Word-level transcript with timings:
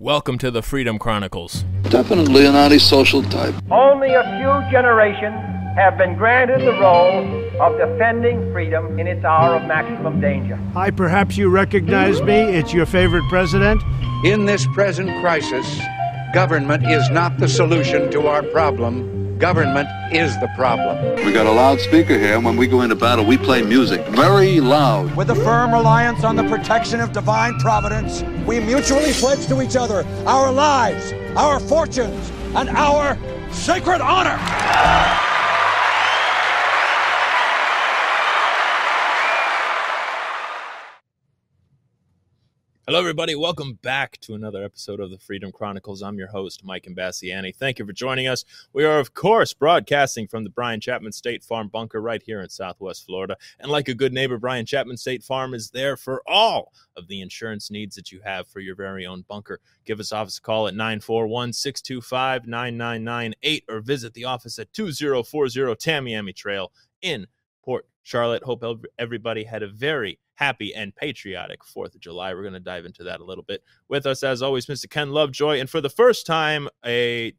Welcome 0.00 0.38
to 0.38 0.50
the 0.50 0.60
Freedom 0.60 0.98
Chronicles. 0.98 1.64
Definitely 1.84 2.46
an 2.46 2.56
antisocial 2.56 3.22
type. 3.22 3.54
Only 3.70 4.12
a 4.12 4.24
few 4.24 4.72
generations 4.72 5.36
have 5.76 5.96
been 5.96 6.16
granted 6.16 6.62
the 6.62 6.72
role 6.80 7.22
of 7.60 7.78
defending 7.78 8.52
freedom 8.52 8.98
in 8.98 9.06
its 9.06 9.24
hour 9.24 9.54
of 9.54 9.68
maximum 9.68 10.20
danger. 10.20 10.56
Hi, 10.72 10.90
perhaps 10.90 11.36
you 11.36 11.48
recognize 11.48 12.20
me. 12.22 12.34
It's 12.34 12.72
your 12.72 12.86
favorite 12.86 13.22
president. 13.28 13.84
In 14.24 14.46
this 14.46 14.66
present 14.74 15.10
crisis, 15.20 15.80
government 16.34 16.84
is 16.90 17.08
not 17.10 17.38
the 17.38 17.46
solution 17.46 18.10
to 18.10 18.26
our 18.26 18.42
problem. 18.42 19.13
Government 19.44 19.90
is 20.10 20.40
the 20.40 20.48
problem. 20.56 21.16
We 21.16 21.30
got 21.30 21.44
a 21.44 21.52
loudspeaker 21.52 22.18
here, 22.18 22.34
and 22.34 22.46
when 22.46 22.56
we 22.56 22.66
go 22.66 22.80
into 22.80 22.94
battle, 22.94 23.26
we 23.26 23.36
play 23.36 23.60
music 23.60 24.00
very 24.06 24.58
loud. 24.58 25.14
With 25.16 25.28
a 25.28 25.34
firm 25.34 25.70
reliance 25.70 26.24
on 26.24 26.34
the 26.34 26.44
protection 26.44 26.98
of 26.98 27.12
divine 27.12 27.58
providence, 27.58 28.22
we 28.46 28.58
mutually 28.58 29.12
pledge 29.12 29.46
to 29.48 29.60
each 29.60 29.76
other 29.76 30.06
our 30.26 30.50
lives, 30.50 31.12
our 31.36 31.60
fortunes, 31.60 32.30
and 32.54 32.70
our 32.70 33.18
sacred 33.52 34.00
honor. 34.00 34.40
Hello, 42.86 42.98
everybody. 42.98 43.34
Welcome 43.34 43.78
back 43.80 44.18
to 44.20 44.34
another 44.34 44.62
episode 44.62 45.00
of 45.00 45.10
the 45.10 45.16
Freedom 45.16 45.50
Chronicles. 45.50 46.02
I'm 46.02 46.18
your 46.18 46.28
host, 46.28 46.62
Mike 46.62 46.84
Imbasciani. 46.84 47.56
Thank 47.56 47.78
you 47.78 47.86
for 47.86 47.94
joining 47.94 48.26
us. 48.26 48.44
We 48.74 48.84
are, 48.84 48.98
of 48.98 49.14
course, 49.14 49.54
broadcasting 49.54 50.28
from 50.28 50.44
the 50.44 50.50
Brian 50.50 50.80
Chapman 50.80 51.12
State 51.12 51.42
Farm 51.42 51.68
bunker 51.68 52.02
right 52.02 52.22
here 52.22 52.42
in 52.42 52.50
Southwest 52.50 53.06
Florida. 53.06 53.38
And 53.58 53.72
like 53.72 53.88
a 53.88 53.94
good 53.94 54.12
neighbor, 54.12 54.36
Brian 54.36 54.66
Chapman 54.66 54.98
State 54.98 55.22
Farm 55.22 55.54
is 55.54 55.70
there 55.70 55.96
for 55.96 56.22
all 56.26 56.74
of 56.94 57.08
the 57.08 57.22
insurance 57.22 57.70
needs 57.70 57.96
that 57.96 58.12
you 58.12 58.20
have 58.22 58.48
for 58.48 58.60
your 58.60 58.76
very 58.76 59.06
own 59.06 59.24
bunker. 59.28 59.60
Give 59.86 59.98
us 59.98 60.12
office 60.12 60.36
a 60.36 60.42
call 60.42 60.68
at 60.68 60.74
941 60.74 61.54
625 61.54 62.46
9998 62.46 63.64
or 63.70 63.80
visit 63.80 64.12
the 64.12 64.26
office 64.26 64.58
at 64.58 64.70
2040 64.74 65.58
Tamiami 65.76 66.36
Trail 66.36 66.70
in 67.00 67.28
Port 67.64 67.86
Charlotte. 68.02 68.42
Hope 68.42 68.62
everybody 68.98 69.44
had 69.44 69.62
a 69.62 69.68
very 69.68 70.18
happy 70.34 70.74
and 70.74 70.94
patriotic 70.94 71.60
4th 71.62 71.94
of 71.94 72.00
July. 72.00 72.34
We're 72.34 72.42
going 72.42 72.54
to 72.54 72.60
dive 72.60 72.84
into 72.84 73.04
that 73.04 73.20
a 73.20 73.24
little 73.24 73.44
bit. 73.44 73.62
With 73.88 74.06
us, 74.06 74.22
as 74.22 74.42
always, 74.42 74.66
Mr. 74.66 74.88
Ken 74.88 75.10
Lovejoy. 75.10 75.60
And 75.60 75.70
for 75.70 75.80
the 75.80 75.90
first 75.90 76.26
time, 76.26 76.68
a 76.84 77.32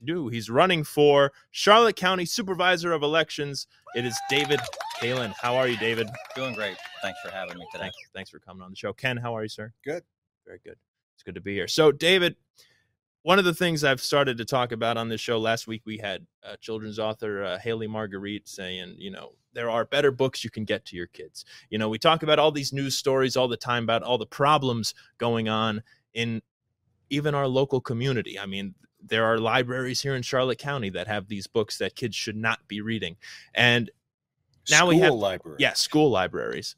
new, 0.00 0.28
he's 0.28 0.50
running 0.50 0.84
for 0.84 1.32
Charlotte 1.50 1.96
County 1.96 2.24
Supervisor 2.24 2.92
of 2.92 3.02
Elections. 3.02 3.66
It 3.94 4.04
is 4.04 4.18
David 4.28 4.60
Kalin. 5.00 5.32
How 5.40 5.56
are 5.56 5.68
you, 5.68 5.76
David? 5.78 6.08
Doing 6.34 6.54
great. 6.54 6.76
Thanks 7.00 7.18
for 7.24 7.30
having 7.30 7.58
me 7.58 7.66
today. 7.72 7.84
Thanks, 7.84 7.96
thanks 8.14 8.30
for 8.30 8.38
coming 8.38 8.62
on 8.62 8.70
the 8.70 8.76
show. 8.76 8.92
Ken, 8.92 9.16
how 9.16 9.36
are 9.36 9.42
you, 9.42 9.48
sir? 9.48 9.72
Good. 9.84 10.02
Very 10.46 10.60
good. 10.64 10.76
It's 11.14 11.22
good 11.22 11.34
to 11.36 11.40
be 11.40 11.54
here. 11.54 11.68
So, 11.68 11.92
David, 11.92 12.36
one 13.22 13.38
of 13.38 13.44
the 13.44 13.54
things 13.54 13.84
I've 13.84 14.00
started 14.00 14.38
to 14.38 14.44
talk 14.44 14.72
about 14.72 14.96
on 14.96 15.08
this 15.08 15.20
show 15.20 15.38
last 15.38 15.66
week, 15.66 15.82
we 15.84 15.98
had 15.98 16.26
uh, 16.44 16.56
children's 16.60 16.98
author 16.98 17.44
uh, 17.44 17.58
Haley 17.58 17.86
Marguerite 17.86 18.48
saying, 18.48 18.96
you 18.98 19.10
know, 19.10 19.34
there 19.54 19.70
are 19.70 19.84
better 19.84 20.10
books 20.10 20.44
you 20.44 20.50
can 20.50 20.64
get 20.64 20.84
to 20.86 20.96
your 20.96 21.06
kids. 21.08 21.44
You 21.70 21.78
know, 21.78 21.88
we 21.88 21.98
talk 21.98 22.22
about 22.22 22.38
all 22.38 22.52
these 22.52 22.72
news 22.72 22.96
stories 22.96 23.36
all 23.36 23.48
the 23.48 23.56
time 23.56 23.84
about 23.84 24.02
all 24.02 24.18
the 24.18 24.26
problems 24.26 24.94
going 25.18 25.48
on 25.48 25.82
in 26.14 26.42
even 27.10 27.34
our 27.34 27.46
local 27.46 27.80
community. 27.80 28.38
I 28.38 28.46
mean, 28.46 28.74
there 29.04 29.24
are 29.24 29.38
libraries 29.38 30.00
here 30.00 30.14
in 30.14 30.22
Charlotte 30.22 30.58
County 30.58 30.90
that 30.90 31.06
have 31.06 31.28
these 31.28 31.46
books 31.46 31.78
that 31.78 31.96
kids 31.96 32.16
should 32.16 32.36
not 32.36 32.66
be 32.68 32.80
reading. 32.80 33.16
And 33.54 33.90
now 34.70 34.78
school 34.78 34.88
we 34.88 34.98
have 34.98 35.14
library. 35.14 35.56
yeah, 35.60 35.72
school 35.72 36.10
libraries. 36.10 36.76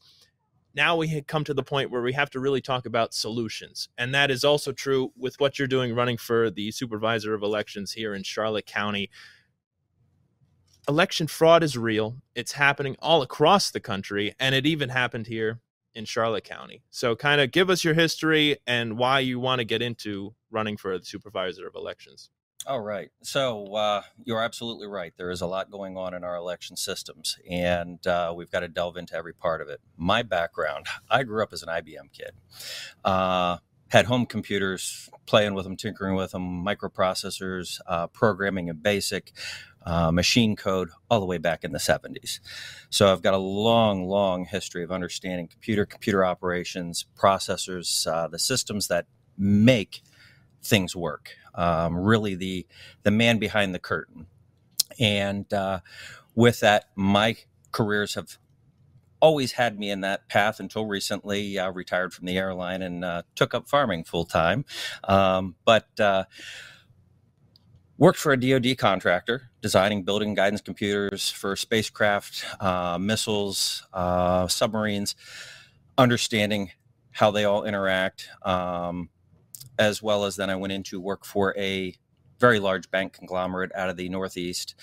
Now 0.74 0.96
we 0.96 1.20
come 1.22 1.44
to 1.44 1.54
the 1.54 1.62
point 1.62 1.90
where 1.90 2.02
we 2.02 2.12
have 2.14 2.30
to 2.30 2.40
really 2.40 2.60
talk 2.60 2.86
about 2.86 3.14
solutions. 3.14 3.88
And 3.96 4.12
that 4.14 4.30
is 4.30 4.42
also 4.42 4.72
true 4.72 5.12
with 5.16 5.38
what 5.38 5.58
you're 5.58 5.68
doing 5.68 5.94
running 5.94 6.16
for 6.16 6.50
the 6.50 6.72
supervisor 6.72 7.32
of 7.32 7.42
elections 7.42 7.92
here 7.92 8.14
in 8.14 8.24
Charlotte 8.24 8.66
County 8.66 9.10
election 10.88 11.26
fraud 11.26 11.62
is 11.62 11.76
real. 11.76 12.16
It's 12.34 12.52
happening 12.52 12.96
all 13.00 13.22
across 13.22 13.70
the 13.70 13.80
country, 13.80 14.34
and 14.38 14.54
it 14.54 14.66
even 14.66 14.88
happened 14.88 15.26
here 15.26 15.60
in 15.94 16.04
Charlotte 16.04 16.44
County. 16.44 16.82
So, 16.90 17.14
kind 17.16 17.40
of 17.40 17.52
give 17.52 17.70
us 17.70 17.84
your 17.84 17.94
history 17.94 18.58
and 18.66 18.98
why 18.98 19.20
you 19.20 19.38
want 19.38 19.60
to 19.60 19.64
get 19.64 19.82
into 19.82 20.34
running 20.50 20.76
for 20.76 20.98
the 20.98 21.04
supervisor 21.04 21.66
of 21.66 21.74
elections. 21.74 22.30
All 22.66 22.80
right. 22.80 23.10
So, 23.22 23.74
uh, 23.74 24.02
you're 24.24 24.42
absolutely 24.42 24.86
right. 24.86 25.12
There 25.16 25.30
is 25.30 25.40
a 25.40 25.46
lot 25.46 25.70
going 25.70 25.96
on 25.96 26.14
in 26.14 26.24
our 26.24 26.36
election 26.36 26.76
systems, 26.76 27.38
and 27.48 28.04
uh, 28.06 28.32
we've 28.36 28.50
got 28.50 28.60
to 28.60 28.68
delve 28.68 28.96
into 28.96 29.14
every 29.14 29.34
part 29.34 29.60
of 29.60 29.68
it. 29.68 29.80
My 29.96 30.22
background 30.22 30.86
I 31.10 31.22
grew 31.22 31.42
up 31.42 31.52
as 31.52 31.62
an 31.62 31.68
IBM 31.68 32.12
kid. 32.12 32.32
Uh, 33.04 33.58
had 33.94 34.06
home 34.06 34.26
computers, 34.26 35.08
playing 35.24 35.54
with 35.54 35.64
them, 35.64 35.76
tinkering 35.76 36.16
with 36.16 36.32
them, 36.32 36.64
microprocessors, 36.64 37.80
uh, 37.86 38.08
programming 38.08 38.66
in 38.66 38.76
BASIC, 38.76 39.32
uh, 39.84 40.10
machine 40.10 40.56
code 40.56 40.90
all 41.10 41.20
the 41.20 41.26
way 41.26 41.38
back 41.38 41.64
in 41.64 41.72
the 41.72 41.78
70s. 41.78 42.40
So 42.90 43.12
I've 43.12 43.22
got 43.22 43.34
a 43.34 43.38
long, 43.38 44.06
long 44.06 44.44
history 44.46 44.82
of 44.84 44.92
understanding 44.92 45.48
computer, 45.48 45.86
computer 45.86 46.24
operations, 46.24 47.06
processors, 47.16 48.06
uh, 48.06 48.28
the 48.28 48.38
systems 48.38 48.88
that 48.88 49.06
make 49.38 50.02
things 50.62 50.96
work. 50.96 51.30
Um, 51.54 51.96
really, 51.96 52.34
the 52.34 52.66
the 53.04 53.10
man 53.10 53.38
behind 53.38 53.74
the 53.74 53.78
curtain. 53.78 54.26
And 54.98 55.52
uh, 55.52 55.80
with 56.34 56.60
that, 56.60 56.86
my 56.96 57.36
careers 57.72 58.14
have 58.14 58.38
always 59.20 59.52
had 59.52 59.78
me 59.78 59.90
in 59.90 60.02
that 60.02 60.28
path 60.28 60.60
until 60.60 60.86
recently. 60.86 61.58
I 61.58 61.68
retired 61.68 62.12
from 62.12 62.26
the 62.26 62.36
airline 62.36 62.82
and 62.82 63.04
uh, 63.04 63.22
took 63.34 63.54
up 63.54 63.68
farming 63.68 64.04
full 64.04 64.24
time. 64.26 64.64
Um, 65.04 65.56
but 65.64 65.88
uh, 65.98 66.24
worked 67.98 68.18
for 68.18 68.32
a 68.32 68.36
DoD 68.36 68.76
contractor, 68.76 69.50
designing, 69.60 70.02
building 70.02 70.34
guidance 70.34 70.60
computers 70.60 71.30
for 71.30 71.56
spacecraft, 71.56 72.44
uh, 72.60 72.98
missiles, 72.98 73.86
uh, 73.92 74.48
submarines, 74.48 75.14
understanding 75.96 76.72
how 77.12 77.30
they 77.30 77.44
all 77.44 77.64
interact, 77.64 78.28
um, 78.42 79.08
as 79.78 80.02
well 80.02 80.24
as 80.24 80.36
then 80.36 80.50
I 80.50 80.56
went 80.56 80.72
into 80.72 81.00
work 81.00 81.24
for 81.24 81.54
a 81.56 81.94
very 82.40 82.58
large 82.58 82.90
bank 82.90 83.12
conglomerate 83.12 83.70
out 83.74 83.88
of 83.88 83.96
the 83.96 84.08
Northeast. 84.08 84.74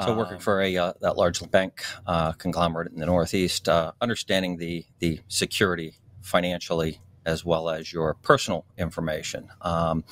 So 0.00 0.16
working 0.16 0.34
Um, 0.34 0.40
for 0.40 0.62
a 0.62 0.76
uh, 0.76 0.92
that 1.00 1.16
large 1.16 1.48
bank 1.50 1.82
uh, 2.06 2.32
conglomerate 2.32 2.92
in 2.92 3.00
the 3.00 3.06
Northeast, 3.06 3.68
uh, 3.68 3.92
understanding 4.00 4.56
the 4.58 4.86
the 5.00 5.20
security 5.28 5.96
financially 6.22 7.00
as 7.26 7.44
well 7.44 7.68
as 7.68 7.92
your 7.92 8.14
personal 8.14 8.64
information. 8.78 9.48
Um, 9.60 10.04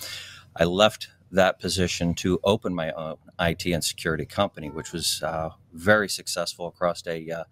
I 0.56 0.64
left 0.64 1.08
that 1.30 1.58
position 1.60 2.14
to 2.14 2.40
open 2.42 2.74
my 2.74 2.90
own 2.92 3.16
IT 3.38 3.66
and 3.66 3.84
security 3.84 4.24
company, 4.24 4.70
which 4.70 4.92
was 4.92 5.22
uh, 5.22 5.50
very 5.74 6.08
successful 6.08 6.66
across 6.66 7.06
a, 7.06 7.30
uh, 7.30 7.44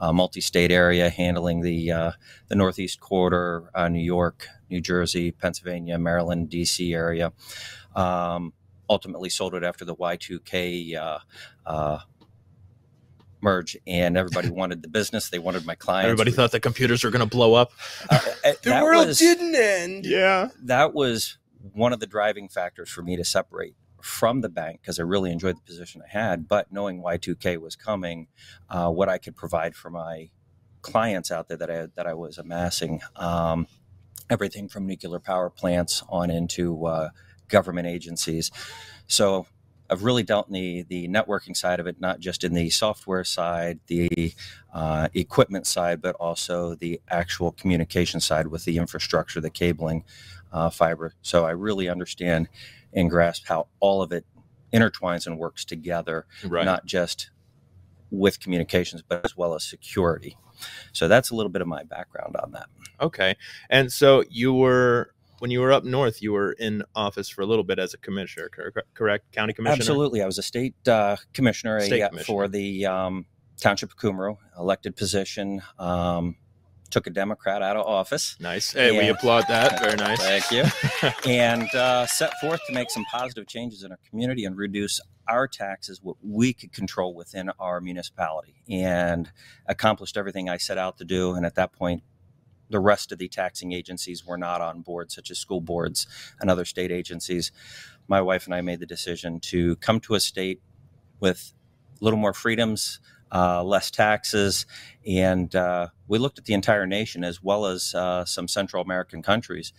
a 0.00 0.12
multi-state 0.12 0.70
area, 0.70 1.08
handling 1.08 1.60
the 1.62 1.90
uh, 1.90 2.12
the 2.48 2.54
Northeast 2.54 3.00
corridor, 3.00 3.70
uh, 3.74 3.88
New 3.88 4.02
York, 4.02 4.48
New 4.68 4.80
Jersey, 4.80 5.30
Pennsylvania, 5.32 5.98
Maryland, 5.98 6.50
D.C. 6.50 6.92
area. 6.94 7.32
Um, 7.96 8.52
ultimately, 8.90 9.30
sold 9.30 9.54
it 9.54 9.64
after 9.64 9.84
the 9.84 9.96
Y2K. 9.96 10.96
Uh, 10.96 11.18
uh, 11.64 11.98
merge 13.40 13.76
and 13.88 14.16
everybody 14.16 14.48
wanted 14.60 14.82
the 14.82 14.88
business 14.88 15.28
they 15.30 15.38
wanted 15.38 15.66
my 15.66 15.74
clients 15.74 16.06
Everybody 16.06 16.30
We- 16.30 16.36
thought 16.36 16.52
the 16.52 16.60
computers 16.60 17.02
were 17.02 17.10
going 17.10 17.28
to 17.28 17.36
blow 17.36 17.54
up. 17.54 17.72
The 18.62 18.80
world 18.82 19.08
was- 19.08 19.18
didn't 19.18 19.54
end. 19.56 20.04
Yeah. 20.06 20.50
that 20.64 20.94
was 20.94 21.38
one 21.72 21.92
of 21.92 22.00
the 22.00 22.06
driving 22.06 22.48
factors 22.48 22.90
for 22.90 23.02
me 23.02 23.16
to 23.16 23.24
separate 23.24 23.74
from 24.00 24.40
the 24.40 24.48
bank 24.48 24.80
because 24.82 24.98
I 24.98 25.04
really 25.04 25.30
enjoyed 25.30 25.56
the 25.56 25.62
position 25.62 26.02
I 26.02 26.10
had. 26.10 26.48
But 26.48 26.72
knowing 26.72 27.00
Y2K 27.02 27.58
was 27.58 27.76
coming, 27.76 28.26
uh, 28.68 28.90
what 28.90 29.08
I 29.08 29.18
could 29.18 29.36
provide 29.36 29.74
for 29.74 29.90
my 29.90 30.30
clients 30.82 31.30
out 31.30 31.48
there 31.48 31.56
that 31.56 31.70
I 31.70 31.86
that 31.94 32.06
I 32.06 32.14
was 32.14 32.38
amassing, 32.38 33.00
um, 33.16 33.66
everything 34.28 34.68
from 34.68 34.86
nuclear 34.86 35.20
power 35.20 35.48
plants 35.48 36.02
on 36.08 36.30
into 36.30 36.86
uh, 36.86 37.10
government 37.48 37.86
agencies. 37.86 38.50
So 39.06 39.46
I've 39.88 40.02
really 40.02 40.22
dealt 40.22 40.48
in 40.48 40.54
the 40.54 40.82
the 40.82 41.08
networking 41.08 41.56
side 41.56 41.78
of 41.78 41.86
it, 41.86 42.00
not 42.00 42.18
just 42.18 42.42
in 42.42 42.54
the 42.54 42.70
software 42.70 43.24
side, 43.24 43.78
the 43.86 44.32
uh, 44.74 45.08
equipment 45.14 45.66
side, 45.66 46.02
but 46.02 46.16
also 46.16 46.74
the 46.74 47.00
actual 47.08 47.52
communication 47.52 48.18
side 48.18 48.48
with 48.48 48.64
the 48.64 48.78
infrastructure, 48.78 49.40
the 49.40 49.50
cabling, 49.50 50.04
uh, 50.52 50.70
fiber. 50.70 51.14
So 51.22 51.44
I 51.44 51.50
really 51.50 51.88
understand 51.88 52.48
and 52.92 53.08
grasp 53.10 53.46
how 53.46 53.68
all 53.80 54.02
of 54.02 54.12
it 54.12 54.24
intertwines 54.72 55.26
and 55.26 55.38
works 55.38 55.64
together, 55.64 56.26
Right. 56.44 56.64
not 56.64 56.86
just 56.86 57.30
with 58.10 58.40
communications, 58.40 59.02
but 59.06 59.24
as 59.24 59.36
well 59.36 59.54
as 59.54 59.64
security. 59.64 60.36
So 60.92 61.08
that's 61.08 61.30
a 61.30 61.34
little 61.34 61.50
bit 61.50 61.62
of 61.62 61.68
my 61.68 61.82
background 61.84 62.36
on 62.36 62.52
that. 62.52 62.66
Okay. 63.00 63.36
And 63.70 63.90
so 63.92 64.22
you 64.30 64.52
were 64.52 65.14
when 65.38 65.50
you 65.50 65.60
were 65.60 65.72
up 65.72 65.82
north, 65.82 66.22
you 66.22 66.30
were 66.32 66.52
in 66.52 66.84
office 66.94 67.28
for 67.28 67.42
a 67.42 67.46
little 67.46 67.64
bit 67.64 67.80
as 67.80 67.92
a 67.94 67.98
commissioner, 67.98 68.48
correct? 68.94 69.32
County 69.32 69.52
commissioner. 69.52 69.80
Absolutely. 69.80 70.22
I 70.22 70.26
was 70.26 70.38
a 70.38 70.42
state 70.42 70.76
uh, 70.86 71.16
commissioner, 71.34 71.80
State 71.80 72.00
uh, 72.02 72.10
commissioner. 72.10 72.24
for 72.26 72.46
the 72.46 72.86
um, 72.86 73.26
Township 73.60 73.90
of 73.90 73.96
Cumru, 73.96 74.36
elected 74.56 74.94
position. 74.94 75.60
Um, 75.80 76.36
took 76.92 77.06
a 77.06 77.10
Democrat 77.10 77.62
out 77.62 77.76
of 77.76 77.86
office. 77.86 78.36
Nice. 78.38 78.72
Hey, 78.72 78.96
we 78.96 79.08
applaud 79.08 79.46
that. 79.48 79.80
Very 79.82 79.96
nice. 79.96 80.20
Thank 80.20 80.50
you. 80.52 80.64
and 81.30 81.74
uh, 81.74 82.06
set 82.06 82.32
forth 82.40 82.60
to 82.68 82.72
make 82.72 82.90
some 82.90 83.04
positive 83.10 83.48
changes 83.48 83.82
in 83.82 83.90
our 83.90 83.98
community 84.08 84.44
and 84.44 84.56
reduce 84.56 85.00
our 85.26 85.48
taxes, 85.48 86.00
what 86.02 86.16
we 86.22 86.52
could 86.52 86.72
control 86.72 87.14
within 87.14 87.50
our 87.58 87.80
municipality, 87.80 88.62
and 88.68 89.32
accomplished 89.66 90.16
everything 90.16 90.48
I 90.48 90.58
set 90.58 90.78
out 90.78 90.98
to 90.98 91.04
do. 91.04 91.34
And 91.34 91.46
at 91.46 91.54
that 91.54 91.72
point, 91.72 92.02
the 92.68 92.80
rest 92.80 93.10
of 93.10 93.18
the 93.18 93.28
taxing 93.28 93.72
agencies 93.72 94.26
were 94.26 94.38
not 94.38 94.60
on 94.60 94.82
board, 94.82 95.10
such 95.10 95.30
as 95.30 95.38
school 95.38 95.60
boards 95.60 96.06
and 96.40 96.50
other 96.50 96.64
state 96.64 96.90
agencies. 96.90 97.52
My 98.06 98.20
wife 98.20 98.46
and 98.46 98.54
I 98.54 98.60
made 98.60 98.80
the 98.80 98.86
decision 98.86 99.40
to 99.40 99.76
come 99.76 100.00
to 100.00 100.14
a 100.14 100.20
state 100.20 100.60
with 101.20 101.54
a 102.00 102.04
little 102.04 102.18
more 102.18 102.32
freedoms, 102.32 103.00
uh, 103.32 103.64
less 103.64 103.90
taxes, 103.90 104.66
and 105.06 105.54
uh, 105.56 105.88
we 106.06 106.18
looked 106.18 106.38
at 106.38 106.44
the 106.44 106.54
entire 106.54 106.86
nation 106.86 107.24
as 107.24 107.42
well 107.42 107.66
as 107.66 107.94
uh, 107.94 108.24
some 108.24 108.46
Central 108.46 108.82
American 108.82 109.22
countries, 109.22 109.72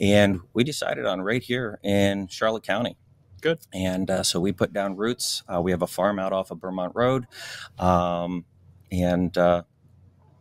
and 0.00 0.40
we 0.54 0.64
decided 0.64 1.06
on 1.06 1.20
right 1.20 1.42
here 1.42 1.78
in 1.82 2.26
Charlotte 2.28 2.62
County. 2.62 2.96
Good. 3.42 3.58
And 3.72 4.10
uh, 4.10 4.22
so 4.22 4.40
we 4.40 4.52
put 4.52 4.72
down 4.72 4.96
roots. 4.96 5.42
Uh, 5.46 5.60
we 5.60 5.70
have 5.70 5.82
a 5.82 5.86
farm 5.86 6.18
out 6.18 6.32
off 6.32 6.50
of 6.50 6.60
Vermont 6.60 6.92
Road, 6.94 7.26
um, 7.78 8.44
and 8.90 9.36
uh, 9.36 9.62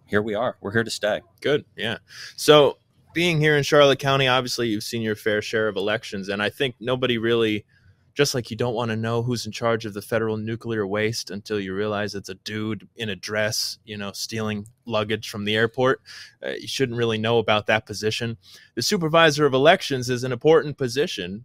here 0.05 0.21
we 0.21 0.33
are. 0.33 0.57
We're 0.61 0.71
here 0.71 0.83
to 0.83 0.91
stay. 0.91 1.21
Good. 1.41 1.65
Yeah. 1.75 1.97
So 2.35 2.77
being 3.13 3.39
here 3.39 3.57
in 3.57 3.63
Charlotte 3.63 3.99
County, 3.99 4.27
obviously 4.27 4.69
you've 4.69 4.83
seen 4.83 5.01
your 5.01 5.15
fair 5.15 5.41
share 5.41 5.67
of 5.67 5.75
elections, 5.75 6.29
and 6.29 6.41
I 6.41 6.49
think 6.49 6.75
nobody 6.79 7.17
really, 7.17 7.65
just 8.15 8.33
like 8.33 8.49
you 8.49 8.55
don't 8.55 8.73
want 8.73 8.89
to 8.89 8.95
know 8.95 9.21
who's 9.21 9.45
in 9.45 9.51
charge 9.51 9.85
of 9.85 9.93
the 9.93 10.01
federal 10.01 10.37
nuclear 10.37 10.87
waste 10.87 11.29
until 11.29 11.59
you 11.59 11.75
realize 11.75 12.15
it's 12.15 12.29
a 12.29 12.35
dude 12.35 12.87
in 12.95 13.09
a 13.09 13.15
dress, 13.15 13.77
you 13.83 13.97
know, 13.97 14.13
stealing 14.13 14.65
luggage 14.85 15.29
from 15.29 15.43
the 15.43 15.55
airport. 15.55 16.01
Uh, 16.43 16.51
you 16.51 16.67
shouldn't 16.67 16.97
really 16.97 17.17
know 17.17 17.37
about 17.39 17.67
that 17.67 17.85
position. 17.85 18.37
The 18.75 18.81
supervisor 18.81 19.45
of 19.45 19.53
elections 19.53 20.09
is 20.09 20.23
an 20.23 20.31
important 20.31 20.77
position 20.77 21.43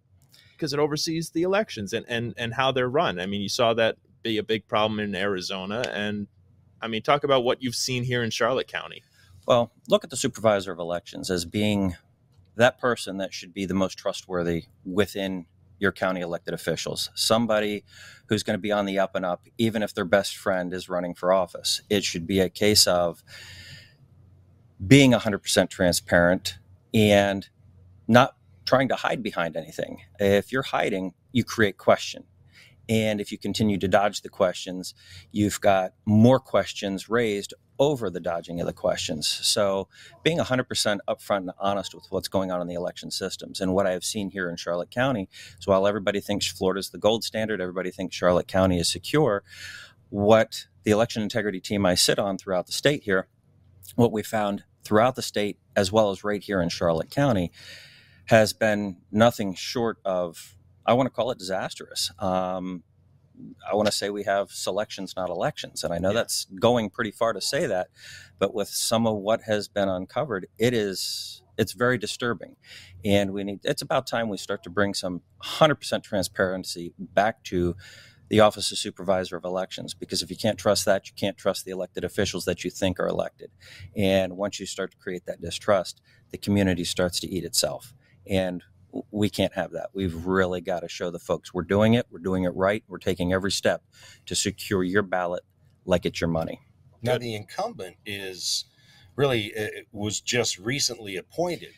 because 0.52 0.72
it 0.72 0.78
oversees 0.78 1.31
the 1.31 1.43
elections 1.43 1.93
and 1.93 2.06
and 2.08 2.34
and 2.37 2.55
how 2.55 2.70
they're 2.70 2.88
run. 2.88 3.19
I 3.19 3.26
mean, 3.26 3.40
you 3.40 3.49
saw 3.49 3.75
that 3.75 3.96
be 4.23 4.38
a 4.38 4.43
big 4.43 4.69
problem 4.69 5.00
in 5.00 5.14
Arizona, 5.14 5.82
and 5.93 6.28
I 6.81 6.87
mean, 6.87 7.02
talk 7.02 7.25
about 7.25 7.43
what 7.43 7.62
you've 7.62 7.75
seen 7.75 8.05
here 8.05 8.23
in 8.23 8.31
Charlotte 8.31 8.69
County. 8.69 9.02
Well, 9.46 9.73
look 9.88 10.05
at 10.05 10.11
the 10.11 10.16
supervisor 10.16 10.70
of 10.70 10.78
elections 10.78 11.31
as 11.31 11.44
being 11.44 11.96
that 12.56 12.78
person 12.78 13.16
that 13.16 13.34
should 13.34 13.52
be 13.52 13.64
the 13.64 13.75
most 13.75 13.99
trustworthy 13.99 14.66
within 14.84 15.46
your 15.81 15.91
county 15.93 16.21
elected 16.21 16.55
officials. 16.55 17.11
Somebody 17.15 17.85
who's 18.29 18.44
going 18.44 18.55
to 18.55 18.61
be 18.61 18.71
on 18.71 18.87
the 18.87 18.99
up 18.99 19.17
and 19.17 19.25
up, 19.25 19.47
even 19.59 19.82
if 19.82 19.94
their 19.94 20.05
best 20.05 20.37
friend 20.37 20.73
is 20.73 20.88
running 20.88 21.15
for 21.15 21.32
office. 21.32 21.81
It 21.91 22.05
should 22.05 22.27
be 22.27 22.38
a 22.38 22.49
case 22.49 22.87
of 22.87 23.25
being 24.87 25.12
100% 25.12 25.69
transparent 25.71 26.59
and 26.94 27.49
not 28.06 28.37
trying 28.67 28.88
to 28.88 28.94
hide 28.94 29.23
behind 29.23 29.56
anything. 29.56 30.03
If 30.19 30.53
you're 30.53 30.62
hiding, 30.62 31.15
you 31.32 31.44
create 31.44 31.79
question. 31.79 32.25
And 32.90 33.20
if 33.20 33.31
you 33.31 33.38
continue 33.38 33.78
to 33.78 33.88
dodge 33.88 34.22
the 34.22 34.28
questions, 34.28 34.94
you've 35.31 35.60
got 35.60 35.92
more 36.04 36.40
questions 36.40 37.08
raised 37.08 37.54
over 37.78 38.10
the 38.10 38.20
dodging 38.20 38.60
of 38.60 38.66
the 38.66 38.72
questions. 38.72 39.26
So, 39.26 39.88
being 40.25 40.38
100% 40.38 40.98
upfront 41.08 41.37
and 41.38 41.52
honest 41.58 41.94
with 41.94 42.04
what's 42.10 42.28
going 42.28 42.50
on 42.50 42.60
in 42.60 42.66
the 42.66 42.75
election 42.75 43.10
systems. 43.12 43.60
And 43.60 43.72
what 43.72 43.87
I 43.87 43.92
have 43.92 44.04
seen 44.04 44.31
here 44.31 44.50
in 44.50 44.56
Charlotte 44.56 44.90
County 44.90 45.28
is 45.58 45.66
while 45.66 45.87
everybody 45.87 46.20
thinks 46.20 46.46
Florida's 46.46 46.90
the 46.90 46.98
gold 46.98 47.22
standard, 47.22 47.60
everybody 47.60 47.92
thinks 47.92 48.16
Charlotte 48.16 48.48
County 48.48 48.78
is 48.78 48.90
secure, 48.90 49.44
what 50.10 50.66
the 50.82 50.90
election 50.90 51.22
integrity 51.22 51.60
team 51.60 51.87
I 51.87 51.94
sit 51.94 52.19
on 52.19 52.37
throughout 52.37 52.66
the 52.66 52.72
state 52.72 53.04
here, 53.04 53.28
what 53.94 54.12
we 54.12 54.22
found 54.22 54.64
throughout 54.84 55.14
the 55.14 55.22
state, 55.22 55.58
as 55.76 55.92
well 55.92 56.10
as 56.10 56.25
right 56.25 56.42
here 56.42 56.60
in 56.60 56.69
Charlotte 56.69 57.10
County, 57.10 57.52
has 58.26 58.52
been 58.52 58.98
nothing 59.10 59.54
short 59.54 59.98
of, 60.04 60.56
I 60.90 60.92
want 60.94 61.06
to 61.06 61.10
call 61.10 61.31
it 61.31 61.38
disastrous. 61.38 62.10
Um, 62.19 62.82
I 63.70 63.76
want 63.76 63.87
to 63.87 63.92
say 63.92 64.10
we 64.10 64.25
have 64.25 64.50
selections, 64.50 65.14
not 65.16 65.31
elections. 65.31 65.84
And 65.84 65.94
I 65.94 65.98
know 65.98 66.12
that's 66.12 66.46
going 66.46 66.90
pretty 66.90 67.12
far 67.12 67.32
to 67.32 67.40
say 67.40 67.69
that, 67.69 67.90
but 68.40 68.52
with 68.52 68.69
some 68.69 69.06
of 69.06 69.16
what 69.19 69.42
has 69.42 69.69
been 69.69 69.88
uncovered, 69.88 70.48
it 70.58 70.75
is 70.75 71.42
it's 71.56 71.75
very 71.75 71.96
disturbing. 71.96 72.56
And 73.04 73.32
we 73.32 73.44
need 73.44 73.60
it's 73.62 73.82
about 73.82 74.08
time 74.08 74.28
we 74.28 74.37
start 74.37 74.64
to 74.64 74.70
bring 74.70 74.92
some 74.92 75.22
100% 75.44 76.02
transparency 76.02 76.92
back 76.98 77.44
to 77.44 77.76
the 78.28 78.40
office 78.40 78.72
of 78.72 78.78
supervisor 78.78 79.37
of 79.37 79.44
elections 79.44 79.94
because 79.94 80.22
if 80.22 80.31
you 80.31 80.37
can't 80.37 80.58
trust 80.58 80.84
that 80.87 81.08
you 81.08 81.14
can't 81.16 81.37
trust 81.37 81.64
the 81.64 81.70
elected 81.70 82.04
officials 82.04 82.44
that 82.44 82.62
you 82.62 82.70
think 82.70 83.00
are 83.00 83.08
elected 83.08 83.50
and 83.96 84.37
once 84.37 84.60
you 84.60 84.66
start 84.66 84.92
to 84.92 84.96
create 84.98 85.26
that 85.26 85.40
distrust 85.40 86.00
the 86.31 86.38
community 86.38 86.84
starts 86.84 87.19
to 87.19 87.28
eat 87.28 87.42
itself 87.42 87.92
and 88.28 88.62
we 89.10 89.31
can't 89.31 89.54
have 89.54 89.72
that. 89.72 89.90
We've 89.92 90.26
really 90.26 90.60
got 90.60 90.81
to 90.81 90.88
show 90.88 91.10
the 91.10 91.19
folks 91.19 91.54
we're 91.54 91.62
doing 91.62 91.94
it, 91.94 92.06
we're 92.10 92.19
doing 92.20 92.44
it 92.44 92.54
right, 92.54 92.82
we're 92.88 92.98
taking 92.98 93.32
every 93.32 93.52
step 93.52 93.82
to 94.26 94.34
secure 94.34 94.82
your 94.82 95.02
ballot 95.02 95.42
like 95.84 96.06
it's 96.06 96.20
your 96.20 96.28
money. 96.28 96.60
Now, 97.02 97.19
the 97.19 97.34
incumbent 97.34 97.96
is 98.04 98.66
really 99.16 99.52
uh, 99.56 99.69
was 99.92 100.20
just 100.20 100.58
recently 100.58 101.16
appointed, 101.16 101.72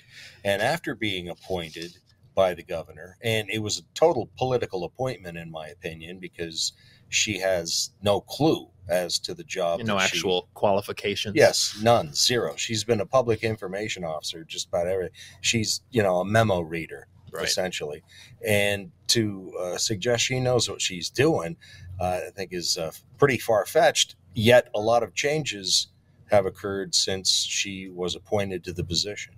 and 0.45 0.61
after 0.61 0.95
being 0.95 1.29
appointed 1.29 1.99
by 2.35 2.55
the 2.55 2.63
governor, 2.63 3.19
and 3.23 3.49
it 3.51 3.61
was 3.61 3.79
a 3.79 3.83
total 3.95 4.31
political 4.37 4.85
appointment, 4.85 5.37
in 5.37 5.51
my 5.51 5.69
opinion, 5.69 6.19
because 6.19 6.73
she 7.09 7.39
has 7.39 7.91
no 8.03 8.21
clue 8.21 8.69
as 8.89 9.19
to 9.21 9.35
the 9.35 9.45
job. 9.45 9.81
no 9.81 9.99
she- 9.99 10.05
actual 10.05 10.49
qualifications. 10.55 11.35
Yes, 11.37 11.79
none, 11.83 12.13
zero. 12.15 12.55
She's 12.57 12.85
been 12.85 13.01
a 13.01 13.07
public 13.07 13.43
information 13.45 14.05
officer 14.05 14.45
just 14.45 14.69
about 14.69 14.87
every. 14.87 15.11
She's 15.41 15.83
you 15.91 16.03
know 16.03 16.19
a 16.21 16.25
memo 16.25 16.61
reader 16.61 17.07
Right. 17.33 17.45
essentially, 17.45 18.03
and 18.47 18.91
to 19.09 19.53
uh, 19.59 19.79
suggest 19.79 20.25
she 20.25 20.39
knows 20.39 20.69
what 20.69 20.83
she's 20.83 21.09
doing, 21.09 21.57
uh, 21.99 22.21
I 22.27 22.31
think 22.37 22.53
is 22.53 22.77
uh, 22.77 22.91
pretty 23.19 23.39
far 23.39 23.65
fetched. 23.65 24.17
Yet 24.35 24.69
a 24.75 24.81
lot 24.81 25.03
of 25.03 25.15
changes 25.15 25.89
have 26.31 26.45
occurred 26.45 26.95
since 26.95 27.31
she 27.31 27.89
was 27.89 28.15
appointed 28.17 28.65
to 28.65 28.73
the 28.75 28.85
position. 28.85 29.35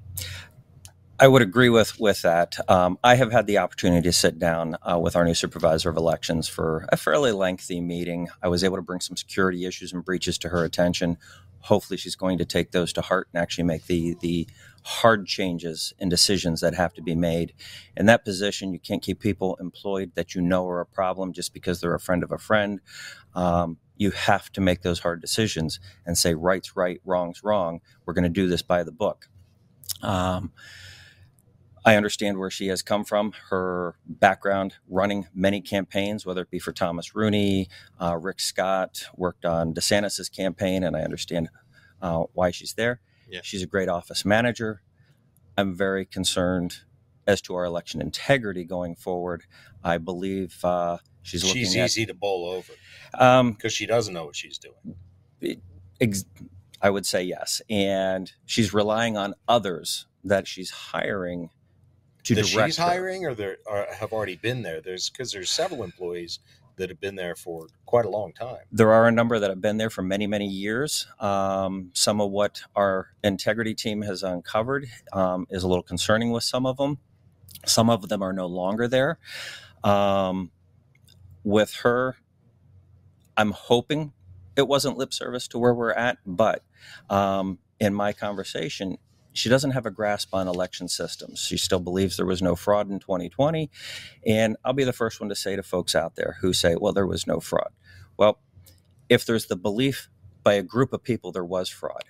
I 1.18 1.28
would 1.28 1.42
agree 1.42 1.68
with 1.68 2.00
with 2.00 2.22
that. 2.22 2.58
Um, 2.68 2.98
I 3.04 3.14
have 3.14 3.30
had 3.30 3.46
the 3.46 3.58
opportunity 3.58 4.02
to 4.02 4.12
sit 4.12 4.38
down 4.38 4.76
uh, 4.82 4.98
with 4.98 5.14
our 5.14 5.24
new 5.24 5.34
supervisor 5.34 5.88
of 5.88 5.96
elections 5.96 6.48
for 6.48 6.86
a 6.88 6.96
fairly 6.96 7.30
lengthy 7.30 7.80
meeting. 7.80 8.28
I 8.42 8.48
was 8.48 8.64
able 8.64 8.76
to 8.76 8.82
bring 8.82 9.00
some 9.00 9.16
security 9.16 9.64
issues 9.64 9.92
and 9.92 10.04
breaches 10.04 10.38
to 10.38 10.48
her 10.48 10.64
attention. 10.64 11.16
Hopefully, 11.60 11.98
she's 11.98 12.16
going 12.16 12.38
to 12.38 12.44
take 12.44 12.72
those 12.72 12.92
to 12.94 13.00
heart 13.00 13.28
and 13.32 13.40
actually 13.40 13.64
make 13.64 13.86
the 13.86 14.16
the 14.22 14.48
hard 14.82 15.26
changes 15.26 15.92
and 16.00 16.10
decisions 16.10 16.60
that 16.60 16.74
have 16.74 16.92
to 16.94 17.02
be 17.02 17.14
made. 17.14 17.54
In 17.96 18.06
that 18.06 18.24
position, 18.24 18.72
you 18.72 18.80
can't 18.80 19.00
keep 19.00 19.20
people 19.20 19.56
employed 19.60 20.12
that 20.16 20.34
you 20.34 20.42
know 20.42 20.68
are 20.68 20.80
a 20.80 20.86
problem 20.86 21.32
just 21.32 21.54
because 21.54 21.80
they're 21.80 21.94
a 21.94 22.00
friend 22.00 22.24
of 22.24 22.32
a 22.32 22.38
friend. 22.38 22.80
Um, 23.36 23.78
you 23.96 24.10
have 24.10 24.50
to 24.52 24.60
make 24.60 24.82
those 24.82 24.98
hard 24.98 25.20
decisions 25.20 25.78
and 26.04 26.18
say 26.18 26.34
right's 26.34 26.74
right, 26.74 27.00
wrong's 27.04 27.44
wrong. 27.44 27.80
We're 28.04 28.14
going 28.14 28.24
to 28.24 28.28
do 28.28 28.48
this 28.48 28.62
by 28.62 28.82
the 28.82 28.92
book. 28.92 29.28
Um, 30.02 30.52
I 31.84 31.96
understand 31.96 32.38
where 32.38 32.50
she 32.50 32.68
has 32.68 32.80
come 32.82 33.04
from, 33.04 33.32
her 33.50 33.96
background 34.06 34.74
running 34.88 35.26
many 35.34 35.60
campaigns, 35.60 36.24
whether 36.24 36.40
it 36.42 36.50
be 36.50 36.58
for 36.58 36.72
Thomas 36.72 37.14
Rooney, 37.14 37.68
uh, 38.00 38.16
Rick 38.16 38.40
Scott, 38.40 39.04
worked 39.16 39.44
on 39.44 39.74
DeSantis' 39.74 40.34
campaign, 40.34 40.82
and 40.82 40.96
I 40.96 41.00
understand 41.02 41.50
uh, 42.00 42.24
why 42.32 42.50
she's 42.50 42.72
there. 42.74 43.00
Yeah. 43.28 43.40
She's 43.42 43.62
a 43.62 43.66
great 43.66 43.88
office 43.88 44.24
manager. 44.24 44.82
I'm 45.58 45.74
very 45.74 46.04
concerned 46.06 46.76
as 47.26 47.40
to 47.42 47.54
our 47.54 47.64
election 47.64 48.00
integrity 48.00 48.64
going 48.64 48.94
forward. 48.96 49.42
I 49.82 49.98
believe 49.98 50.64
uh, 50.64 50.98
she's 51.22 51.44
looking 51.44 51.62
She's 51.64 51.76
at. 51.76 51.84
easy 51.86 52.06
to 52.06 52.14
bowl 52.14 52.46
over 52.48 52.72
Um, 53.18 53.52
because 53.52 53.72
she 53.74 53.86
doesn't 53.86 54.12
know 54.14 54.24
what 54.24 54.36
she's 54.36 54.58
doing. 54.58 54.96
ex- 56.00 56.24
I 56.80 56.90
would 56.90 57.06
say 57.06 57.22
yes, 57.22 57.60
and 57.70 58.32
she's 58.46 58.72
relying 58.74 59.16
on 59.16 59.34
others 59.48 60.06
that 60.22 60.46
she's 60.48 60.70
hiring 60.70 61.50
to 62.24 62.34
that 62.34 62.46
direct 62.46 62.68
she's 62.68 62.76
her. 62.78 62.84
hiring, 62.84 63.24
or 63.24 63.34
there 63.34 63.58
or 63.66 63.86
have 63.92 64.12
already 64.12 64.36
been 64.36 64.62
there. 64.62 64.80
There's 64.80 65.10
because 65.10 65.32
there's 65.32 65.50
several 65.50 65.82
employees 65.82 66.40
that 66.76 66.88
have 66.88 67.00
been 67.00 67.14
there 67.14 67.36
for 67.36 67.68
quite 67.86 68.04
a 68.04 68.08
long 68.08 68.32
time. 68.32 68.58
There 68.72 68.92
are 68.92 69.06
a 69.06 69.12
number 69.12 69.38
that 69.38 69.48
have 69.48 69.60
been 69.60 69.76
there 69.76 69.90
for 69.90 70.02
many, 70.02 70.26
many 70.26 70.48
years. 70.48 71.06
Um, 71.20 71.90
some 71.94 72.20
of 72.20 72.30
what 72.30 72.62
our 72.74 73.10
integrity 73.22 73.74
team 73.74 74.02
has 74.02 74.22
uncovered 74.22 74.88
um, 75.12 75.46
is 75.50 75.62
a 75.62 75.68
little 75.68 75.82
concerning 75.82 76.32
with 76.32 76.42
some 76.42 76.66
of 76.66 76.76
them. 76.76 76.98
Some 77.66 77.88
of 77.88 78.08
them 78.08 78.22
are 78.22 78.32
no 78.32 78.46
longer 78.46 78.88
there. 78.88 79.18
Um, 79.84 80.50
with 81.44 81.74
her, 81.82 82.16
I'm 83.36 83.52
hoping 83.52 84.12
it 84.56 84.66
wasn't 84.68 84.96
lip 84.96 85.12
service 85.12 85.48
to 85.48 85.58
where 85.58 85.74
we're 85.74 85.92
at, 85.92 86.18
but 86.26 86.62
um, 87.10 87.58
in 87.80 87.94
my 87.94 88.12
conversation, 88.12 88.98
she 89.34 89.48
doesn't 89.48 89.72
have 89.72 89.84
a 89.84 89.90
grasp 89.90 90.32
on 90.32 90.48
election 90.48 90.88
systems. 90.88 91.40
She 91.40 91.56
still 91.56 91.80
believes 91.80 92.16
there 92.16 92.24
was 92.24 92.40
no 92.40 92.54
fraud 92.54 92.88
in 92.88 93.00
2020. 93.00 93.68
And 94.26 94.56
I'll 94.64 94.72
be 94.72 94.84
the 94.84 94.92
first 94.92 95.20
one 95.20 95.28
to 95.28 95.34
say 95.34 95.56
to 95.56 95.62
folks 95.62 95.94
out 95.94 96.14
there 96.14 96.38
who 96.40 96.52
say, 96.52 96.76
well, 96.76 96.92
there 96.92 97.06
was 97.06 97.26
no 97.26 97.40
fraud. 97.40 97.70
Well, 98.16 98.38
if 99.08 99.26
there's 99.26 99.46
the 99.46 99.56
belief 99.56 100.08
by 100.44 100.54
a 100.54 100.62
group 100.62 100.92
of 100.92 101.02
people 101.02 101.32
there 101.32 101.44
was 101.44 101.68
fraud, 101.68 102.04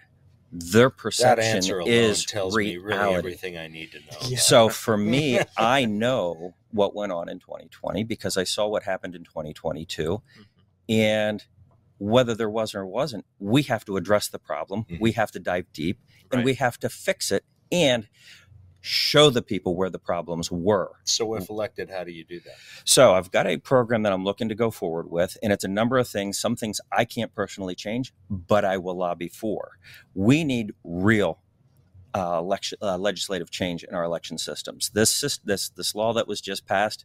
their 0.52 0.90
That 0.90 0.99
perception 0.99 1.57
answer 1.57 1.78
alone 1.81 1.93
is 1.93 2.25
tells 2.25 2.54
me 2.57 2.76
really 2.76 3.14
everything 3.14 3.57
I 3.57 3.69
need 3.69 3.90
to 3.93 3.99
know. 3.99 4.37
So 4.37 4.69
for 4.69 4.97
me, 4.97 5.40
I 5.57 5.87
know 5.87 6.54
what 6.71 6.95
went 6.95 7.11
on 7.11 7.28
in 7.28 7.40
2020 7.40 8.04
because 8.04 8.37
I 8.37 8.45
saw 8.45 8.69
what 8.69 8.83
happened 8.83 9.14
in 9.14 9.25
2022. 9.25 10.02
Mm-hmm. 10.02 10.93
And 10.93 11.45
whether 11.99 12.35
there 12.35 12.51
was 12.51 12.75
or 12.75 12.85
wasn't, 12.87 13.25
we 13.39 13.63
have 13.63 13.85
to 13.85 13.97
address 13.97 14.29
the 14.29 14.39
problem. 14.39 14.85
Mhm. 14.85 15.01
We 15.01 15.13
have 15.13 15.31
to 15.33 15.39
dive 15.39 15.67
deep 15.73 15.99
and 16.33 16.45
we 16.45 16.55
have 16.55 16.79
to 16.81 16.89
fix 16.89 17.31
it 17.31 17.45
and 17.71 18.09
show 18.81 19.31
the 19.31 19.41
people 19.41 19.75
where 19.75 19.89
the 19.89 19.99
problems 19.99 20.51
were. 20.53 20.91
So 21.05 21.35
if 21.37 21.49
elected, 21.49 21.89
how 21.91 22.05
do 22.05 22.13
you 22.13 22.23
do 22.23 22.39
that? 22.41 22.57
So 22.85 23.15
I've 23.15 23.31
got 23.31 23.47
a 23.47 23.57
program 23.57 24.03
that 24.03 24.13
I'm 24.13 24.25
looking 24.25 24.51
to 24.51 24.55
go 24.55 24.71
forward 24.71 25.11
with, 25.11 25.39
and 25.43 25.53
it's 25.55 25.65
a 25.65 25.69
number 25.69 25.97
of 25.97 26.07
things. 26.07 26.39
Some 26.39 26.55
things 26.55 26.83
I 26.93 27.07
can't 27.07 27.35
personally 27.35 27.75
change, 27.75 28.13
but 28.29 28.63
I 28.65 28.77
will 28.77 28.95
lobby 28.95 29.29
for. 29.29 29.79
We 30.15 30.45
need 30.45 30.75
real 30.85 31.41
uh, 32.15 32.37
election, 32.39 32.77
uh, 32.83 32.99
legislative 32.99 33.51
change 33.51 33.85
in 33.85 33.95
our 33.95 34.05
election 34.05 34.37
systems. 34.37 34.91
This 34.91 35.19
this 35.45 35.71
this 35.71 35.95
law 35.95 36.13
that 36.13 36.29
was 36.29 36.41
just 36.43 36.67
passed. 36.67 37.05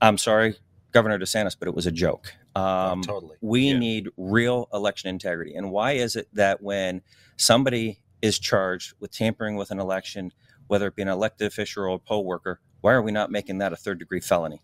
I'm 0.00 0.16
sorry, 0.16 0.56
Governor 0.92 1.18
DeSantis, 1.18 1.56
but 1.58 1.68
it 1.68 1.74
was 1.74 1.86
a 1.86 1.92
joke. 1.92 2.34
Um, 2.56 3.00
oh, 3.00 3.02
totally. 3.02 3.36
we 3.40 3.68
Yeah. 3.70 3.78
need 3.78 4.08
real 4.16 4.68
election 4.72 5.10
integrity. 5.10 5.54
And 5.54 5.70
why 5.70 5.92
is 5.92 6.16
it 6.16 6.28
that 6.32 6.62
when 6.62 7.02
somebody 7.36 8.00
is 8.22 8.38
charged 8.38 8.94
with 8.98 9.12
tampering 9.12 9.56
with 9.56 9.70
an 9.70 9.78
election, 9.78 10.32
whether 10.68 10.86
it 10.88 10.96
be 10.96 11.02
an 11.02 11.08
elected 11.08 11.46
official 11.46 11.84
or 11.84 11.88
a 11.94 11.98
poll 11.98 12.24
worker, 12.24 12.60
why 12.80 12.92
are 12.92 13.02
we 13.02 13.12
not 13.12 13.30
making 13.30 13.58
that 13.58 13.72
a 13.72 13.76
third 13.76 13.98
degree 13.98 14.20
felony? 14.20 14.62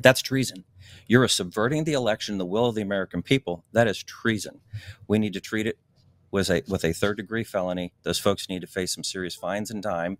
That's 0.00 0.22
treason. 0.22 0.64
You're 1.08 1.26
subverting 1.28 1.84
the 1.84 1.92
election, 1.94 2.38
the 2.38 2.46
will 2.46 2.66
of 2.66 2.76
the 2.76 2.82
American 2.82 3.22
people. 3.22 3.64
That 3.72 3.88
is 3.88 4.02
treason. 4.02 4.60
We 5.08 5.18
need 5.18 5.32
to 5.32 5.40
treat 5.40 5.66
it 5.66 5.78
with 6.30 6.50
a 6.50 6.62
with 6.68 6.84
a 6.84 6.92
third 6.92 7.16
degree 7.16 7.44
felony. 7.44 7.92
Those 8.02 8.18
folks 8.18 8.48
need 8.48 8.60
to 8.60 8.66
face 8.66 8.94
some 8.94 9.04
serious 9.04 9.34
fines 9.34 9.70
and 9.70 9.82
time, 9.82 10.18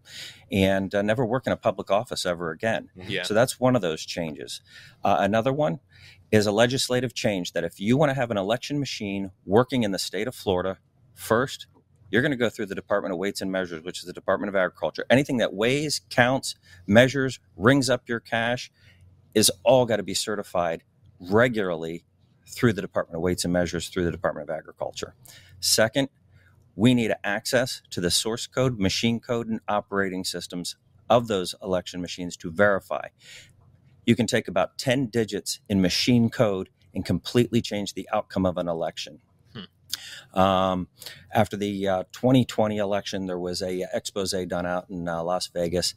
and 0.51 0.95
uh, 0.95 1.03
never 1.03 1.25
work 1.25 1.47
in 1.47 1.53
a 1.53 1.57
public 1.57 1.91
office 1.91 2.25
ever 2.25 2.51
again. 2.51 2.91
Yeah. 2.95 3.23
So 3.23 3.35
that's 3.35 3.61
one 3.61 3.77
of 3.77 3.83
those 3.83 4.05
changes. 4.05 4.61
Uh, 5.05 5.17
another 5.21 5.53
one 5.53 5.81
is 6.31 6.47
a 6.47 6.53
legislative 6.53 7.15
change 7.15 7.53
that 7.53 7.65
if 7.65 7.81
you 7.81 7.97
want 7.97 8.11
to 8.11 8.15
have 8.15 8.31
an 8.31 8.37
election 8.37 8.79
machine 8.79 9.31
working 9.47 9.83
in 9.83 9.93
the 9.93 9.99
state 9.99 10.29
of 10.29 10.35
Florida, 10.35 10.79
first, 11.15 11.67
you're 12.11 12.23
going 12.23 12.33
to 12.33 12.37
go 12.37 12.51
through 12.51 12.67
the 12.67 12.75
Department 12.75 13.13
of 13.13 13.19
Weights 13.19 13.41
and 13.41 13.51
Measures, 13.51 13.83
which 13.83 13.99
is 14.01 14.05
the 14.05 14.13
Department 14.13 14.49
of 14.49 14.57
Agriculture. 14.57 15.05
Anything 15.11 15.39
that 15.39 15.55
weighs, 15.55 16.01
counts, 16.11 16.55
measures, 16.87 17.39
rings 17.57 17.89
up 17.91 18.09
your 18.09 18.21
cash 18.21 18.71
is 19.35 19.51
all 19.65 19.87
got 19.87 19.97
to 19.97 20.03
be 20.03 20.15
certified 20.15 20.83
regularly 21.21 22.05
through 22.49 22.73
the 22.73 22.83
Department 22.83 23.17
of 23.17 23.23
Weights 23.23 23.45
and 23.45 23.53
Measures, 23.53 23.89
through 23.89 24.05
the 24.05 24.11
Department 24.11 24.49
of 24.49 24.57
Agriculture. 24.57 25.15
Second, 25.61 26.09
we 26.75 26.95
need 26.95 27.13
access 27.25 27.83
to 27.91 28.01
the 28.01 28.11
source 28.11 28.47
code, 28.47 28.79
machine 28.79 29.21
code, 29.21 29.49
and 29.49 29.61
operating 29.69 30.25
systems 30.25 30.77
of 31.11 31.27
those 31.27 31.55
election 31.63 32.01
machines 32.01 32.37
to 32.37 32.51
verify. 32.51 33.09
You 34.07 34.15
can 34.15 34.27
take 34.27 34.49
about 34.49 34.79
10 34.79 35.07
digits 35.07 35.61
in 35.69 35.81
machine 35.81 36.31
code 36.31 36.69
and 36.95 37.05
completely 37.05 37.61
change 37.61 37.95
the 37.95 38.09
outcome 38.13 38.47
of 38.47 38.57
an 38.57 38.69
election. 38.69 39.21
Um, 40.35 40.89
after 41.33 41.57
the 41.57 41.89
uh, 41.89 42.05
2020 42.13 42.77
election, 42.77 43.27
there 43.27 43.39
was 43.39 43.63
a 43.63 43.87
expose 43.93 44.35
done 44.47 44.67
out 44.67 44.89
in 44.91 45.09
uh, 45.09 45.23
Las 45.23 45.49
Vegas, 45.49 45.95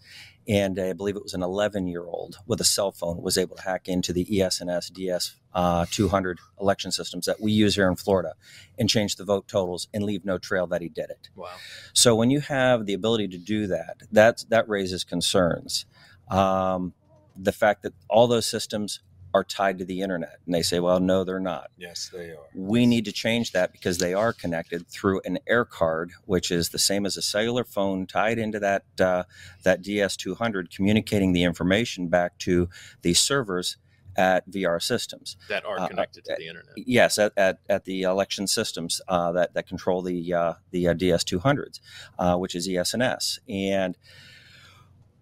and 0.48 0.80
I 0.80 0.94
believe 0.94 1.16
it 1.16 1.24
was 1.24 1.34
an 1.34 1.44
11 1.44 1.88
year 1.88 2.06
old 2.06 2.38
with 2.48 2.60
a 2.62 2.66
cell 2.66 2.92
phone 2.92 3.22
was 3.22 3.38
able 3.38 3.56
to 3.58 3.62
hack 3.64 3.88
into 3.88 4.12
the 4.12 4.42
ES&S 4.42 4.90
DS 4.90 5.36
uh, 5.54 5.86
200 5.92 6.40
election 6.60 6.92
systems 6.92 7.26
that 7.26 7.40
we 7.42 7.52
use 7.52 7.76
here 7.76 7.88
in 7.88 7.96
Florida 7.96 8.34
and 8.80 8.90
change 8.90 9.16
the 9.16 9.24
vote 9.24 9.48
totals 9.48 9.88
and 9.94 10.04
leave 10.04 10.26
no 10.26 10.38
trail 10.38 10.66
that 10.68 10.82
he 10.82 10.90
did 10.90 11.10
it. 11.10 11.30
Wow. 11.36 11.50
So 11.94 12.16
when 12.16 12.30
you 12.32 12.42
have 12.42 12.86
the 12.86 12.94
ability 12.94 13.28
to 13.30 13.38
do 13.38 13.68
that, 13.68 14.02
that 14.12 14.46
that 14.50 14.68
raises 14.68 15.04
concerns. 15.04 15.86
Um, 16.30 16.94
the 17.36 17.52
fact 17.52 17.84
that 17.84 17.94
all 18.10 18.28
those 18.28 18.46
systems 18.46 19.02
are 19.34 19.44
tied 19.44 19.78
to 19.80 19.86
the 19.86 20.02
internet, 20.02 20.40
and 20.46 20.54
they 20.54 20.62
say, 20.62 20.80
"Well, 20.80 21.00
no, 21.00 21.24
they're 21.24 21.40
not." 21.40 21.72
Yes, 21.78 22.10
they 22.14 22.32
are. 22.32 22.50
We 22.54 22.86
need 22.86 23.06
to 23.06 23.12
change 23.12 23.52
that 23.54 23.72
because 23.72 23.98
they 23.98 24.14
are 24.14 24.34
connected 24.34 24.88
through 24.88 25.22
an 25.26 25.40
air 25.48 25.66
card, 25.66 26.12
which 26.26 26.52
is 26.52 26.70
the 26.70 26.80
same 26.80 27.06
as 27.06 27.18
a 27.18 27.22
cellular 27.22 27.64
phone 27.64 28.06
tied 28.08 28.38
into 28.40 28.60
that 28.60 28.84
uh, 29.00 29.24
that 29.64 29.82
DS200, 29.82 30.70
communicating 30.76 31.34
the 31.34 31.44
information 31.44 32.08
back 32.08 32.38
to 32.40 32.70
the 33.02 33.14
servers 33.14 33.78
at 34.18 34.50
VR 34.50 34.82
systems. 34.82 35.38
That 35.48 35.64
are 35.66 35.80
Uh, 35.80 35.88
connected 35.88 36.26
uh, 36.30 36.36
to 36.36 36.42
the 36.42 36.48
internet. 36.48 36.74
Yes, 36.76 37.18
at, 37.18 37.32
at, 37.38 37.60
at 37.70 37.86
the 37.86 38.02
election 38.02 38.46
systems 38.48 39.00
uh, 39.08 39.32
that 39.32 39.54
that 39.54 39.68
control 39.68 40.02
the 40.02 40.34
uh, 40.34 40.54
the 40.72 40.90
uh, 40.90 40.94
DS200s, 40.94 41.80
uh, 42.20 42.36
which 42.36 42.54
is 42.56 42.68
ES&S, 42.68 43.40
and 43.48 43.98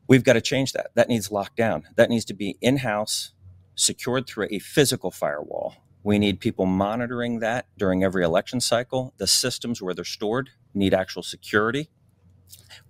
we've 0.08 0.24
got 0.24 0.34
to 0.34 0.42
change 0.42 0.74
that. 0.74 0.90
That 0.96 1.08
needs 1.08 1.32
locked 1.32 1.56
down. 1.56 1.88
That 1.96 2.10
needs 2.10 2.26
to 2.26 2.34
be 2.34 2.58
in 2.62 2.78
house, 2.78 3.32
secured 3.80 4.28
through 4.28 4.48
a 4.52 4.60
physical 4.60 5.10
firewall. 5.10 5.76
We 6.04 6.20
need 6.20 6.40
people 6.40 6.66
monitoring 6.66 7.40
that 7.40 7.68
during 7.78 8.04
every 8.04 8.24
election 8.24 8.60
cycle. 8.60 9.14
The 9.18 9.28
systems 9.28 9.82
where 9.82 9.94
they're 9.94 10.04
stored 10.04 10.50
need 10.74 10.94
actual 10.94 11.24
security. 11.24 11.90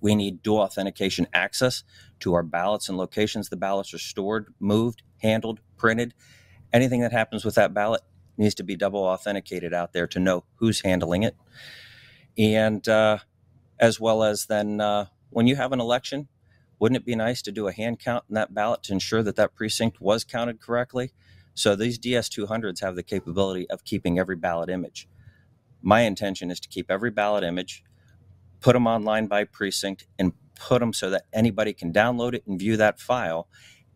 We 0.02 0.16
need 0.16 0.42
dual 0.42 0.60
authentication 0.60 1.28
access 1.34 1.84
to 2.22 2.34
our 2.34 2.44
ballots 2.44 2.90
and 2.90 2.98
locations 2.98 3.50
the 3.50 3.56
ballots 3.56 3.94
are 3.94 4.00
stored, 4.00 4.54
moved, 4.60 5.04
handled, 5.22 5.60
printed. 5.78 6.14
Anything 6.74 7.02
that 7.02 7.12
happens 7.12 7.46
with 7.46 7.56
that 7.56 7.74
ballot 7.74 8.02
needs 8.38 8.56
to 8.56 8.64
be 8.64 8.76
double 8.76 9.02
authenticated 9.02 9.74
out 9.74 9.94
there 9.94 10.08
to 10.08 10.20
know 10.20 10.46
who's 10.56 10.82
handling 10.82 11.24
it. 11.24 11.36
And 12.38 12.88
uh, 12.88 13.20
as 13.80 14.00
well 14.00 14.24
as 14.24 14.46
then 14.46 14.82
uh, 14.82 15.06
when 15.30 15.46
you 15.46 15.56
have 15.56 15.72
an 15.72 15.82
election, 15.82 16.30
wouldn't 16.80 16.98
it 16.98 17.06
be 17.06 17.16
nice 17.16 17.42
to 17.44 17.52
do 17.52 17.68
a 17.68 17.74
hand 17.74 18.00
count 18.00 18.24
in 18.30 18.36
that 18.36 18.54
ballot 18.54 18.84
to 18.84 18.94
ensure 18.94 19.22
that 19.24 19.36
that 19.36 19.54
precinct 19.56 20.00
was 20.02 20.24
counted 20.24 20.62
correctly? 20.62 21.12
So 21.54 21.76
these 21.76 22.00
DS200s 22.00 22.82
have 22.82 22.96
the 22.96 23.04
capability 23.04 23.70
of 23.70 23.84
keeping 23.84 24.18
every 24.18 24.38
ballot 24.38 24.70
image. 24.70 25.08
My 25.82 26.02
intention 26.02 26.52
is 26.52 26.60
to 26.62 26.70
keep 26.70 26.90
every 26.90 27.12
ballot 27.12 27.44
image, 27.44 27.84
put 28.62 28.74
them 28.74 28.88
online 28.88 29.28
by 29.28 29.44
precinct, 29.44 30.08
and 30.18 30.34
put 30.56 30.80
them 30.80 30.94
so 30.94 31.10
that 31.10 31.26
anybody 31.34 31.74
can 31.74 31.92
download 31.92 32.34
it 32.34 32.44
and 32.48 32.60
view 32.60 32.78
that 32.78 33.00
file 33.00 33.48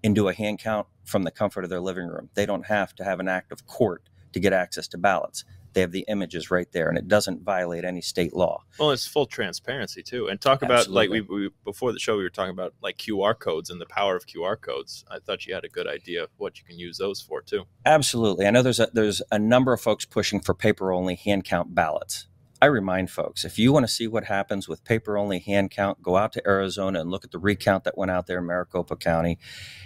and 0.03 0.13
do 0.13 0.27
a 0.27 0.33
hand 0.33 0.59
count 0.59 0.87
from 1.05 1.23
the 1.23 1.31
comfort 1.31 1.63
of 1.63 1.69
their 1.69 1.81
living 1.81 2.07
room. 2.07 2.29
They 2.33 2.45
don't 2.45 2.65
have 2.65 2.93
to 2.95 3.03
have 3.03 3.19
an 3.19 3.27
act 3.27 3.51
of 3.51 3.65
court 3.65 4.09
to 4.33 4.39
get 4.39 4.53
access 4.53 4.87
to 4.89 4.97
ballots. 4.97 5.45
They 5.73 5.81
have 5.81 5.91
the 5.91 6.05
images 6.07 6.51
right 6.51 6.71
there, 6.71 6.89
and 6.89 6.97
it 6.97 7.07
doesn't 7.07 7.43
violate 7.43 7.83
any 7.83 8.01
state 8.01 8.33
law. 8.33 8.63
Well, 8.79 8.91
it's 8.91 9.07
full 9.07 9.25
transparency 9.25 10.03
too. 10.03 10.27
And 10.27 10.39
talk 10.39 10.61
about 10.61 10.87
like 10.87 11.09
we, 11.09 11.21
we 11.21 11.49
before 11.63 11.91
the 11.91 11.99
show 11.99 12.17
we 12.17 12.23
were 12.23 12.29
talking 12.29 12.51
about 12.51 12.73
like 12.81 12.97
QR 12.97 13.37
codes 13.37 13.69
and 13.69 13.81
the 13.81 13.85
power 13.85 14.15
of 14.15 14.25
QR 14.25 14.59
codes. 14.59 15.03
I 15.09 15.19
thought 15.19 15.45
you 15.45 15.53
had 15.53 15.65
a 15.65 15.69
good 15.69 15.87
idea 15.87 16.23
of 16.23 16.29
what 16.37 16.59
you 16.59 16.65
can 16.65 16.77
use 16.77 16.97
those 16.97 17.21
for 17.21 17.41
too. 17.41 17.63
Absolutely. 17.85 18.45
I 18.45 18.51
know 18.51 18.61
there's 18.61 18.79
a, 18.79 18.89
there's 18.93 19.21
a 19.31 19.39
number 19.39 19.73
of 19.73 19.81
folks 19.81 20.05
pushing 20.05 20.39
for 20.39 20.53
paper 20.53 20.91
only 20.91 21.15
hand 21.15 21.43
count 21.43 21.73
ballots. 21.73 22.27
I 22.61 22.67
remind 22.67 23.11
folks 23.11 23.43
if 23.43 23.59
you 23.59 23.73
want 23.73 23.85
to 23.85 23.91
see 23.91 24.07
what 24.07 24.23
happens 24.23 24.69
with 24.69 24.85
paper 24.85 25.17
only 25.17 25.39
hand 25.39 25.71
count, 25.71 26.01
go 26.01 26.15
out 26.15 26.31
to 26.33 26.47
Arizona 26.47 27.01
and 27.01 27.11
look 27.11 27.25
at 27.25 27.31
the 27.31 27.39
recount 27.39 27.83
that 27.83 27.97
went 27.97 28.09
out 28.09 28.25
there 28.25 28.39
in 28.39 28.45
Maricopa 28.45 28.95
County. 28.95 29.37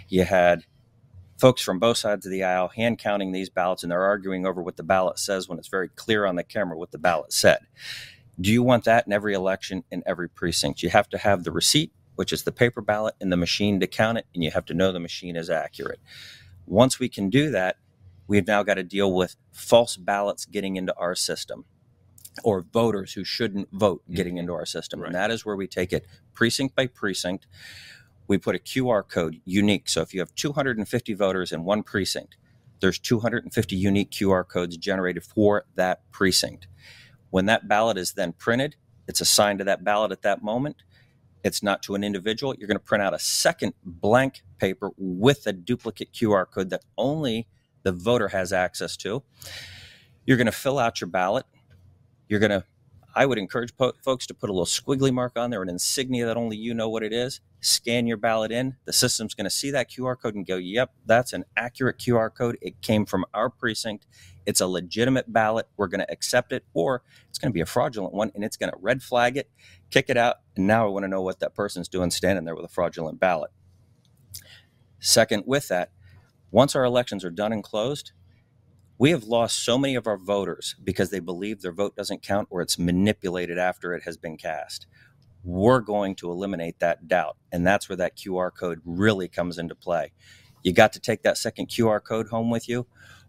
You 0.06 0.22
had 0.22 0.64
folks 1.38 1.62
from 1.62 1.78
both 1.78 1.96
sides 1.96 2.26
of 2.26 2.32
the 2.32 2.42
aisle 2.42 2.68
hand 2.68 2.98
counting 2.98 3.32
these 3.32 3.48
ballots 3.48 3.82
and 3.82 3.92
they're 3.92 4.02
arguing 4.02 4.44
over 4.44 4.62
what 4.62 4.76
the 4.76 4.82
ballot 4.82 5.18
says 5.18 5.48
when 5.48 5.58
it's 5.58 5.68
very 5.68 5.88
clear 5.88 6.26
on 6.26 6.36
the 6.36 6.42
camera 6.42 6.76
what 6.76 6.90
the 6.90 6.98
ballot 6.98 7.32
said. 7.32 7.60
Do 8.40 8.52
you 8.52 8.62
want 8.62 8.84
that 8.84 9.06
in 9.06 9.12
every 9.12 9.34
election 9.34 9.84
in 9.90 10.02
every 10.06 10.28
precinct? 10.28 10.82
You 10.82 10.90
have 10.90 11.08
to 11.10 11.18
have 11.18 11.44
the 11.44 11.52
receipt, 11.52 11.92
which 12.16 12.32
is 12.32 12.44
the 12.44 12.52
paper 12.52 12.80
ballot, 12.80 13.14
and 13.20 13.32
the 13.32 13.36
machine 13.36 13.80
to 13.80 13.86
count 13.86 14.18
it, 14.18 14.26
and 14.34 14.44
you 14.44 14.50
have 14.52 14.64
to 14.66 14.74
know 14.74 14.92
the 14.92 15.00
machine 15.00 15.34
is 15.34 15.50
accurate. 15.50 15.98
Once 16.66 17.00
we 17.00 17.08
can 17.08 17.30
do 17.30 17.50
that, 17.50 17.76
we've 18.28 18.46
now 18.46 18.62
got 18.62 18.74
to 18.74 18.84
deal 18.84 19.12
with 19.12 19.36
false 19.50 19.96
ballots 19.96 20.44
getting 20.46 20.76
into 20.76 20.94
our 20.96 21.16
system 21.16 21.64
or 22.44 22.64
voters 22.72 23.12
who 23.14 23.24
shouldn't 23.24 23.68
vote 23.72 24.02
mm-hmm. 24.04 24.14
getting 24.14 24.36
into 24.36 24.52
our 24.52 24.66
system. 24.66 25.00
Right. 25.00 25.06
And 25.06 25.14
that 25.14 25.30
is 25.30 25.44
where 25.44 25.56
we 25.56 25.66
take 25.66 25.92
it 25.92 26.06
precinct 26.34 26.76
by 26.76 26.86
precinct. 26.86 27.46
We 28.28 28.38
put 28.38 28.54
a 28.54 28.58
QR 28.58 29.08
code 29.08 29.40
unique. 29.44 29.88
So 29.88 30.02
if 30.02 30.14
you 30.14 30.20
have 30.20 30.34
250 30.34 31.14
voters 31.14 31.50
in 31.50 31.64
one 31.64 31.82
precinct, 31.82 32.36
there's 32.80 32.98
250 32.98 33.74
unique 33.74 34.10
QR 34.10 34.46
codes 34.46 34.76
generated 34.76 35.24
for 35.24 35.64
that 35.74 36.08
precinct. 36.12 36.68
When 37.30 37.46
that 37.46 37.66
ballot 37.66 37.98
is 37.98 38.12
then 38.12 38.32
printed, 38.32 38.76
it's 39.08 39.20
assigned 39.20 39.58
to 39.58 39.64
that 39.64 39.82
ballot 39.82 40.12
at 40.12 40.22
that 40.22 40.42
moment. 40.42 40.76
It's 41.42 41.62
not 41.62 41.82
to 41.84 41.94
an 41.94 42.04
individual. 42.04 42.54
You're 42.56 42.68
going 42.68 42.78
to 42.78 42.84
print 42.84 43.02
out 43.02 43.14
a 43.14 43.18
second 43.18 43.74
blank 43.84 44.42
paper 44.58 44.90
with 44.96 45.46
a 45.46 45.52
duplicate 45.52 46.12
QR 46.12 46.46
code 46.48 46.70
that 46.70 46.82
only 46.96 47.48
the 47.82 47.92
voter 47.92 48.28
has 48.28 48.52
access 48.52 48.96
to. 48.98 49.22
You're 50.26 50.36
going 50.36 50.46
to 50.46 50.52
fill 50.52 50.78
out 50.78 51.00
your 51.00 51.08
ballot. 51.08 51.46
You're 52.28 52.40
going 52.40 52.50
to 52.50 52.64
I 53.18 53.26
would 53.26 53.36
encourage 53.36 53.76
po- 53.76 53.94
folks 54.04 54.28
to 54.28 54.34
put 54.34 54.48
a 54.48 54.52
little 54.52 54.64
squiggly 54.64 55.12
mark 55.12 55.36
on 55.36 55.50
there, 55.50 55.60
an 55.60 55.68
insignia 55.68 56.24
that 56.26 56.36
only 56.36 56.56
you 56.56 56.72
know 56.72 56.88
what 56.88 57.02
it 57.02 57.12
is. 57.12 57.40
Scan 57.60 58.06
your 58.06 58.16
ballot 58.16 58.52
in. 58.52 58.76
The 58.84 58.92
system's 58.92 59.34
going 59.34 59.44
to 59.44 59.50
see 59.50 59.72
that 59.72 59.90
QR 59.90 60.16
code 60.16 60.36
and 60.36 60.46
go, 60.46 60.56
yep, 60.56 60.92
that's 61.04 61.32
an 61.32 61.44
accurate 61.56 61.98
QR 61.98 62.32
code. 62.32 62.58
It 62.62 62.80
came 62.80 63.04
from 63.06 63.24
our 63.34 63.50
precinct. 63.50 64.06
It's 64.46 64.60
a 64.60 64.68
legitimate 64.68 65.32
ballot. 65.32 65.66
We're 65.76 65.88
going 65.88 66.02
to 66.02 66.12
accept 66.12 66.52
it, 66.52 66.64
or 66.74 67.02
it's 67.28 67.40
going 67.40 67.50
to 67.50 67.54
be 67.54 67.60
a 67.60 67.66
fraudulent 67.66 68.14
one 68.14 68.30
and 68.36 68.44
it's 68.44 68.56
going 68.56 68.70
to 68.70 68.78
red 68.80 69.02
flag 69.02 69.36
it, 69.36 69.50
kick 69.90 70.08
it 70.08 70.16
out. 70.16 70.36
And 70.54 70.68
now 70.68 70.86
I 70.86 70.88
want 70.88 71.02
to 71.02 71.08
know 71.08 71.20
what 71.20 71.40
that 71.40 71.56
person's 71.56 71.88
doing 71.88 72.12
standing 72.12 72.44
there 72.44 72.54
with 72.54 72.66
a 72.66 72.72
fraudulent 72.72 73.18
ballot. 73.18 73.50
Second, 75.00 75.42
with 75.44 75.66
that, 75.66 75.90
once 76.52 76.76
our 76.76 76.84
elections 76.84 77.24
are 77.24 77.30
done 77.30 77.52
and 77.52 77.64
closed, 77.64 78.12
we 78.98 79.10
have 79.10 79.24
lost 79.24 79.64
so 79.64 79.78
many 79.78 79.94
of 79.94 80.08
our 80.08 80.16
voters 80.16 80.74
because 80.82 81.10
they 81.10 81.20
believe 81.20 81.62
their 81.62 81.72
vote 81.72 81.94
doesn't 81.94 82.22
count 82.22 82.48
or 82.50 82.60
it's 82.60 82.78
manipulated 82.78 83.56
after 83.56 83.94
it 83.94 84.02
has 84.02 84.16
been 84.16 84.36
cast. 84.36 84.86
We're 85.44 85.80
going 85.80 86.16
to 86.16 86.30
eliminate 86.30 86.80
that 86.80 87.06
doubt. 87.06 87.36
And 87.52 87.64
that's 87.64 87.88
where 87.88 87.96
that 87.96 88.16
QR 88.16 88.50
code 88.52 88.80
really 88.84 89.28
comes 89.28 89.56
into 89.56 89.76
play. 89.76 90.12
You 90.64 90.72
got 90.72 90.92
to 90.94 91.00
take 91.00 91.22
that 91.22 91.38
second 91.38 91.68
QR 91.68 92.02
code 92.02 92.28
home 92.28 92.50
with 92.50 92.68
you. 92.68 92.86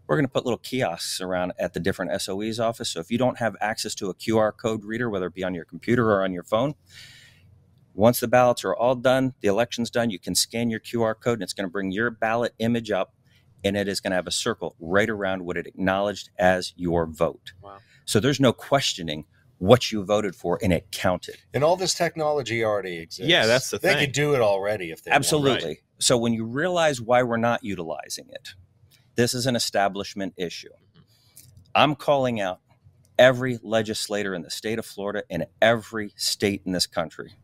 We're 0.08 0.16
going 0.16 0.26
to 0.26 0.32
put 0.32 0.44
little 0.44 0.58
kiosks 0.58 1.20
around 1.20 1.52
at 1.56 1.72
the 1.72 1.78
different 1.78 2.20
SOE's 2.20 2.58
office. 2.58 2.90
So 2.90 2.98
if 2.98 3.12
you 3.12 3.18
don't 3.18 3.38
have 3.38 3.54
access 3.60 3.94
to 3.96 4.10
a 4.10 4.14
QR 4.14 4.52
code 4.56 4.82
reader, 4.82 5.08
whether 5.08 5.26
it 5.26 5.34
be 5.34 5.44
on 5.44 5.54
your 5.54 5.64
computer 5.64 6.10
or 6.10 6.24
on 6.24 6.32
your 6.32 6.42
phone, 6.42 6.74
once 7.94 8.18
the 8.18 8.26
ballots 8.26 8.64
are 8.64 8.74
all 8.74 8.96
done, 8.96 9.34
the 9.40 9.46
election's 9.46 9.88
done, 9.88 10.10
you 10.10 10.18
can 10.18 10.34
scan 10.34 10.68
your 10.68 10.80
QR 10.80 11.14
code 11.18 11.34
and 11.34 11.42
it's 11.44 11.52
going 11.52 11.68
to 11.68 11.70
bring 11.70 11.92
your 11.92 12.10
ballot 12.10 12.54
image 12.58 12.90
up 12.90 13.14
and 13.64 13.76
it 13.76 13.88
is 13.88 14.00
going 14.00 14.10
to 14.10 14.16
have 14.16 14.26
a 14.26 14.32
circle 14.32 14.76
right 14.80 15.08
around 15.08 15.44
what 15.44 15.56
it 15.56 15.66
acknowledged 15.66 16.30
as 16.38 16.72
your 16.76 17.06
vote. 17.06 17.52
Wow. 17.62 17.78
So 18.04 18.20
there's 18.20 18.40
no 18.40 18.52
questioning 18.52 19.24
what 19.58 19.92
you 19.92 20.02
voted 20.02 20.34
for 20.34 20.58
and 20.62 20.72
it 20.72 20.90
counted. 20.90 21.36
And 21.52 21.62
all 21.62 21.76
this 21.76 21.94
technology 21.94 22.64
already 22.64 22.98
exists. 22.98 23.30
Yeah, 23.30 23.46
that's 23.46 23.70
the 23.70 23.78
they 23.78 23.88
thing. 23.88 23.96
They 23.98 24.06
could 24.06 24.14
do 24.14 24.34
it 24.34 24.40
already 24.40 24.90
if 24.90 25.02
they 25.02 25.10
want. 25.10 25.16
Absolutely. 25.16 25.80
So 25.98 26.16
when 26.16 26.32
you 26.32 26.44
realize 26.44 27.00
why 27.00 27.22
we're 27.22 27.36
not 27.36 27.62
utilizing 27.62 28.26
it, 28.30 28.54
this 29.16 29.34
is 29.34 29.46
an 29.46 29.54
establishment 29.54 30.32
issue. 30.38 30.70
Mm-hmm. 30.70 31.00
I'm 31.74 31.94
calling 31.94 32.40
out 32.40 32.60
every 33.18 33.58
legislator 33.62 34.34
in 34.34 34.40
the 34.40 34.50
state 34.50 34.78
of 34.78 34.86
Florida 34.86 35.24
and 35.28 35.44
every 35.60 36.14
state 36.16 36.62
in 36.64 36.72
this 36.72 36.86
country 36.86 37.34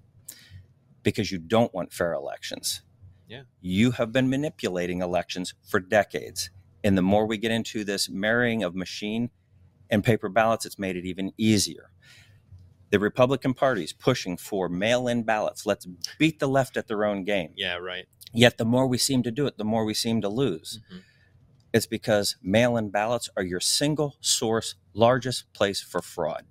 because 1.02 1.30
you 1.30 1.38
don't 1.38 1.72
want 1.74 1.92
fair 1.92 2.14
elections. 2.14 2.80
Yeah. 3.28 3.42
You 3.60 3.92
have 3.92 4.12
been 4.12 4.28
manipulating 4.28 5.00
elections 5.00 5.54
for 5.64 5.80
decades. 5.80 6.50
And 6.84 6.96
the 6.96 7.02
more 7.02 7.26
we 7.26 7.38
get 7.38 7.50
into 7.50 7.84
this 7.84 8.08
marrying 8.08 8.62
of 8.62 8.74
machine 8.74 9.30
and 9.90 10.04
paper 10.04 10.28
ballots, 10.28 10.64
it's 10.64 10.78
made 10.78 10.96
it 10.96 11.04
even 11.04 11.32
easier. 11.36 11.90
The 12.90 13.00
Republican 13.00 13.54
Party 13.54 13.82
is 13.82 13.92
pushing 13.92 14.36
for 14.36 14.68
mail 14.68 15.08
in 15.08 15.24
ballots. 15.24 15.66
Let's 15.66 15.86
beat 16.18 16.38
the 16.38 16.46
left 16.48 16.76
at 16.76 16.86
their 16.86 17.04
own 17.04 17.24
game. 17.24 17.52
Yeah, 17.56 17.76
right. 17.76 18.06
Yet 18.32 18.58
the 18.58 18.64
more 18.64 18.86
we 18.86 18.98
seem 18.98 19.22
to 19.24 19.32
do 19.32 19.46
it, 19.46 19.58
the 19.58 19.64
more 19.64 19.84
we 19.84 19.94
seem 19.94 20.20
to 20.20 20.28
lose. 20.28 20.80
Mhm. 20.92 21.02
It's 21.72 21.86
because 21.86 22.36
mail 22.42 22.76
in 22.76 22.90
ballots 22.90 23.28
are 23.36 23.42
your 23.42 23.60
single 23.60 24.16
source, 24.20 24.76
largest 24.94 25.52
place 25.52 25.80
for 25.80 26.00
fraud. 26.00 26.46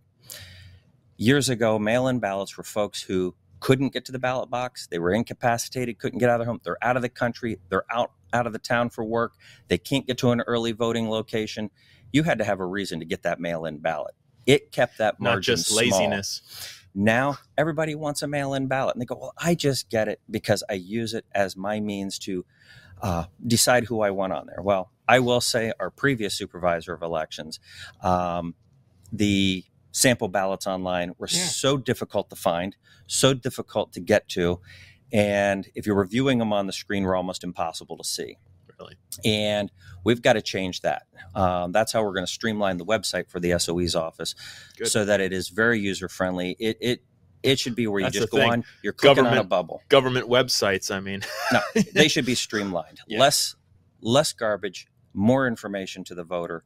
Years 1.17 1.47
ago, 1.47 1.79
mail 1.79 2.07
in 2.07 2.19
ballots 2.19 2.57
were 2.57 2.63
folks 2.63 3.03
who 3.03 3.35
couldn't 3.59 3.93
get 3.93 4.05
to 4.05 4.11
the 4.11 4.19
ballot 4.19 4.49
box. 4.49 4.87
They 4.87 4.99
were 4.99 5.13
incapacitated, 5.13 5.97
couldn't 5.99 6.19
get 6.19 6.29
out 6.29 6.35
of 6.35 6.45
their 6.45 6.51
home. 6.51 6.61
They're 6.63 6.77
out 6.83 6.95
of 6.95 7.01
the 7.01 7.09
country. 7.09 7.59
They're 7.69 7.85
out, 7.91 8.11
out 8.33 8.47
of 8.47 8.53
the 8.53 8.59
town 8.59 8.89
for 8.89 9.03
work. 9.03 9.33
They 9.67 9.77
can't 9.77 10.05
get 10.05 10.17
to 10.19 10.31
an 10.31 10.41
early 10.41 10.71
voting 10.71 11.09
location. 11.09 11.69
You 12.11 12.23
had 12.23 12.37
to 12.39 12.43
have 12.43 12.59
a 12.59 12.65
reason 12.65 12.99
to 12.99 13.05
get 13.05 13.23
that 13.23 13.39
mail 13.39 13.65
in 13.65 13.77
ballot. 13.77 14.13
It 14.45 14.71
kept 14.71 14.99
that 14.99 15.19
margin 15.19 15.53
Not 15.53 15.57
just 15.57 15.67
small. 15.67 15.79
laziness. 15.79 16.41
Now 16.93 17.37
everybody 17.57 17.93
wants 17.95 18.21
a 18.21 18.27
mail-in 18.27 18.67
ballot, 18.67 18.95
and 18.95 19.01
they 19.01 19.05
go, 19.05 19.17
"Well, 19.19 19.33
I 19.37 19.53
just 19.55 19.89
get 19.89 20.07
it 20.07 20.21
because 20.29 20.63
I 20.69 20.73
use 20.73 21.13
it 21.13 21.25
as 21.33 21.57
my 21.57 21.81
means 21.81 22.17
to 22.19 22.45
uh, 23.01 23.25
decide 23.45 23.85
who 23.85 23.99
I 24.01 24.11
want 24.11 24.31
on 24.31 24.45
there." 24.45 24.61
Well, 24.61 24.91
I 25.07 25.19
will 25.19 25.41
say 25.41 25.73
our 25.79 25.89
previous 25.89 26.35
supervisor 26.35 26.93
of 26.93 27.01
elections, 27.01 27.59
um, 28.01 28.55
the 29.11 29.65
sample 29.95 30.27
ballots 30.27 30.67
online 30.67 31.13
were 31.17 31.27
Yeah. 31.31 31.45
so 31.45 31.77
difficult 31.77 32.29
to 32.29 32.35
find, 32.35 32.75
so 33.07 33.33
difficult 33.33 33.93
to 33.93 34.01
get 34.01 34.27
to, 34.29 34.59
and 35.13 35.69
if 35.73 35.85
you're 35.85 35.95
reviewing 35.95 36.37
them 36.39 36.51
on 36.51 36.67
the 36.67 36.73
screen, 36.73 37.03
were 37.05 37.15
almost 37.15 37.45
impossible 37.45 37.95
to 37.97 38.03
see 38.03 38.37
Really. 38.77 38.95
and 39.23 39.71
we've 40.03 40.21
got 40.21 40.33
to 40.33 40.41
change 40.41 40.81
that. 40.81 41.03
Um, 41.33 41.71
that's 41.71 41.93
how 41.93 42.03
we're 42.03 42.13
going 42.13 42.25
to 42.25 42.31
streamline 42.31 42.75
the 42.77 42.85
website 42.85 43.29
for 43.29 43.39
the 43.39 43.57
SOE's 43.57 43.95
office, 43.95 44.35
Good. 44.77 44.87
so 44.89 45.05
that 45.05 45.21
it 45.21 45.31
is 45.31 45.47
very 45.47 45.79
user 45.79 46.09
friendly. 46.09 46.57
It 46.59 46.77
it 46.81 47.03
it 47.41 47.59
should 47.59 47.75
be 47.75 47.87
where 47.87 47.99
you 48.01 48.07
That's 48.07 48.17
just 48.17 48.31
go 48.31 48.39
thing. 48.39 48.51
on, 48.51 48.63
you're 48.83 48.91
clicking 48.91 49.19
on 49.19 49.25
a 49.27 49.29
Government- 49.29 49.49
bubble. 49.49 49.81
Government 49.87 50.27
websites, 50.27 50.89
I 50.93 50.99
mean. 50.99 51.21
No, 51.53 51.61
they 51.93 52.07
should 52.13 52.25
be 52.25 52.35
streamlined. 52.35 52.99
Yeah. 53.07 53.19
Less 53.19 53.55
less 54.01 54.33
garbage, 54.33 54.87
more 55.13 55.47
information 55.47 56.03
to 56.05 56.15
the 56.15 56.23
voter. 56.25 56.63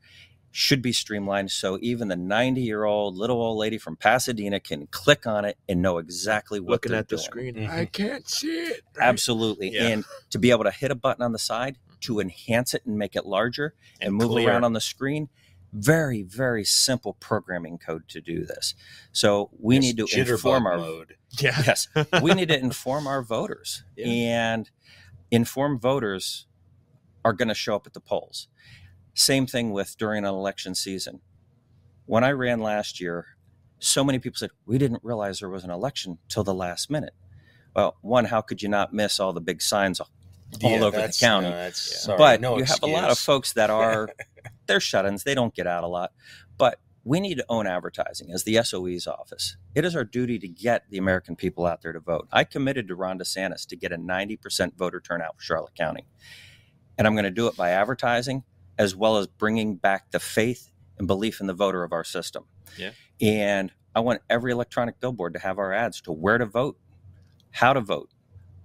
Should 0.52 0.82
be 0.82 0.92
streamlined 0.92 1.52
so 1.52 1.78
even 1.82 2.08
the 2.08 2.16
90 2.16 2.62
year 2.62 2.84
old 2.84 3.16
little 3.16 3.40
old 3.40 3.58
lady 3.60 3.78
from 3.78 3.96
Pasadena 3.96 4.60
can 4.60 4.88
click 4.88 5.28
on 5.28 5.46
it 5.46 5.58
and 5.70 5.82
know 5.82 6.00
exactly 6.00 6.60
what 6.60 6.72
Looking 6.72 6.92
they're 6.92 7.00
at 7.02 7.08
the 7.10 7.18
doing. 7.18 7.26
screen. 7.26 7.56
Mhm. 7.56 7.70
I 7.70 7.86
can't 7.86 8.28
see 8.28 8.48
it. 8.58 8.82
right? 8.98 9.08
Absolutely. 9.08 9.72
Yeah. 9.74 9.88
And 9.90 10.06
to 10.32 10.40
be 10.40 10.50
able 10.50 10.64
to 10.64 10.72
hit 10.72 10.90
a 10.90 10.96
button 10.96 11.22
on 11.24 11.34
the 11.34 11.40
side 11.40 11.78
to 12.02 12.20
enhance 12.20 12.74
it 12.74 12.84
and 12.86 12.98
make 12.98 13.16
it 13.16 13.26
larger 13.28 13.76
and, 14.02 14.08
And 14.08 14.16
move 14.16 14.32
clear. 14.32 14.50
around 14.50 14.64
on 14.64 14.74
the 14.74 14.82
screen, 14.82 15.30
very, 15.72 16.24
very 16.24 16.64
simple 16.66 17.14
programming 17.20 17.78
code 17.78 18.08
to 18.10 18.20
do 18.20 18.44
this. 18.44 18.74
So 19.12 19.52
we 19.60 19.76
Yes, 19.76 19.82
need 19.84 19.98
to 19.98 20.20
inform 20.20 20.66
our 20.66 20.78
mode. 20.78 21.16
Yeah. 21.40 21.62
yes, 21.64 21.88
we 22.24 22.34
need 22.34 22.48
to 22.48 22.58
inform 22.58 23.06
our 23.06 23.22
voters. 23.22 23.84
Yeah. 23.96 24.08
And 24.08 24.72
informed 25.30 25.80
voters 25.80 26.48
are 27.24 27.34
going 27.34 27.50
to 27.50 27.54
show 27.54 27.76
up 27.76 27.86
at 27.86 27.94
the 27.94 28.00
polls. 28.00 28.48
Same 29.20 29.46
thing 29.46 29.72
with 29.72 29.98
during 29.98 30.20
an 30.24 30.30
election 30.34 30.74
season. 30.76 31.20
When 32.06 32.24
I 32.24 32.32
ran 32.32 32.62
last 32.62 33.02
year, 33.02 33.26
so 33.80 34.02
many 34.02 34.18
people 34.18 34.38
said, 34.38 34.52
We 34.66 34.78
didn't 34.78 35.04
realize 35.04 35.40
there 35.40 35.50
was 35.50 35.66
an 35.66 35.70
election 35.72 36.20
till 36.30 36.46
the 36.46 36.54
last 36.54 36.90
minute. 36.90 37.14
Well, 37.76 37.98
one, 38.02 38.24
how 38.26 38.40
could 38.40 38.62
you 38.62 38.70
not 38.70 38.94
miss 38.94 39.20
all 39.20 39.34
the 39.34 39.42
big 39.42 39.62
signs 39.62 40.00
all 40.00 40.10
Yeah, 40.62 40.80
over 40.84 41.02
the 41.02 41.14
county? 41.20 41.50
no, 41.50 41.56
that's- 41.56 42.04
sorry, 42.04 42.18
but 42.18 42.40
no 42.42 42.58
you 42.58 42.64
have 42.64 42.80
a 42.82 42.88
lot 42.88 43.12
of 43.12 43.20
folks 43.20 43.52
that 43.54 43.70
are 43.70 44.10
they're 44.68 44.80
shut-ins 44.80 45.24
they 45.24 45.36
don't 45.36 45.54
get 45.54 45.68
out 45.68 45.84
a 45.84 45.88
lot 45.88 46.12
but 46.58 46.80
we 47.04 47.20
need 47.20 47.36
to 47.36 47.46
own 47.50 47.68
advertising 47.68 48.32
as 48.32 48.44
the 48.46 48.56
soe's 48.64 49.06
office 49.06 49.58
it 49.76 49.86
is 49.86 49.96
our 49.96 50.04
duty 50.04 50.40
to 50.40 50.48
get 50.48 50.90
the 50.90 50.98
american 50.98 51.36
people 51.36 51.68
out 51.68 51.84
there 51.84 51.94
to 51.94 52.00
vote 52.00 52.28
i 52.32 52.44
committed 52.44 52.88
to 52.88 52.96
ron 52.96 53.20
desantis 53.20 53.68
to 53.68 53.76
get 53.76 53.92
a 53.92 53.98
90% 53.98 54.76
voter 54.76 55.00
turnout 55.00 55.36
for 55.38 55.44
charlotte 55.44 55.76
county 55.76 56.06
and 56.98 57.06
i'm 57.06 57.14
going 57.14 57.24
to 57.26 57.30
do 57.32 57.46
it 57.46 57.56
by 57.56 57.70
advertising 57.70 58.44
as 58.80 58.96
well 58.96 59.18
as 59.18 59.28
bringing 59.28 59.76
back 59.76 60.10
the 60.10 60.20
faith 60.20 60.72
and 60.98 61.06
belief 61.06 61.40
in 61.42 61.46
the 61.48 61.54
voter 61.54 61.84
of 61.84 61.92
our 61.94 62.04
system 62.04 62.46
Yeah. 62.78 62.92
and 63.22 63.72
i 63.96 64.00
want 64.00 64.22
every 64.30 64.52
electronic 64.52 65.00
billboard 65.00 65.34
to 65.34 65.40
have 65.40 65.60
our 65.60 65.72
ads 65.74 66.02
to 66.02 66.12
where 66.12 66.38
to 66.40 66.46
vote 66.48 66.78
how 67.52 67.74
to 67.74 67.82
vote 67.82 68.10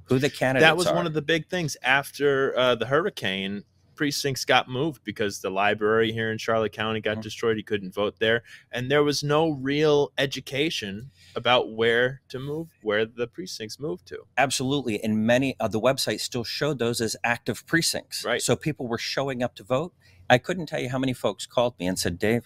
who 0.04 0.18
the 0.18 0.30
candidates 0.30 0.64
that 0.68 0.76
was 0.76 0.86
are. 0.86 0.94
one 0.94 1.06
of 1.06 1.12
the 1.14 1.22
big 1.22 1.48
things 1.48 1.76
after 1.82 2.56
uh, 2.56 2.74
the 2.74 2.86
hurricane 2.86 3.64
precincts 3.96 4.44
got 4.44 4.68
moved 4.68 5.02
because 5.04 5.40
the 5.40 5.48
library 5.50 6.10
here 6.12 6.30
in 6.32 6.36
charlotte 6.36 6.72
county 6.72 7.00
got 7.00 7.18
Mhm. 7.18 7.22
destroyed 7.22 7.56
you 7.56 7.62
couldn't 7.64 7.94
vote 7.94 8.18
there 8.18 8.42
and 8.72 8.90
there 8.90 9.04
was 9.04 9.22
no 9.22 9.50
real 9.50 10.12
education 10.18 11.10
about 11.36 11.70
where 11.72 12.20
to 12.28 12.38
move 12.40 12.68
where 12.82 13.06
the 13.06 13.26
precincts 13.28 13.78
moved 13.78 14.06
to 14.08 14.18
Absolutely. 14.36 15.02
And 15.02 15.24
many 15.26 15.56
of 15.60 15.70
the 15.72 15.80
websites 15.80 16.20
still 16.20 16.42
showed 16.44 16.78
those 16.80 17.00
as 17.00 17.16
active 17.24 17.64
precincts. 17.66 18.24
Right. 18.24 18.42
So 18.42 18.54
people 18.56 18.86
were 18.88 18.98
showing 18.98 19.42
up 19.42 19.54
to 19.56 19.64
vote. 19.64 19.94
I 20.30 20.38
couldn't 20.38 20.66
tell 20.66 20.80
you 20.80 20.88
how 20.90 20.98
many 20.98 21.12
folks 21.12 21.46
called 21.46 21.74
me 21.78 21.86
and 21.86 21.98
said, 21.98 22.18
Dave, 22.18 22.44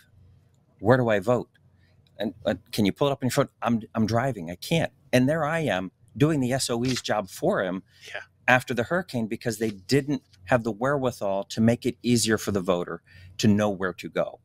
where 0.80 0.96
do 0.96 1.08
I 1.08 1.20
vote? 1.20 1.48
And 2.18 2.34
uh, 2.44 2.54
can 2.72 2.84
you 2.84 2.92
pull 2.92 3.08
it 3.08 3.12
up 3.12 3.22
in 3.22 3.26
your 3.26 3.32
phone? 3.32 3.48
I'm, 3.62 3.82
I'm 3.94 4.06
driving. 4.06 4.50
I 4.50 4.56
can't. 4.56 4.92
And 5.12 5.28
there 5.28 5.44
I 5.44 5.60
am 5.60 5.92
doing 6.16 6.40
the 6.40 6.58
SOE's 6.58 7.00
job 7.00 7.28
for 7.30 7.62
him 7.62 7.82
Yeah. 8.12 8.20
after 8.48 8.74
the 8.74 8.84
hurricane 8.84 9.26
because 9.28 9.58
they 9.58 9.70
didn't 9.70 10.22
have 10.44 10.64
the 10.64 10.72
wherewithal 10.72 11.44
to 11.44 11.60
make 11.60 11.86
it 11.86 11.96
easier 12.02 12.38
for 12.38 12.50
the 12.50 12.60
voter 12.60 13.02
to 13.38 13.46
know 13.46 13.70
where 13.70 13.92
to 13.92 14.08
go. 14.08 14.40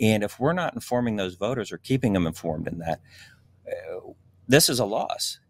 And 0.00 0.22
if 0.22 0.40
we're 0.40 0.52
not 0.54 0.74
informing 0.74 1.16
those 1.16 1.34
voters 1.34 1.70
or 1.72 1.78
keeping 1.78 2.14
them 2.14 2.26
informed 2.26 2.66
in 2.68 2.78
that, 2.78 3.00
uh, 3.66 4.12
this 4.46 4.68
is 4.68 4.78
a 4.78 4.86
loss. 4.86 5.40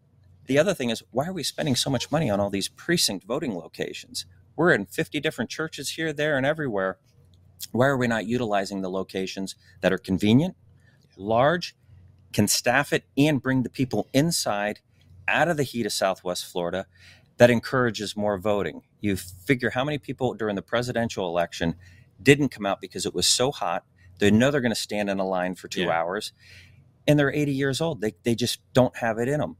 The 0.47 0.57
other 0.57 0.73
thing 0.73 0.89
is, 0.89 1.03
why 1.11 1.27
are 1.27 1.33
we 1.33 1.43
spending 1.43 1.75
so 1.75 1.89
much 1.89 2.11
money 2.11 2.29
on 2.29 2.39
all 2.39 2.49
these 2.49 2.67
precinct 2.67 3.25
voting 3.25 3.55
locations? 3.55 4.25
We're 4.55 4.71
in 4.73 4.85
50 4.87 5.19
different 5.21 5.49
churches 5.49 5.91
here, 5.91 6.11
there, 6.11 6.35
and 6.35 6.45
everywhere. 6.45 6.97
Why 7.71 7.87
are 7.87 7.97
we 7.97 8.07
not 8.07 8.25
utilizing 8.27 8.81
the 8.81 8.89
locations 8.89 9.55
that 9.81 9.93
are 9.93 9.97
convenient, 9.97 10.55
large, 11.17 11.75
can 12.33 12.47
staff 12.47 12.93
it, 12.93 13.05
and 13.17 13.41
bring 13.41 13.63
the 13.63 13.69
people 13.69 14.07
inside 14.13 14.79
out 15.27 15.47
of 15.47 15.57
the 15.57 15.63
heat 15.63 15.85
of 15.85 15.93
Southwest 15.93 16.45
Florida 16.45 16.85
that 17.37 17.49
encourages 17.49 18.15
more 18.17 18.37
voting? 18.37 18.83
You 19.01 19.15
figure 19.17 19.71
how 19.71 19.83
many 19.83 19.97
people 19.97 20.33
during 20.33 20.55
the 20.55 20.61
presidential 20.61 21.27
election 21.27 21.75
didn't 22.21 22.49
come 22.49 22.65
out 22.65 22.81
because 22.81 23.05
it 23.05 23.13
was 23.15 23.27
so 23.27 23.51
hot. 23.51 23.85
They 24.19 24.31
know 24.31 24.51
they're 24.51 24.61
going 24.61 24.73
to 24.73 24.79
stand 24.79 25.09
in 25.09 25.19
a 25.19 25.27
line 25.27 25.55
for 25.55 25.67
two 25.67 25.81
Yeah. 25.83 25.99
hours 26.01 26.33
and 27.07 27.19
they're 27.19 27.33
80 27.33 27.51
years 27.53 27.81
old. 27.81 28.01
They, 28.01 28.13
they 28.23 28.35
just 28.35 28.59
don't 28.73 28.95
have 28.97 29.17
it 29.19 29.27
in 29.27 29.39
them. 29.39 29.57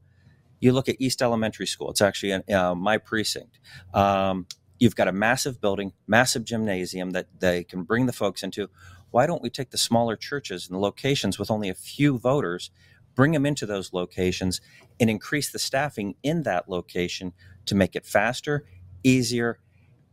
You 0.60 0.74
look 0.74 0.90
at 0.90 0.98
East 1.00 1.22
Elementary 1.22 1.68
School, 1.68 1.90
it's 1.92 2.02
actually 2.02 2.32
in 2.34 2.54
uh, 2.54 2.76
my 2.76 2.98
precinct. 2.98 3.60
Um, 3.94 4.48
you've 4.80 4.96
got 4.96 5.08
a 5.08 5.12
massive 5.12 5.60
building, 5.62 5.94
massive 6.08 6.44
gymnasium 6.46 7.12
that 7.12 7.28
they 7.40 7.64
can 7.64 7.84
bring 7.84 8.06
the 8.06 8.14
folks 8.14 8.44
into. 8.44 8.70
Why 9.12 9.26
don't 9.26 9.42
we 9.42 9.50
take 9.50 9.72
the 9.72 9.78
smaller 9.78 10.16
churches 10.16 10.68
and 10.68 10.76
the 10.76 10.80
locations 10.80 11.38
with 11.38 11.52
only 11.52 11.70
a 11.70 11.74
few 11.74 12.18
voters, 12.18 12.72
bring 13.16 13.32
them 13.32 13.46
into 13.46 13.66
those 13.66 13.92
locations, 13.94 14.62
and 15.00 15.10
increase 15.10 15.52
the 15.52 15.60
staffing 15.60 16.16
in 16.24 16.44
that 16.44 16.70
location 16.70 17.34
to 17.66 17.76
make 17.76 17.96
it 17.96 18.06
faster, 18.06 18.66
easier, 19.04 19.60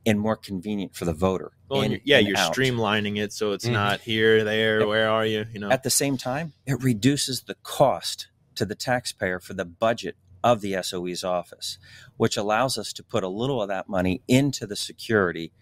and 0.05 0.19
more 0.21 0.37
convenient 0.37 0.95
for 0.95 1.05
the 1.05 1.13
voter? 1.13 1.53
Well, 1.69 1.83
in 1.83 2.01
yeah, 2.05 2.19
you're 2.19 2.37
out. 2.39 2.55
streamlining 2.55 3.19
it 3.19 3.33
so 3.33 3.53
it's 3.53 3.67
Mhm. 3.67 3.73
not 3.73 4.01
here, 4.01 4.45
there, 4.45 4.87
where 4.87 5.09
are 5.11 5.27
you? 5.27 5.45
You 5.53 5.61
know, 5.61 5.71
At 5.71 5.83
the 5.83 5.91
same 5.91 6.17
time, 6.17 6.53
it 6.65 6.83
reduces 6.83 7.43
the 7.43 7.57
cost 7.63 8.29
to 8.55 8.65
the 8.65 8.75
taxpayer 8.77 9.41
for 9.41 9.53
the 9.55 9.65
budget 9.65 10.17
of 10.47 10.61
the 10.61 10.81
SOE's 10.81 11.25
office, 11.25 11.77
which 12.17 12.37
allows 12.37 12.79
us 12.79 12.93
to 12.93 13.03
put 13.03 13.25
a 13.25 13.29
little 13.29 13.61
of 13.61 13.67
that 13.69 13.89
money 13.89 14.23
into 14.29 14.65
the 14.65 14.77
security 14.77 15.53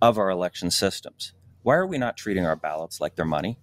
of 0.00 0.16
our 0.16 0.30
election 0.30 0.70
systems. 0.70 1.34
Why 1.62 1.74
are 1.76 1.86
we 1.86 1.98
not 1.98 2.16
treating 2.16 2.46
our 2.46 2.56
ballots 2.56 3.02
like 3.02 3.16
they're 3.16 3.26
money? 3.26 3.58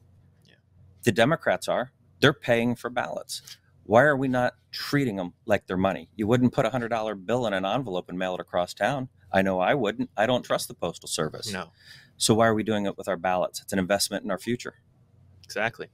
Yeah. 0.47 0.55
The 1.01 1.12
Democrats 1.12 1.67
are. 1.67 1.91
They're 2.19 2.31
paying 2.31 2.75
for 2.75 2.91
ballots. 2.91 3.41
Why 3.86 4.03
are 4.03 4.15
we 4.15 4.27
not 4.27 4.53
treating 4.71 5.15
them 5.15 5.34
like 5.47 5.65
they're 5.65 5.77
money? 5.77 6.10
You 6.15 6.27
wouldn't 6.27 6.53
put 6.53 6.67
a 6.67 6.69
$100 6.69 7.25
bill 7.25 7.47
in 7.47 7.53
an 7.53 7.65
envelope 7.65 8.08
and 8.10 8.19
mail 8.19 8.36
it 8.36 8.39
across 8.39 8.75
town. 8.75 9.10
I 9.34 9.41
know 9.41 9.60
I 9.60 9.73
wouldn't. 9.73 10.12
I 10.15 10.27
don't 10.27 10.43
trust 10.43 10.67
the 10.67 10.75
Postal 10.75 11.08
Service. 11.10 11.51
no, 11.51 11.71
So 12.17 12.36
why 12.36 12.45
are 12.47 12.53
we 12.53 12.62
doing 12.62 12.86
it 12.86 12.97
with 12.99 13.08
our 13.08 13.17
ballots? 13.17 13.62
It's 13.62 13.73
an 13.73 13.79
investment 13.79 14.23
in 14.23 14.29
our 14.29 14.38
future. 14.38 14.75
exactly. 15.43 15.88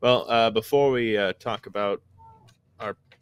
Well, 0.00 0.30
uh, 0.30 0.50
before 0.50 0.90
we 0.92 1.16
uh, 1.18 1.32
talk 1.34 1.66
about 1.66 2.00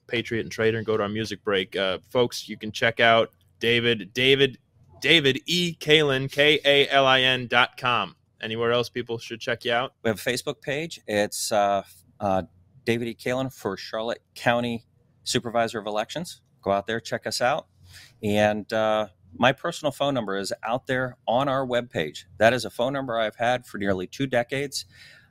Patriot 0.07 0.42
and 0.42 0.51
Traitor 0.51 0.79
and 0.79 0.87
go 0.87 0.97
to 0.97 1.03
our 1.03 1.09
music 1.09 1.42
break, 1.45 1.77
uh, 1.77 1.99
folks, 2.11 2.49
you 2.49 2.57
can 2.57 2.73
check 2.73 3.01
out 3.01 3.31
David, 3.59 4.12
David, 4.12 4.59
David 5.01 5.40
E. 5.47 5.75
Kalin, 5.79 6.31
K 6.31 6.61
A 6.64 6.88
L 6.88 7.07
I 7.07 7.21
N 7.21 7.47
dot 7.47 7.77
com. 7.77 8.16
Anywhere 8.40 8.73
else 8.73 8.88
people 8.88 9.19
should 9.19 9.40
check 9.40 9.64
you 9.64 9.73
out? 9.73 9.95
We 10.03 10.09
have 10.09 10.19
a 10.19 10.23
Facebook 10.23 10.61
page. 10.61 11.01
It's 11.07 11.51
uh, 11.53 11.83
uh, 12.21 12.42
David 12.85 13.09
E. 13.09 13.14
Kalin 13.14 13.53
for 13.53 13.77
Charlotte 13.77 14.23
County 14.35 14.85
Supervisor 15.25 15.79
of 15.79 15.87
Elections. 15.87 16.40
Go 16.62 16.71
out 16.71 16.87
there, 16.87 17.01
check 17.01 17.27
us 17.27 17.40
out. 17.40 17.66
And 18.23 18.71
uh, 18.73 19.09
my 19.38 19.53
personal 19.53 19.92
phone 19.92 20.14
number 20.14 20.37
is 20.37 20.53
out 20.62 20.87
there 20.87 21.16
on 21.27 21.49
our 21.49 21.66
webpage. 21.66 22.25
That 22.38 22.53
is 22.53 22.64
a 22.64 22.71
phone 22.71 22.92
number 22.92 23.19
I've 23.19 23.37
had 23.37 23.66
for 23.66 23.79
nearly 23.79 24.07
two 24.07 24.27
decades. 24.27 24.85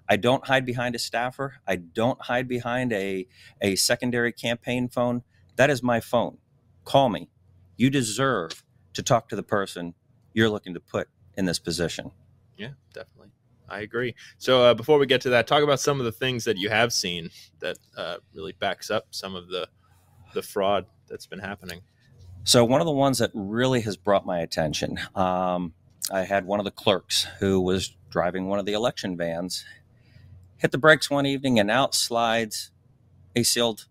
I 0.08 0.18
don't 0.18 0.46
hide 0.46 0.66
behind 0.66 0.96
a 0.96 1.00
staffer. 1.00 1.56
I 1.68 1.78
don't 1.78 2.22
hide 2.22 2.48
behind 2.48 2.94
a, 2.94 3.28
a 3.62 3.76
secondary 3.76 4.32
campaign 4.32 4.88
phone. 4.88 5.24
That 5.56 5.70
is 5.70 5.82
my 5.82 6.00
phone. 6.00 6.38
Call 6.84 7.10
me. 7.10 7.30
You 7.78 7.90
deserve 7.90 8.64
to 8.94 9.04
talk 9.04 9.30
to 9.30 9.36
the 9.36 9.44
person 9.44 9.94
you're 10.34 10.50
looking 10.50 10.74
to 10.74 10.80
put 10.80 11.08
in 11.36 11.46
this 11.46 11.60
position. 11.60 12.12
Yeah, 12.58 12.72
definitely. 12.94 13.30
I 13.68 13.80
agree. 13.80 14.16
So 14.38 14.64
uh, 14.64 14.74
before 14.74 15.00
we 15.00 15.06
get 15.08 15.22
to 15.22 15.30
that, 15.32 15.48
talk 15.48 15.64
about 15.64 15.80
some 15.80 16.00
of 16.00 16.06
the 16.06 16.12
things 16.12 16.44
that 16.44 16.58
you 16.58 16.70
have 16.70 16.94
seen 16.94 17.30
that 17.60 17.78
uh, 17.98 18.18
really 18.34 18.54
backs 18.54 18.92
up 18.92 19.08
some 19.12 19.36
of 19.36 19.48
the 19.48 19.68
the 20.34 20.42
fraud 20.42 20.86
that's 21.08 21.26
been 21.26 21.40
happening. 21.40 21.82
So 22.44 22.64
one 22.64 22.82
of 22.82 22.86
the 22.86 22.94
ones 22.94 23.18
that 23.20 23.32
really 23.34 23.82
has 23.82 23.98
brought 23.98 24.26
my 24.26 24.40
attention, 24.40 25.00
um, 25.16 25.74
I 26.12 26.22
had 26.22 26.46
one 26.46 26.60
of 26.60 26.66
the 26.66 26.72
clerks 26.72 27.26
who 27.40 27.60
was 27.62 27.96
driving 28.10 28.48
one 28.48 28.60
of 28.60 28.66
the 28.66 28.74
election 28.74 29.18
vans, 29.18 29.66
hit 30.58 30.72
the 30.72 30.78
brakes 30.78 31.10
one 31.10 31.26
evening, 31.26 31.60
and 31.60 31.70
out 31.72 31.94
slides 31.96 32.72
a 33.36 33.44
sealed 33.44 33.86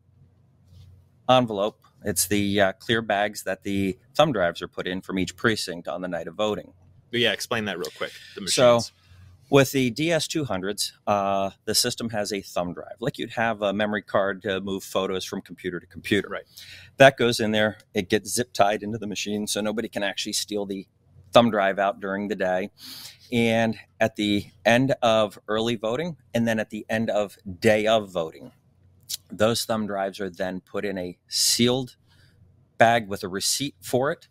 envelope. 1.29 1.81
It's 2.05 2.27
the 2.27 2.61
uh, 2.61 2.73
clear 2.73 3.01
bags 3.03 3.45
that 3.45 3.63
the 3.63 3.99
thumb 4.15 4.33
drives 4.33 4.61
are 4.61 4.69
put 4.69 4.87
in 4.87 5.01
from 5.01 5.19
each 5.19 5.37
precinct 5.37 5.89
on 5.89 6.03
the 6.03 6.09
night 6.09 6.27
of 6.27 6.35
voting. 6.35 6.73
Yeah, 7.11 7.33
explain 7.33 7.65
that 7.67 7.79
real 7.79 7.91
quick. 7.97 8.13
The 8.37 8.49
So- 8.49 8.81
With 9.51 9.73
the 9.73 9.91
DS200s, 9.93 10.93
uh, 11.07 11.51
the 11.67 11.75
system 11.75 12.09
has 12.11 12.33
a 12.33 12.41
thumb 12.41 12.73
drive, 12.73 12.97
like 12.99 13.19
you'd 13.19 13.33
have 13.33 13.61
a 13.61 13.73
memory 13.75 14.01
card 14.03 14.41
to 14.43 14.61
move 14.63 14.83
photos 14.83 15.25
from 15.25 15.43
computer 15.43 15.79
to 15.79 15.87
computer. 15.87 16.29
Right. 16.29 16.45
That 16.97 17.19
goes 17.19 17.41
in 17.41 17.53
there. 17.53 17.77
It 17.93 18.09
gets 18.09 18.31
zip 18.35 18.55
tied 18.55 18.83
into 18.83 18.97
the 18.97 19.07
machine, 19.07 19.47
so 19.47 19.61
nobody 19.61 19.89
can 19.89 20.03
actually 20.03 20.33
steal 20.33 20.65
the 20.65 20.87
thumb 21.35 21.51
drive 21.51 21.79
out 21.79 22.01
during 22.01 22.29
the 22.29 22.37
day. 22.37 22.71
And 23.33 23.77
at 24.01 24.17
the 24.17 24.47
end 24.65 24.95
of 25.03 25.39
early 25.49 25.77
voting, 25.77 26.17
and 26.33 26.47
then 26.47 26.59
at 26.61 26.71
the 26.71 26.87
end 26.89 27.11
of 27.11 27.37
day 27.61 27.87
of 27.87 28.11
voting, 28.11 28.53
those 29.31 29.65
thumb 29.65 29.87
drives 29.87 30.21
are 30.21 30.31
then 30.31 30.61
put 30.61 30.85
in 30.85 30.97
a 30.97 31.19
sealed 31.29 31.97
bag 32.79 33.09
with 33.09 33.25
a 33.25 33.29
receipt 33.29 33.75
for 33.81 34.13
it, 34.13 34.29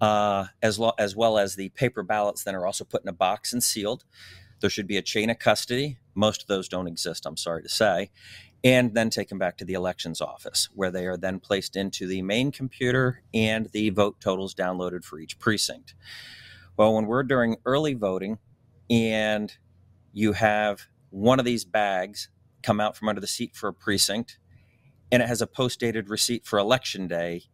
uh, 0.00 0.46
as, 0.62 0.78
lo- 0.78 0.94
as 0.98 1.14
well 1.14 1.38
as 1.38 1.54
the 1.54 1.68
paper 1.70 2.02
ballots 2.02 2.44
then 2.44 2.54
are 2.54 2.66
also 2.66 2.84
put 2.84 3.02
in 3.02 3.08
a 3.08 3.12
box 3.12 3.52
and 3.52 3.62
sealed. 3.62 4.04
There 4.60 4.70
should 4.70 4.86
be 4.86 4.96
a 4.96 5.02
chain 5.02 5.30
of 5.30 5.38
custody. 5.38 5.98
Most 6.14 6.42
of 6.42 6.48
those 6.48 6.68
don't 6.68 6.86
exist, 6.88 7.26
I'm 7.26 7.36
sorry 7.36 7.62
to 7.62 7.68
say. 7.68 8.10
And 8.62 8.94
then 8.94 9.08
taken 9.08 9.38
back 9.38 9.56
to 9.58 9.64
the 9.64 9.72
elections 9.72 10.20
office, 10.20 10.68
where 10.74 10.90
they 10.90 11.06
are 11.06 11.16
then 11.16 11.40
placed 11.40 11.76
into 11.76 12.06
the 12.06 12.20
main 12.20 12.52
computer 12.52 13.22
and 13.32 13.70
the 13.72 13.90
vote 13.90 14.20
totals 14.20 14.54
downloaded 14.54 15.02
for 15.02 15.18
each 15.18 15.38
precinct. 15.38 15.94
Well, 16.76 16.94
when 16.94 17.06
we're 17.06 17.22
during 17.22 17.56
early 17.64 17.94
voting 17.94 18.38
and 18.90 19.56
you 20.12 20.32
have 20.34 20.86
one 21.10 21.38
of 21.38 21.44
these 21.44 21.64
bags 21.64 22.28
come 22.62 22.80
out 22.80 22.96
from 22.96 23.08
under 23.08 23.20
the 23.20 23.26
seat 23.26 23.56
for 23.56 23.68
a 23.68 23.74
precinct 23.74 24.38
and 25.10 25.22
it 25.22 25.28
has 25.28 25.40
a 25.42 25.46
post 25.46 25.80
dated 25.80 26.08
receipt 26.10 26.44
for 26.44 26.58
election 26.58 27.08
day, 27.08 27.44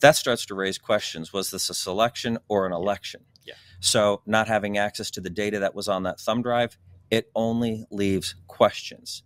that 0.00 0.16
starts 0.16 0.46
to 0.46 0.54
raise 0.54 0.78
questions. 0.78 1.32
Was 1.32 1.50
this 1.50 1.70
a 1.70 1.74
selection 1.74 2.38
or 2.48 2.66
an 2.66 2.72
election? 2.72 3.22
Yeah. 3.44 3.54
So, 3.80 4.22
not 4.26 4.48
having 4.48 4.78
access 4.78 5.10
to 5.12 5.20
the 5.20 5.30
data 5.30 5.58
that 5.60 5.74
was 5.74 5.88
on 5.88 6.04
that 6.04 6.20
thumb 6.20 6.42
drive, 6.42 6.78
it 7.10 7.30
only 7.34 7.86
leaves 7.90 8.34
questions. 8.46 9.22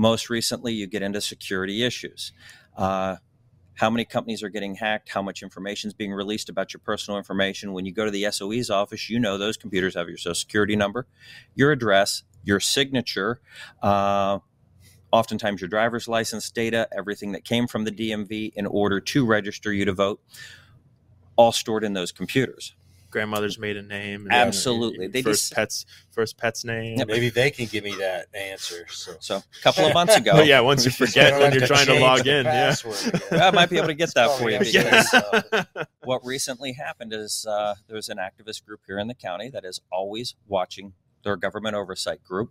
Most 0.00 0.30
recently, 0.30 0.72
you 0.72 0.86
get 0.86 1.02
into 1.02 1.20
security 1.20 1.82
issues. 1.82 2.32
Uh, 2.74 3.16
how 3.74 3.90
many 3.90 4.06
companies 4.06 4.42
are 4.42 4.48
getting 4.48 4.76
hacked? 4.76 5.10
How 5.10 5.20
much 5.20 5.42
information 5.42 5.88
is 5.88 5.92
being 5.92 6.14
released 6.14 6.48
about 6.48 6.72
your 6.72 6.80
personal 6.82 7.18
information? 7.18 7.74
When 7.74 7.84
you 7.84 7.92
go 7.92 8.06
to 8.06 8.10
the 8.10 8.26
SOE's 8.30 8.70
office, 8.70 9.10
you 9.10 9.18
know 9.18 9.36
those 9.36 9.58
computers 9.58 9.94
have 9.96 10.08
your 10.08 10.16
social 10.16 10.36
security 10.36 10.74
number, 10.74 11.06
your 11.54 11.70
address, 11.70 12.22
your 12.42 12.60
signature, 12.60 13.42
uh, 13.82 14.38
oftentimes 15.12 15.60
your 15.60 15.68
driver's 15.68 16.08
license 16.08 16.50
data, 16.50 16.88
everything 16.96 17.32
that 17.32 17.44
came 17.44 17.66
from 17.66 17.84
the 17.84 17.92
DMV 17.92 18.54
in 18.54 18.64
order 18.64 19.00
to 19.00 19.26
register 19.26 19.70
you 19.70 19.84
to 19.84 19.92
vote, 19.92 20.22
all 21.36 21.52
stored 21.52 21.84
in 21.84 21.92
those 21.92 22.10
computers. 22.10 22.74
Grandmother's 23.10 23.58
maiden 23.58 23.88
name. 23.88 24.26
and 24.26 24.32
Absolutely. 24.32 25.08
They 25.08 25.22
first 25.22 25.42
just- 25.42 25.52
pets, 25.54 25.86
first 26.10 26.38
pet's 26.38 26.64
name. 26.64 26.98
Yep. 26.98 27.08
Maybe 27.08 27.28
they 27.30 27.50
can 27.50 27.66
give 27.66 27.84
me 27.84 27.94
that 27.96 28.26
answer. 28.34 28.86
So 28.88 29.12
So, 29.20 29.36
a 29.36 29.42
couple 29.62 29.84
of 29.86 29.92
months 29.94 30.16
ago, 30.22 30.42
yeah, 30.42 30.60
once 30.60 30.84
you 30.84 30.90
forget 31.06 31.38
when 31.40 31.52
you're 31.52 31.66
trying 31.66 31.86
to 31.86 31.98
log 32.00 32.26
in. 32.26 32.44
Yeah. 32.46 32.70
password 32.70 33.14
again. 33.26 33.40
I 33.42 33.50
might 33.50 33.68
be 33.70 33.76
able 33.76 33.88
to 33.88 33.94
get 33.94 34.14
that 34.14 34.38
for 34.38 34.50
you. 34.50 34.58
Because 34.58 35.10
have 35.12 35.50
to- 35.74 35.88
what 36.04 36.24
recently 36.24 36.72
happened 36.72 37.12
is 37.12 37.44
uh, 37.46 37.74
there's 37.88 38.08
an 38.08 38.18
activist 38.18 38.64
group 38.64 38.80
here 38.86 38.98
in 38.98 39.08
the 39.08 39.14
county 39.14 39.48
that 39.50 39.64
is 39.64 39.80
always 39.92 40.34
watching 40.46 40.92
their 41.24 41.36
government 41.36 41.74
oversight 41.76 42.22
group. 42.24 42.50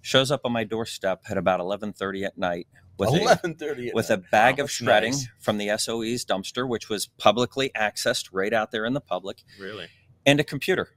Shows 0.00 0.30
up 0.30 0.42
on 0.44 0.52
my 0.52 0.64
doorstep 0.64 1.22
at 1.28 1.36
about 1.36 1.60
11:30 1.60 2.24
at 2.24 2.38
night 2.38 2.66
with 2.98 3.10
a 3.10 3.18
11:30 3.18 3.88
at 3.88 3.94
with 3.94 4.10
a 4.10 4.16
bag 4.18 4.58
Wow, 4.58 4.64
of 4.64 4.70
shredding 4.70 5.12
nice. 5.12 5.28
from 5.40 5.58
the 5.58 5.68
SOE's 5.76 6.24
dumpster, 6.24 6.68
which 6.68 6.88
was 6.88 7.06
publicly 7.06 7.70
accessed 7.76 8.28
right 8.32 8.52
out 8.52 8.70
there 8.70 8.84
in 8.84 8.92
the 8.94 9.00
public, 9.00 9.42
Really? 9.58 9.88
and 10.26 10.40
a 10.40 10.44
computer, 10.44 10.90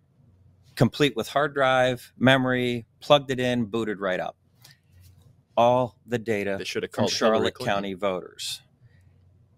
complete 0.75 1.15
with 1.15 1.29
hard 1.29 1.53
drive, 1.53 2.11
memory, 2.17 2.85
plugged 2.99 3.31
it 3.31 3.39
in, 3.39 3.65
booted 3.65 3.99
right 3.99 4.19
up. 4.19 4.35
All 5.57 5.97
the 6.05 6.17
data 6.17 6.55
They 6.57 6.63
should 6.63 6.83
have 6.83 6.91
from 6.91 7.03
called 7.03 7.13
Hillary 7.13 7.35
Charlotte 7.37 7.59
County 7.59 7.93
voters. 7.93 8.61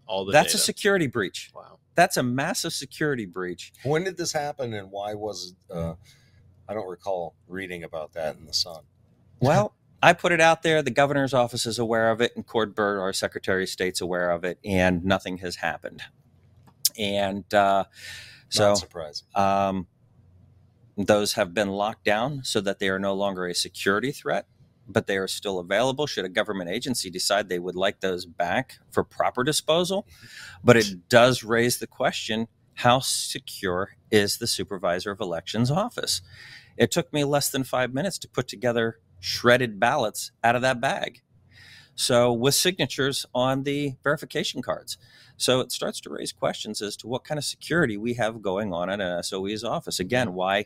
All 0.08 0.26
the 0.26 0.32
That's 0.32 0.54
a 0.54 0.58
security 0.58 1.08
breach. 1.08 1.52
Wow. 1.56 1.80
That's 1.96 2.18
a 2.18 2.24
massive 2.24 2.74
security 2.74 3.26
breach. 3.26 3.72
When 3.84 4.04
did 4.04 4.18
this 4.18 4.34
happen, 4.34 4.74
and 4.74 4.90
why 4.92 5.14
was 5.14 5.54
it? 5.70 5.74
Uh, 5.74 5.94
I 6.68 6.74
don't 6.74 6.88
recall 6.90 7.36
reading 7.48 7.84
about 7.84 8.14
that 8.14 8.36
in 8.36 8.46
the 8.46 8.54
Sun. 8.54 8.82
Well, 9.40 9.76
I 10.04 10.12
put 10.12 10.34
it 10.34 10.42
out 10.42 10.64
there. 10.64 10.82
The 10.82 10.92
governor's 10.92 11.34
office 11.34 11.66
is 11.66 11.80
aware 11.80 12.12
of 12.12 12.20
it, 12.20 12.34
and 12.36 12.46
Cord 12.46 12.76
Byrd, 12.76 13.00
our 13.00 13.14
Secretary 13.14 13.64
of 13.64 13.70
State's 13.70 14.02
aware 14.02 14.32
of 14.32 14.44
it, 14.44 14.60
and 14.66 15.06
nothing 15.06 15.38
has 15.38 15.56
happened. 15.56 16.04
And 17.00 17.52
uh, 17.54 17.86
so 18.50 18.76
um, 19.34 19.88
those 20.98 21.34
have 21.34 21.54
been 21.54 21.70
locked 21.70 22.04
down 22.04 22.42
so 22.44 22.60
that 22.60 22.80
they 22.80 22.90
are 22.90 23.00
no 23.00 23.14
longer 23.14 23.48
a 23.48 23.56
security 23.56 24.12
threat, 24.12 24.46
but 24.90 25.08
they 25.08 25.16
are 25.16 25.28
still 25.28 25.58
available 25.58 26.06
should 26.06 26.26
a 26.26 26.30
government 26.30 26.70
agency 26.70 27.10
decide 27.10 27.48
they 27.48 27.58
would 27.58 27.78
like 27.78 28.02
those 28.02 28.26
back 28.26 28.80
for 28.92 29.06
proper 29.06 29.42
disposal. 29.46 30.06
But 30.62 30.76
it 30.76 31.08
does 31.08 31.46
raise 31.46 31.78
the 31.78 31.88
question 31.88 32.50
how 32.74 33.00
secure 33.00 33.92
is 34.12 34.38
the 34.38 34.48
supervisor 34.48 35.12
of 35.12 35.22
elections 35.22 35.72
office? 35.72 36.22
It 36.76 36.92
took 36.92 37.14
me 37.14 37.24
less 37.24 37.50
than 37.50 37.64
five 37.64 37.94
minutes 37.94 38.18
to 38.18 38.28
put 38.28 38.50
together 38.50 39.00
shredded 39.24 39.80
ballots 39.80 40.32
out 40.44 40.54
of 40.54 40.62
that 40.62 40.82
bag. 40.82 41.22
So, 41.96 42.34
with 42.34 42.56
signatures 42.56 43.26
on 43.34 43.64
the 43.64 43.94
verification 44.04 44.62
cards. 44.62 44.98
So, 45.38 45.62
it 45.62 45.72
starts 45.72 46.02
to 46.02 46.10
raise 46.10 46.34
questions 46.34 46.82
as 46.82 46.98
to 46.98 47.08
what 47.08 47.24
kind 47.24 47.38
of 47.38 47.46
security 47.46 47.96
we 47.96 48.16
have 48.16 48.42
going 48.42 48.74
on 48.74 48.90
at 48.90 49.00
an 49.00 49.24
SOE's 49.24 49.64
office. 49.64 49.98
Again, 50.00 50.34
why 50.34 50.66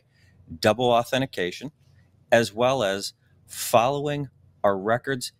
double 0.58 0.86
authentication, 0.86 1.70
as 2.32 2.52
well 2.52 2.82
as 2.82 3.12
following 3.46 4.28
our 4.64 4.76
records 4.76 5.32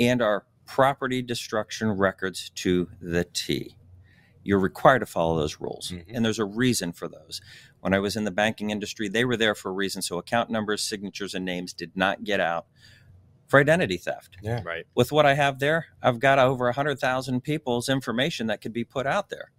and 0.00 0.20
our 0.20 0.44
property 0.66 1.22
destruction 1.22 1.90
records 1.92 2.50
to 2.56 2.88
the 3.00 3.22
T. 3.22 3.76
You're 4.42 4.58
required 4.58 4.98
to 5.00 5.06
follow 5.06 5.38
those 5.38 5.60
rules, 5.60 5.90
Mhm. 5.90 6.04
and 6.08 6.24
there's 6.24 6.38
a 6.40 6.44
reason 6.44 6.92
for 6.92 7.06
those. 7.06 7.40
When 7.84 7.92
I 7.92 7.98
was 7.98 8.16
in 8.16 8.24
the 8.24 8.30
banking 8.30 8.70
industry, 8.70 9.10
they 9.10 9.26
were 9.26 9.36
there 9.36 9.54
for 9.54 9.68
a 9.68 9.72
reason. 9.72 10.00
So, 10.00 10.16
account 10.16 10.48
numbers, 10.48 10.82
signatures, 10.82 11.34
and 11.34 11.44
names 11.44 11.74
did 11.74 11.94
not 11.94 12.24
get 12.24 12.40
out 12.40 12.64
for 13.46 13.60
identity 13.60 13.98
theft. 13.98 14.38
Yeah. 14.42 14.62
Right. 14.64 14.86
With 14.94 15.12
what 15.12 15.26
I 15.26 15.34
have 15.34 15.58
there, 15.58 15.88
I've 16.02 16.18
got 16.18 16.38
over 16.38 16.64
100,000 16.64 17.42
people's 17.42 17.90
information 17.90 18.46
that 18.46 18.62
could 18.62 18.72
be 18.72 18.84
put 18.84 19.06
out 19.06 19.28
there. 19.28 19.50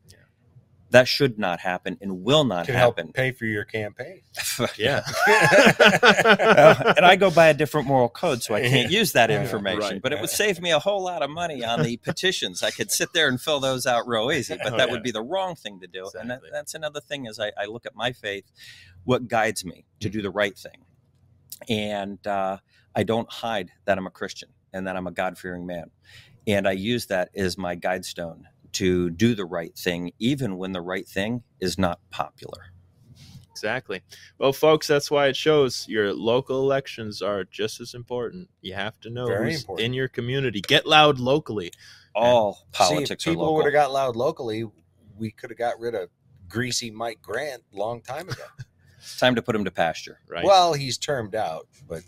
Yeah. 0.88 1.00
That 1.00 1.08
should 1.08 1.38
not 1.40 1.60
happen 1.60 1.98
and 2.00 2.24
will 2.24 2.44
not 2.46 2.66
Can 2.68 2.76
help 2.76 2.98
happen. 2.98 3.12
pay 3.12 3.32
for 3.32 3.46
your 3.46 3.66
campaign. 3.66 4.22
Yeah. 4.78 5.02
Uh, 5.28 6.94
and 6.98 7.06
I 7.06 7.16
go 7.16 7.30
by 7.32 7.48
a 7.48 7.54
different 7.54 7.88
moral 7.88 8.10
code, 8.10 8.42
so 8.44 8.54
I 8.56 8.62
can't 8.62 8.92
use 8.92 9.12
that 9.14 9.30
Yeah, 9.30 9.42
information. 9.42 9.80
right. 9.82 10.02
But 10.02 10.14
it 10.14 10.22
would 10.22 10.30
save 10.30 10.62
me 10.62 10.72
a 10.72 10.80
whole 10.80 11.04
lot 11.04 11.22
of 11.24 11.30
money 11.30 11.64
on 11.64 11.82
the 11.84 11.98
petitions. 12.04 12.64
I 12.64 12.72
could 12.72 12.92
sit 12.92 13.14
there 13.14 13.28
and 13.28 13.40
fill 13.40 13.60
those 13.60 13.86
out 13.86 14.08
real 14.08 14.32
easy, 14.32 14.58
but 14.62 14.74
Oh, 14.74 14.78
that 14.78 14.88
yeah. 14.88 14.94
would 14.94 15.04
be 15.04 15.12
the 15.12 15.22
wrong 15.22 15.56
thing 15.56 15.80
to 15.82 15.88
do. 15.88 16.10
And 16.20 16.30
that, 16.30 16.42
that's 16.52 16.74
another 16.74 17.00
thing 17.02 17.26
is 17.26 17.40
I, 17.40 17.52
I 17.58 17.66
look 17.66 17.86
at 17.86 17.96
my 17.96 18.12
faith, 18.12 18.46
what 19.04 19.28
guides 19.28 19.66
me 19.66 19.86
to 20.00 20.10
do 20.10 20.22
the 20.22 20.32
right 20.32 20.58
thing. 20.58 20.84
And 21.70 22.26
uh, 22.28 22.58
I 22.96 23.04
don't 23.04 23.32
hide 23.32 23.72
that 23.86 23.98
I'm 23.98 24.08
a 24.08 24.12
Christian 24.12 24.50
and 24.74 24.88
that 24.88 24.96
I'm 24.96 25.08
a 25.08 25.12
God 25.12 25.38
fearing 25.38 25.66
man. 25.66 25.92
And 26.48 26.68
I 26.68 26.74
use 26.74 27.08
that 27.08 27.30
as 27.36 27.58
my 27.58 27.76
guide 27.76 28.06
stone 28.06 28.48
to 28.76 29.10
do 29.10 29.36
the 29.36 29.46
right 29.46 29.76
thing, 29.78 30.12
even 30.20 30.58
when 30.58 30.72
the 30.72 30.82
right 30.82 31.08
thing 31.08 31.44
is 31.60 31.78
not 31.78 32.00
popular. 32.10 32.66
Exactly. 33.52 34.02
Well, 34.38 34.52
folks, 34.52 34.86
that's 34.86 35.10
why 35.10 35.28
it 35.28 35.36
shows 35.38 35.86
your 35.88 36.14
local 36.14 36.60
elections 36.60 37.22
are 37.22 37.46
just 37.46 37.80
as 37.80 37.94
important. 37.94 38.50
You 38.62 38.74
have 38.74 39.00
to 39.00 39.10
know 39.10 39.28
Very 39.28 39.52
who's 39.52 39.62
important. 39.62 39.86
in 39.86 39.94
your 39.94 40.10
community. 40.10 40.60
Get 40.60 40.86
loud 40.86 41.20
locally. 41.20 41.72
All 42.14 42.54
See, 42.54 42.60
if 42.68 42.72
politics 42.74 43.28
are 43.28 43.32
people 43.32 43.56
would 43.56 43.66
have 43.66 43.74
got 43.74 43.94
loud 43.94 44.18
locally, 44.18 44.66
we 45.18 45.32
could 45.32 45.50
have 45.52 45.58
got 45.58 45.80
rid 45.80 45.96
of 45.96 46.10
greasy 46.50 46.92
Mike 46.92 47.22
Grant 47.22 47.64
a 47.74 47.78
long 47.78 48.02
time 48.02 48.30
ago. 48.30 48.44
It's 48.98 49.20
time 49.20 49.36
to 49.36 49.42
put 49.44 49.56
him 49.56 49.64
to 49.66 49.72
pasture. 49.72 50.20
Right. 50.28 50.44
Well, 50.44 50.74
he's 50.74 50.98
termed 50.98 51.36
out, 51.36 51.68
but 51.88 52.02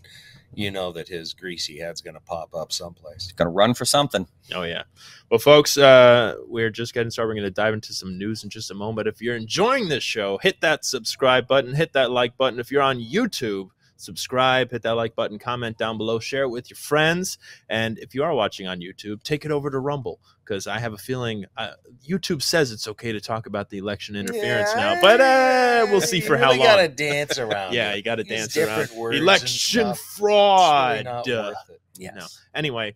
you 0.53 0.71
know 0.71 0.91
that 0.91 1.07
his 1.07 1.33
greasy 1.33 1.77
head's 1.79 2.01
going 2.01 2.13
to 2.15 2.19
pop 2.19 2.53
up 2.55 2.71
someplace. 2.71 3.31
Going 3.33 3.47
to 3.47 3.53
run 3.53 3.73
for 3.73 3.85
something. 3.85 4.27
Oh 4.53 4.63
yeah. 4.63 4.83
Well, 5.29 5.39
folks, 5.39 5.77
uh, 5.77 6.35
we're 6.47 6.69
just 6.69 6.93
getting 6.93 7.11
started. 7.11 7.29
We're 7.29 7.35
going 7.35 7.43
to 7.45 7.51
dive 7.51 7.73
into 7.73 7.93
some 7.93 8.17
news 8.17 8.43
in 8.43 8.49
just 8.49 8.71
a 8.71 8.73
moment. 8.73 9.07
If 9.07 9.21
you're 9.21 9.35
enjoying 9.35 9.89
this 9.89 10.03
show, 10.03 10.37
hit 10.41 10.61
that 10.61 10.85
subscribe 10.85 11.47
button, 11.47 11.75
hit 11.75 11.93
that 11.93 12.11
like 12.11 12.37
button. 12.37 12.59
If 12.59 12.71
you're 12.71 12.81
on 12.81 12.99
YouTube, 12.99 13.69
subscribe, 13.97 14.71
hit 14.71 14.83
that 14.83 14.91
like 14.95 15.15
button, 15.15 15.37
comment 15.39 15.77
down 15.77 15.97
below, 15.97 16.19
share 16.19 16.43
it 16.43 16.49
with 16.49 16.69
your 16.69 16.77
friends, 16.77 17.37
and 17.69 17.97
if 17.99 18.15
you 18.15 18.23
are 18.23 18.33
watching 18.33 18.67
on 18.67 18.79
YouTube, 18.79 19.23
take 19.23 19.43
it 19.45 19.51
over 19.51 19.69
to 19.69 19.79
Rumble 19.79 20.19
because 20.43 20.65
I 20.67 20.79
have 20.79 20.93
a 20.93 20.97
feeling 20.97 21.45
uh, 21.57 21.71
YouTube 22.07 22.41
says 22.41 22.71
it's 22.71 22.87
okay 22.87 23.11
to 23.11 23.19
talk 23.19 23.47
about 23.47 23.69
the 23.69 23.77
election 23.79 24.15
interference 24.15 24.73
now, 24.75 24.99
but 25.01 25.19
uh, 25.19 25.87
we'll 25.91 25.99
see 26.01 26.17
You 26.17 26.23
for 26.23 26.37
how 26.37 26.49
long. 26.51 26.59
long. 26.59 26.67
gotta 26.67 26.87
dance 26.87 27.37
around. 27.39 27.73
yeah, 27.73 27.93
you 27.95 28.01
got 28.03 28.15
to 28.15 28.23
dance 28.23 28.55
around 28.55 28.89
election 29.13 29.83
really 29.87 29.95
fraud. 29.95 31.05
Uh, 31.07 31.23
it. 31.25 31.81
Yes. 31.97 32.13
no. 32.15 32.25
Anyway, 32.57 32.95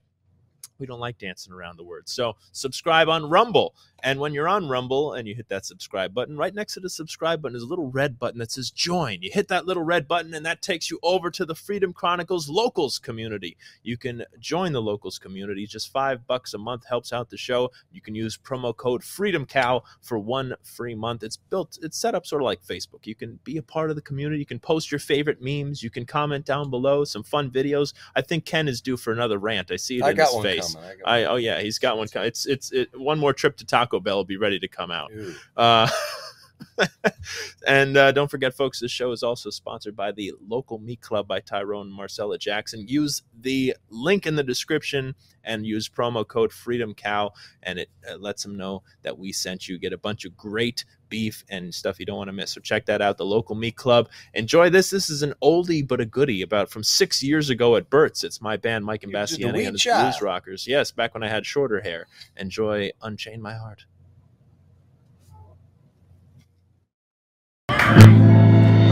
we 0.77 0.85
don't 0.87 0.99
like 0.99 1.17
dancing 1.17 1.53
around 1.53 1.77
the 1.77 1.83
words. 1.83 2.11
So 2.11 2.35
subscribe 2.51 3.07
on 3.09 3.29
Rumble. 3.29 3.75
And 4.03 4.19
when 4.19 4.33
you're 4.33 4.47
on 4.47 4.67
Rumble 4.67 5.13
and 5.13 5.27
you 5.27 5.35
hit 5.35 5.49
that 5.49 5.65
subscribe 5.65 6.13
button, 6.13 6.37
right 6.37 6.53
next 6.53 6.73
to 6.73 6.79
the 6.79 6.89
subscribe 6.89 7.41
button 7.41 7.55
is 7.55 7.63
a 7.63 7.67
little 7.67 7.89
red 7.89 8.19
button 8.19 8.39
that 8.39 8.51
says 8.51 8.71
join. 8.71 9.21
You 9.21 9.29
hit 9.31 9.47
that 9.49 9.65
little 9.65 9.83
red 9.83 10.07
button 10.07 10.33
and 10.33 10.45
that 10.45 10.61
takes 10.61 10.89
you 10.89 10.99
over 11.03 11.29
to 11.31 11.45
the 11.45 11.55
Freedom 11.55 11.93
Chronicles 11.93 12.49
locals 12.49 12.99
community. 12.99 13.57
You 13.83 13.97
can 13.97 14.23
join 14.39 14.73
the 14.73 14.81
locals 14.81 15.19
community. 15.19 15.65
Just 15.67 15.91
five 15.91 16.25
bucks 16.27 16.53
a 16.53 16.57
month 16.57 16.85
helps 16.85 17.13
out 17.13 17.29
the 17.29 17.37
show. 17.37 17.71
You 17.91 18.01
can 18.01 18.15
use 18.15 18.37
promo 18.37 18.75
code 18.75 19.01
FreedomCow 19.01 19.81
for 20.01 20.17
one 20.17 20.55
free 20.63 20.95
month. 20.95 21.23
It's 21.23 21.37
built, 21.37 21.77
it's 21.81 21.97
set 21.97 22.15
up 22.15 22.25
sort 22.25 22.41
of 22.41 22.45
like 22.45 22.63
Facebook. 22.63 23.05
You 23.05 23.15
can 23.15 23.39
be 23.43 23.57
a 23.57 23.63
part 23.63 23.89
of 23.89 23.95
the 23.95 24.01
community. 24.01 24.39
You 24.39 24.45
can 24.45 24.59
post 24.59 24.91
your 24.91 24.99
favorite 24.99 25.41
memes. 25.41 25.83
You 25.83 25.89
can 25.89 26.05
comment 26.05 26.45
down 26.45 26.69
below 26.69 27.03
some 27.03 27.23
fun 27.23 27.51
videos. 27.51 27.93
I 28.15 28.21
think 28.21 28.45
Ken 28.45 28.67
is 28.67 28.81
due 28.81 28.97
for 28.97 29.13
another 29.13 29.37
rant. 29.37 29.71
I 29.71 29.75
see 29.75 29.97
it 29.97 30.03
I 30.03 30.11
in 30.11 30.17
got 30.17 30.27
his 30.27 30.35
one 30.35 30.43
face. 30.43 30.73
coming. 30.73 30.89
I 30.89 30.95
got 30.95 31.07
I 31.07 31.25
oh 31.25 31.35
yeah, 31.35 31.61
he's 31.61 31.79
got 31.79 31.97
one. 31.97 32.07
It's 32.13 32.45
it's 32.45 32.71
it, 32.71 32.89
one 32.99 33.19
more 33.19 33.33
trip 33.33 33.57
to 33.57 33.65
Taco 33.65 33.90
Bell 33.99 34.17
will 34.17 34.23
be 34.25 34.37
ready 34.37 34.59
to 34.59 34.67
come 34.67 34.91
out. 34.91 35.11
Uh, 35.57 35.87
and 37.67 37.97
uh, 37.97 38.11
don't 38.11 38.29
forget, 38.29 38.53
folks, 38.53 38.79
this 38.79 38.91
show 38.91 39.11
is 39.11 39.23
also 39.23 39.49
sponsored 39.49 39.95
by 39.95 40.11
the 40.11 40.33
local 40.47 40.79
meat 40.79 41.01
club 41.01 41.27
by 41.27 41.39
Tyrone 41.39 41.87
and 41.87 41.95
Marcella 41.95 42.37
Jackson. 42.37 42.87
Use 42.87 43.23
the 43.39 43.75
link 43.89 44.25
in 44.25 44.35
the 44.35 44.43
description 44.43 45.15
and 45.43 45.65
use 45.65 45.89
promo 45.89 46.27
code 46.27 46.51
Freedom 46.51 46.93
Cow, 46.93 47.31
and 47.63 47.79
it 47.79 47.89
uh, 48.09 48.17
lets 48.17 48.43
them 48.43 48.55
know 48.55 48.83
that 49.03 49.17
we 49.17 49.31
sent 49.31 49.67
you. 49.67 49.77
Get 49.79 49.93
a 49.93 49.97
bunch 49.97 50.25
of 50.25 50.37
great 50.37 50.85
beef 51.09 51.43
and 51.49 51.73
stuff 51.73 51.99
you 51.99 52.05
don't 52.05 52.17
want 52.17 52.29
to 52.29 52.33
miss. 52.33 52.51
So 52.51 52.61
check 52.61 52.85
that 52.85 53.01
out. 53.01 53.17
The 53.17 53.25
local 53.25 53.55
meat 53.55 53.75
club. 53.75 54.09
Enjoy 54.33 54.69
this. 54.69 54.89
This 54.89 55.09
is 55.09 55.21
an 55.21 55.33
oldie 55.43 55.87
but 55.87 55.99
a 55.99 56.05
goodie 56.05 56.41
about 56.41 56.71
from 56.71 56.83
six 56.83 57.21
years 57.21 57.49
ago 57.49 57.75
at 57.75 57.89
Burt's. 57.89 58.23
It's 58.23 58.41
my 58.41 58.57
band, 58.57 58.85
Mike 58.85 59.03
and 59.03 59.11
You 59.11 59.17
did 59.19 59.29
the 59.29 59.43
Bassiani 59.43 59.53
Wee 59.53 59.65
and 59.65 59.77
the 59.77 60.01
Blues 60.01 60.21
Rockers. 60.21 60.67
Yes, 60.67 60.91
back 60.91 61.13
when 61.13 61.23
I 61.23 61.27
had 61.27 61.45
shorter 61.45 61.81
hair. 61.81 62.07
Enjoy 62.37 62.91
Unchain 63.01 63.41
My 63.41 63.53
Heart. 63.53 63.85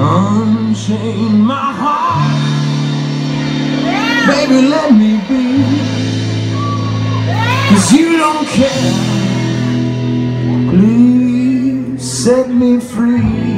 Unchain 0.01 1.41
my 1.41 1.73
heart, 1.73 2.31
baby, 4.27 4.61
let 4.69 4.93
me 4.93 5.19
be. 5.27 5.43
Cause 7.69 7.91
you 7.91 8.17
don't 8.17 8.47
care. 8.47 8.93
Please 10.71 12.01
set 12.01 12.49
me 12.49 12.79
free. 12.79 13.48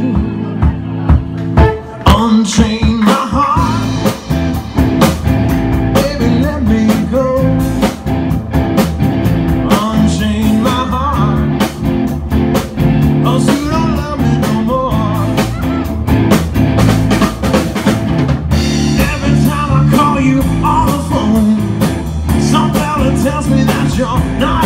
You're 24.02 24.24
not. 24.40 24.66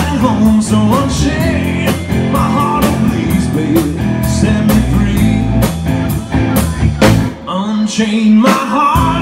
So 0.63 0.77
unchain 0.77 1.91
my 2.31 2.47
heart, 2.57 2.83
oh 2.87 2.97
please, 3.09 3.47
set 4.39 4.61
me 4.69 4.77
free. 4.91 5.35
Unchain 7.47 8.31
my 8.47 8.61
heart, 8.73 9.14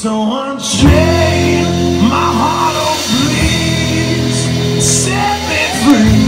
So 0.00 0.22
unchain 0.22 1.62
my 2.08 2.32
heart, 2.32 2.74
oh 2.74 2.96
please 3.12 4.40
Set 4.82 5.38
me 5.50 5.60
free 5.84 6.24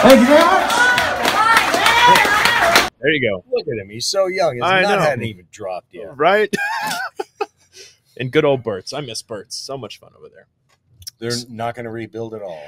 Thank 0.00 0.20
you 0.20 0.26
very 0.28 0.40
much. 0.40 0.72
There 3.00 3.12
you 3.12 3.20
go. 3.20 3.44
Look 3.52 3.68
at 3.68 3.76
him. 3.78 3.90
He's 3.90 4.06
so 4.06 4.28
young. 4.28 4.54
His 4.54 4.62
I 4.62 4.80
nut 4.80 4.98
know. 4.98 5.04
hadn't 5.04 5.24
even 5.24 5.46
dropped 5.50 5.92
yet. 5.92 6.16
Right? 6.16 6.56
and 8.16 8.32
good 8.32 8.46
old 8.46 8.62
Burt's. 8.62 8.94
I 8.94 9.02
miss 9.02 9.20
Burt's. 9.20 9.58
So 9.58 9.76
much 9.76 9.98
fun 10.00 10.12
over 10.16 10.30
there. 10.30 10.46
They're 11.18 11.36
not 11.50 11.74
going 11.74 11.84
to 11.84 11.90
rebuild 11.90 12.32
at 12.32 12.40
all. 12.40 12.66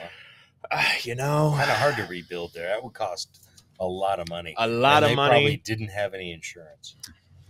Uh, 0.70 0.84
you 1.04 1.14
know, 1.14 1.54
Kind 1.56 1.70
of 1.70 1.78
hard 1.78 1.96
to 1.96 2.02
rebuild 2.02 2.52
there. 2.52 2.66
That 2.66 2.84
would 2.84 2.92
cost 2.92 3.49
a 3.80 3.86
lot 3.86 4.20
of 4.20 4.28
money. 4.28 4.54
A 4.58 4.68
lot 4.68 4.98
And 4.98 5.04
of 5.06 5.10
they 5.10 5.16
money. 5.16 5.30
Probably 5.32 5.56
didn't 5.56 5.88
have 5.88 6.14
any 6.14 6.32
insurance. 6.32 6.94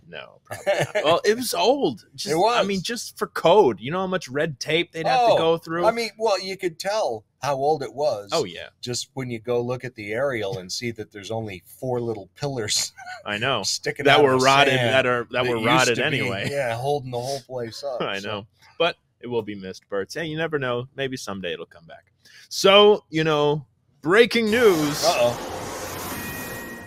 no, 0.08 0.40
probably 0.44 0.64
not. 0.78 0.94
Well, 1.04 1.20
it 1.24 1.36
was 1.36 1.52
old. 1.54 2.04
Just, 2.14 2.32
It 2.32 2.36
was. 2.38 2.56
I 2.56 2.66
mean, 2.66 2.80
just 2.82 3.18
for 3.18 3.26
code. 3.26 3.80
You 3.80 3.90
know 3.90 4.00
how 4.00 4.06
much 4.06 4.28
red 4.28 4.58
tape 4.60 4.92
they'd 4.92 5.06
have 5.06 5.20
to 5.28 5.32
Oh, 5.34 5.36
go 5.36 5.58
through? 5.58 5.84
I 5.86 5.90
mean, 5.90 6.10
well, 6.18 6.40
you 6.40 6.56
could 6.56 6.78
tell 6.78 7.24
how 7.42 7.54
old 7.56 7.82
it 7.82 7.94
was. 7.94 8.30
oh, 8.32 8.44
yeah. 8.44 8.68
Just 8.80 9.10
when 9.14 9.30
you 9.30 9.38
go 9.38 9.60
look 9.60 9.84
at 9.84 9.94
the 9.94 10.12
aerial 10.12 10.58
and 10.58 10.70
see 10.70 10.90
that 10.92 11.10
there's 11.12 11.30
only 11.30 11.62
four 11.80 12.00
little 12.00 12.28
pillars 12.36 12.92
I 13.26 13.38
know. 13.38 13.62
sticking 13.64 14.04
That 14.06 14.22
were 14.22 14.36
rotted, 14.38 14.74
that 14.74 15.06
are 15.06 15.26
that 15.32 15.46
were 15.46 15.60
rotted 15.62 15.96
be, 15.96 16.02
anyway. 16.02 16.48
yeah, 16.50 16.74
holding 16.76 17.10
the 17.12 17.18
whole 17.20 17.40
place 17.40 17.82
up. 17.84 18.00
I 18.02 18.18
so- 18.18 18.28
know. 18.28 18.46
But 18.78 18.96
it 19.20 19.26
will 19.26 19.42
be 19.42 19.54
missed, 19.54 19.88
Burt's. 19.88 20.14
Hey, 20.14 20.26
you 20.26 20.36
never 20.38 20.58
know. 20.58 20.88
Maybe 20.96 21.16
someday 21.16 21.52
it'll 21.52 21.66
come 21.66 21.84
back. 21.86 22.06
So, 22.48 23.04
you 23.10 23.22
know, 23.24 23.66
breaking 24.02 24.50
news. 24.50 25.04
Uh-oh. 25.04 25.59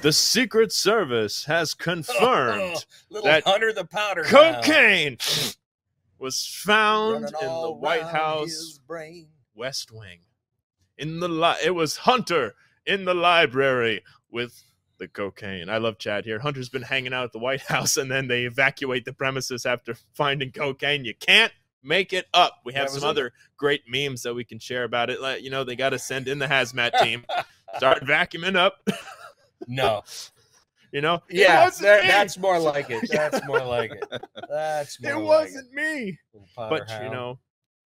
The 0.03 0.11
Secret 0.11 0.73
Service 0.73 1.45
has 1.45 1.73
confirmed 1.73 2.61
oh, 2.75 2.79
Little 3.09 3.25
that 3.25 3.45
Hunter 3.45 3.71
the 3.71 3.85
Powder. 3.85 4.23
Cocaine 4.23 5.17
was 6.19 6.45
found 6.45 7.23
running 7.23 7.39
in 7.41 7.61
the 7.61 7.71
White 7.71 8.03
House. 8.03 8.81
West 9.55 9.93
Wing. 9.93 10.19
In 10.97 11.21
the 11.21 11.29
li- 11.29 11.55
it 11.63 11.73
was 11.73 11.95
Hunter 11.95 12.53
in 12.85 13.05
the 13.05 13.13
library 13.13 14.03
with 14.29 14.61
the 14.97 15.07
cocaine. 15.07 15.69
I 15.69 15.77
love 15.77 15.99
Chad 15.99 16.25
here. 16.25 16.39
Hunter's 16.39 16.67
been 16.67 16.81
hanging 16.81 17.13
out 17.13 17.23
at 17.23 17.31
the 17.31 17.39
White 17.39 17.61
House 17.69 17.95
and 17.95 18.11
then 18.11 18.27
they 18.27 18.43
evacuate 18.43 19.05
the 19.05 19.13
premises 19.13 19.65
after 19.65 19.95
finding 20.13 20.51
cocaine. 20.51 21.05
You 21.05 21.15
can't 21.15 21.53
make 21.81 22.11
it 22.11 22.25
up. 22.33 22.55
We 22.65 22.73
have 22.73 22.89
some 22.89 23.03
it. 23.03 23.09
other 23.09 23.31
great 23.55 23.83
memes 23.87 24.23
that 24.23 24.33
we 24.33 24.43
can 24.43 24.59
share 24.59 24.83
about 24.83 25.09
it. 25.09 25.21
Like, 25.21 25.43
you 25.43 25.49
know, 25.49 25.63
they 25.63 25.77
got 25.77 25.91
to 25.91 25.99
send 25.99 26.27
in 26.27 26.39
the 26.39 26.47
hazmat 26.47 26.99
team, 27.01 27.25
start 27.77 28.03
vacuuming 28.03 28.57
up. 28.57 28.85
No. 29.67 30.03
You 30.91 31.01
know, 31.01 31.21
Yeah, 31.29 31.69
that- 31.69 32.03
that's 32.03 32.37
more 32.37 32.59
like 32.59 32.89
it. 32.91 33.09
That's 33.09 33.43
more 33.47 33.59
like 33.65 33.91
it. 33.91 34.21
That's 34.49 35.01
more 35.01 35.11
it 35.11 35.15
like 35.15 35.25
wasn't 35.25 35.73
me. 35.73 36.19
it. 36.33 36.41
Powder 36.55 36.85
but 36.87 37.03
you 37.03 37.09
know, 37.09 37.39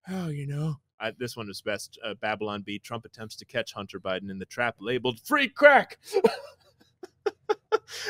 oh, 0.09 0.27
you 0.27 0.45
know, 0.45 0.75
I, 0.99 1.11
this 1.17 1.37
one 1.37 1.49
is 1.49 1.61
best. 1.61 1.97
Uh, 2.03 2.15
Babylon 2.15 2.63
Bee 2.63 2.79
Trump 2.79 3.05
attempts 3.05 3.35
to 3.37 3.45
catch 3.45 3.71
Hunter 3.73 3.99
Biden 3.99 4.29
in 4.29 4.39
the 4.39 4.45
trap 4.45 4.75
labeled 4.79 5.19
"free 5.23 5.47
crack." 5.47 5.97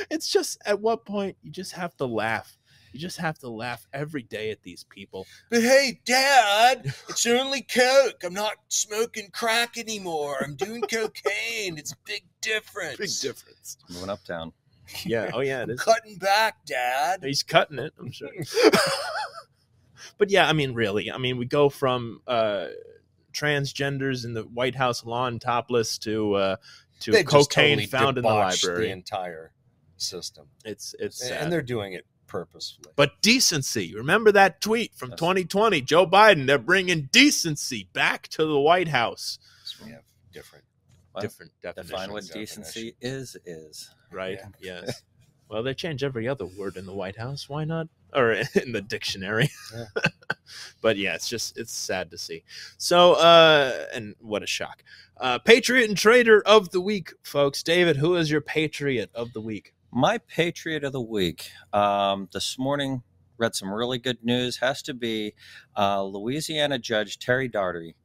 it's 0.09 0.27
just 0.29 0.57
at 0.65 0.79
what 0.79 1.05
point 1.05 1.37
you 1.43 1.51
just 1.51 1.73
have 1.73 1.95
to 1.97 2.05
laugh. 2.05 2.57
You 2.93 2.99
just 2.99 3.17
have 3.17 3.37
to 3.39 3.49
laugh 3.49 3.85
every 3.93 4.23
day 4.23 4.51
at 4.51 4.63
these 4.63 4.83
people. 4.83 5.27
But 5.49 5.61
hey, 5.61 5.99
Dad, 6.05 6.93
it's 7.09 7.25
only 7.25 7.61
Coke. 7.61 8.23
I'm 8.23 8.33
not 8.33 8.55
smoking 8.69 9.29
crack 9.31 9.77
anymore. 9.77 10.37
I'm 10.43 10.55
doing 10.55 10.81
cocaine. 10.81 11.77
It's 11.77 11.91
a 11.91 11.97
big 12.05 12.23
difference. 12.41 12.97
Big 12.97 13.31
difference. 13.31 13.77
Moving 13.89 14.09
uptown. 14.09 14.53
Yeah. 15.05 15.31
Oh 15.33 15.41
yeah, 15.41 15.65
it 15.67 15.77
cutting 15.77 16.17
back, 16.17 16.65
Dad. 16.65 17.23
He's 17.23 17.43
cutting 17.43 17.79
it. 17.79 17.93
I'm 17.99 18.11
sure. 18.11 18.29
but 20.17 20.29
yeah, 20.29 20.47
I 20.47 20.53
mean, 20.53 20.73
really, 20.73 21.11
I 21.11 21.17
mean, 21.17 21.37
we 21.37 21.45
go 21.45 21.69
from 21.69 22.21
uh, 22.25 22.67
transgenders 23.33 24.25
in 24.25 24.33
the 24.33 24.43
White 24.43 24.75
House 24.75 25.05
lawn 25.05 25.39
topless 25.39 25.97
to 25.99 26.33
uh, 26.35 26.55
to 27.01 27.11
They 27.11 27.23
cocaine 27.23 27.77
totally 27.77 27.85
found 27.85 28.17
in 28.17 28.23
the 28.23 28.29
library. 28.29 28.85
The 28.85 28.91
entire 28.91 29.51
system, 29.97 30.47
It's 30.63 30.95
it's 30.99 31.21
and, 31.21 31.29
sad. 31.29 31.43
and 31.43 31.51
they're 31.51 31.61
doing 31.61 31.93
it 31.93 32.05
purposefully. 32.27 32.91
but 32.95 33.21
decency. 33.21 33.95
Remember 33.95 34.31
that 34.31 34.61
tweet 34.61 34.93
from 34.93 35.09
Yes. 35.11 35.19
2020, 35.19 35.81
Joe 35.81 36.05
Biden. 36.05 36.45
They're 36.47 36.57
bringing 36.57 37.09
decency 37.11 37.89
back 37.93 38.27
to 38.29 38.45
the 38.45 38.59
White 38.59 38.89
House. 38.89 39.39
we 39.83 39.91
have 39.91 40.03
different. 40.31 40.65
Well, 41.13 41.21
Different 41.23 41.51
definitions, 41.63 41.89
Define 41.91 42.11
what 42.11 42.23
definition. 42.27 42.61
decency 42.61 42.95
is 43.01 43.35
is. 43.45 43.89
right? 44.11 44.37
Yeah. 44.59 44.81
Yes. 44.85 45.01
Well, 45.49 45.63
they 45.63 45.73
change 45.73 46.03
every 46.03 46.27
other 46.27 46.45
word 46.45 46.75
in 46.75 46.85
the 46.85 46.91
White 46.93 47.15
House. 47.15 47.47
Why 47.47 47.63
not? 47.63 47.87
Or 48.13 48.33
in 48.61 48.73
the 48.73 48.81
dictionary. 48.81 49.49
Yeah. 49.73 49.85
but 50.81 50.97
yeah, 50.97 51.15
it's 51.15 51.29
just 51.29 51.57
it's 51.57 51.71
sad 51.71 52.11
to 52.11 52.17
see. 52.17 52.43
So, 52.77 53.13
uh, 53.13 53.85
and 53.93 54.13
what 54.19 54.43
a 54.43 54.45
shock. 54.45 54.83
Uh, 55.15 55.39
Patriot 55.39 55.87
and 55.87 55.97
Traitor 55.97 56.41
of 56.45 56.71
the 56.71 56.81
week, 56.81 57.13
folks. 57.23 57.63
David, 57.63 57.95
who 57.95 58.17
is 58.17 58.29
your 58.29 58.41
Patriot 58.41 59.09
of 59.15 59.31
the 59.31 59.39
week? 59.39 59.73
My 59.91 60.17
Patriot 60.17 60.83
of 60.83 60.91
the 60.91 61.01
Week. 61.01 61.49
Um, 61.71 62.27
this 62.33 62.59
morning, 62.59 63.03
read 63.37 63.55
some 63.55 63.71
really 63.73 63.97
good 63.97 64.23
news. 64.23 64.57
Has 64.57 64.81
to 64.83 64.93
be 64.93 65.33
uh, 65.77 66.03
Louisiana 66.03 66.77
Judge 66.77 67.17
Terry 67.17 67.47
Daugherty 67.47 67.95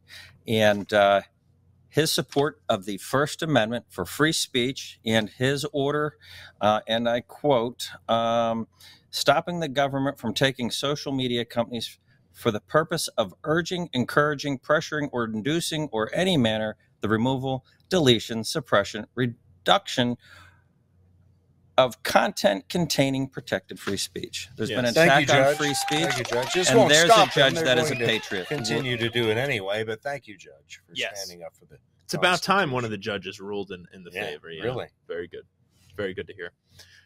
and 0.47 0.93
uh, 0.93 1.23
his 1.89 2.13
support 2.13 2.63
of 2.69 2.85
the 2.85 2.99
First 2.99 3.43
Amendment 3.43 3.87
for 3.91 4.05
free 4.05 4.33
speech 4.33 5.01
and 5.05 5.29
his 5.29 5.67
order, 5.73 6.17
uh, 6.61 6.81
and 6.87 7.09
I 7.09 7.21
quote, 7.21 7.91
um, 8.09 8.69
stopping 9.11 9.61
the 9.61 9.69
government 9.69 10.19
from 10.19 10.35
taking 10.35 10.71
social 10.71 11.13
media 11.13 11.45
companies 11.45 11.99
for 12.33 12.51
the 12.51 12.61
purpose 12.61 13.09
of 13.19 13.35
urging, 13.45 13.91
encouraging, 13.93 14.59
pressuring, 14.59 15.09
or 15.13 15.25
inducing, 15.25 15.89
or 15.93 16.11
any 16.15 16.37
manner, 16.37 16.77
the 17.01 17.09
removal, 17.09 17.65
deletion, 17.91 18.45
suppression, 18.45 19.07
reduction, 19.15 20.17
of 21.85 22.03
content 22.03 22.69
containing 22.69 23.29
protected 23.29 23.79
free 23.79 23.97
speech. 23.97 24.49
There's 24.57 24.71
been 24.71 24.81
an 24.81 24.87
attack 24.87 25.29
you, 25.29 25.35
on 25.35 25.55
free 25.57 25.75
speech. 25.75 26.05
Thank 26.07 26.19
you, 26.19 26.25
Judge. 26.25 26.53
This 26.55 26.69
and 26.71 26.79
won't 26.79 26.91
there's 26.91 27.11
stop 27.11 27.29
a 27.29 27.35
judge 27.35 27.55
them. 27.55 27.65
that 27.65 27.75
They're 27.77 27.85
is 27.85 27.91
a 27.91 27.97
patriot. 27.97 28.47
Continue 28.49 28.97
to 28.97 29.09
do 29.09 29.31
it 29.31 29.37
anyway, 29.37 29.85
but 29.85 30.03
thank 30.03 30.27
you, 30.27 30.37
Judge, 30.37 30.81
for 30.87 30.93
Yes. 30.95 31.23
standing 31.25 31.45
up 31.45 31.55
for 31.57 31.65
the. 31.67 31.79
It's 32.05 32.15
about 32.15 32.43
time 32.43 32.71
one 32.71 32.85
of 32.85 32.91
the 32.91 32.99
judges 32.99 33.41
ruled 33.41 33.71
in, 33.73 33.87
in 33.95 34.05
the 34.05 34.11
Yeah, 34.13 34.27
favor. 34.27 34.51
yeah. 34.51 34.63
really. 34.65 34.87
Very 35.09 35.29
good. 35.29 35.45
Very 35.97 36.15
good 36.15 36.27
to 36.27 36.35
hear. 36.35 36.53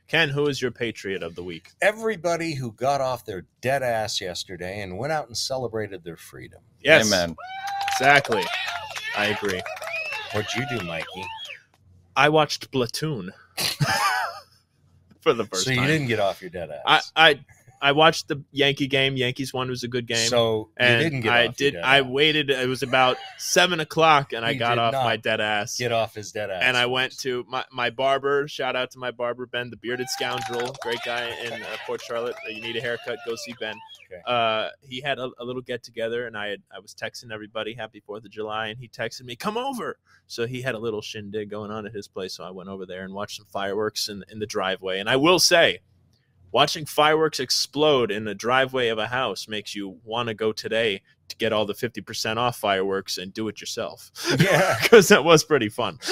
Ken, 0.08 0.28
who 0.28 0.46
is 0.46 0.62
your 0.62 0.70
patriot 0.70 1.22
of 1.22 1.34
the 1.34 1.42
week? 1.42 1.70
Everybody 1.82 2.54
who 2.54 2.70
got 2.72 3.00
off 3.00 3.24
their 3.24 3.44
dead 3.60 3.82
ass 3.82 4.20
yesterday 4.20 4.80
and 4.82 4.96
went 4.98 5.12
out 5.12 5.26
and 5.26 5.36
celebrated 5.36 6.04
their 6.04 6.16
freedom. 6.16 6.60
Yes. 6.80 7.06
Amen. 7.06 7.34
Exactly. 7.92 8.44
I 9.16 9.26
agree. 9.26 9.60
What'd 10.32 10.54
you 10.54 10.64
do, 10.78 10.84
Mikey? 10.84 11.24
I 12.16 12.28
watched 12.28 12.70
Platoon 12.70 13.32
for 15.26 15.34
the 15.34 15.44
first 15.44 15.64
so 15.64 15.70
you 15.70 15.76
time. 15.78 15.86
didn't 15.88 16.06
get 16.08 16.20
off 16.20 16.40
your 16.40 16.50
dead 16.50 16.70
ass. 16.70 17.12
I, 17.16 17.30
I 17.30 17.40
I 17.82 17.92
watched 17.92 18.28
the 18.28 18.42
Yankee 18.52 18.86
game. 18.86 19.16
Yankees 19.16 19.52
one 19.52 19.68
was 19.68 19.84
a 19.84 19.88
good 19.88 20.06
game. 20.06 20.28
So 20.28 20.70
you 20.80 20.86
and 20.86 21.02
didn't 21.02 21.20
get 21.20 21.32
I 21.32 21.46
off 21.48 21.60
your 21.60 21.72
did. 21.72 21.80
I 21.80 22.00
ass. 22.00 22.06
waited. 22.06 22.50
It 22.50 22.68
was 22.68 22.82
about 22.82 23.16
seven 23.38 23.80
o'clock, 23.80 24.32
and 24.32 24.44
I 24.44 24.54
got 24.54 24.78
off 24.78 24.94
my 24.94 25.16
dead 25.16 25.40
ass. 25.40 25.76
Get 25.76 25.92
off 25.92 26.14
his 26.14 26.32
dead 26.32 26.50
ass. 26.50 26.62
and 26.64 26.76
I 26.76 26.86
went 26.86 27.18
to 27.18 27.44
my, 27.48 27.64
my 27.70 27.90
barber. 27.90 28.48
Shout 28.48 28.76
out 28.76 28.90
to 28.92 28.98
my 28.98 29.10
barber 29.10 29.46
Ben, 29.46 29.68
the 29.70 29.76
bearded 29.76 30.08
scoundrel, 30.08 30.74
great 30.82 31.00
guy 31.04 31.28
in 31.44 31.52
uh, 31.52 31.66
Port 31.86 32.00
Charlotte. 32.02 32.36
You 32.48 32.62
need 32.62 32.76
a 32.76 32.80
haircut? 32.80 33.18
Go 33.26 33.36
see 33.36 33.54
Ben. 33.60 33.76
Okay. 34.06 34.20
Uh, 34.26 34.70
he 34.82 35.00
had 35.00 35.18
a, 35.18 35.30
a 35.38 35.44
little 35.44 35.62
get 35.62 35.82
together, 35.82 36.26
and 36.26 36.36
I 36.36 36.48
had, 36.48 36.62
I 36.74 36.78
was 36.78 36.94
texting 36.94 37.32
everybody 37.32 37.74
Happy 37.74 38.00
Fourth 38.00 38.24
of 38.24 38.30
July, 38.30 38.68
and 38.68 38.78
he 38.78 38.88
texted 38.88 39.24
me, 39.24 39.36
"Come 39.36 39.56
over." 39.56 39.98
So 40.26 40.46
he 40.46 40.62
had 40.62 40.74
a 40.74 40.78
little 40.78 41.02
shindig 41.02 41.50
going 41.50 41.70
on 41.70 41.86
at 41.86 41.92
his 41.92 42.08
place, 42.08 42.34
so 42.34 42.44
I 42.44 42.50
went 42.50 42.68
over 42.68 42.86
there 42.86 43.04
and 43.04 43.12
watched 43.14 43.36
some 43.38 43.46
fireworks 43.46 44.08
in 44.08 44.24
in 44.30 44.38
the 44.38 44.46
driveway. 44.46 45.00
And 45.00 45.08
I 45.08 45.16
will 45.16 45.38
say, 45.38 45.80
watching 46.52 46.86
fireworks 46.86 47.40
explode 47.40 48.10
in 48.10 48.24
the 48.24 48.34
driveway 48.34 48.88
of 48.88 48.98
a 48.98 49.08
house 49.08 49.48
makes 49.48 49.74
you 49.74 49.98
want 50.04 50.28
to 50.28 50.34
go 50.34 50.52
today 50.52 51.02
to 51.28 51.36
get 51.36 51.52
all 51.52 51.66
the 51.66 51.74
50% 51.74 52.36
off 52.36 52.56
fireworks 52.56 53.18
and 53.18 53.34
do 53.34 53.48
it 53.48 53.60
yourself. 53.60 54.10
Yeah. 54.38 54.76
Because 54.82 55.08
that 55.08 55.24
was 55.24 55.44
pretty 55.44 55.68
fun. 55.68 55.98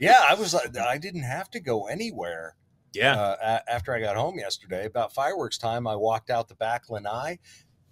Yeah, 0.00 0.22
I 0.28 0.34
was. 0.34 0.54
like, 0.54 0.76
I 0.76 0.98
didn't 0.98 1.22
have 1.22 1.50
to 1.50 1.60
go 1.60 1.86
anywhere. 1.86 2.54
Yeah. 2.98 3.14
Uh, 3.20 3.36
a- 3.66 3.72
after 3.72 3.94
I 3.94 4.00
got 4.00 4.16
home 4.16 4.38
yesterday, 4.38 4.86
about 4.86 5.12
fireworks 5.12 5.58
time, 5.58 5.86
I 5.86 5.96
walked 5.96 6.30
out 6.30 6.48
the 6.48 6.54
back 6.56 6.90
lanai. 6.90 7.38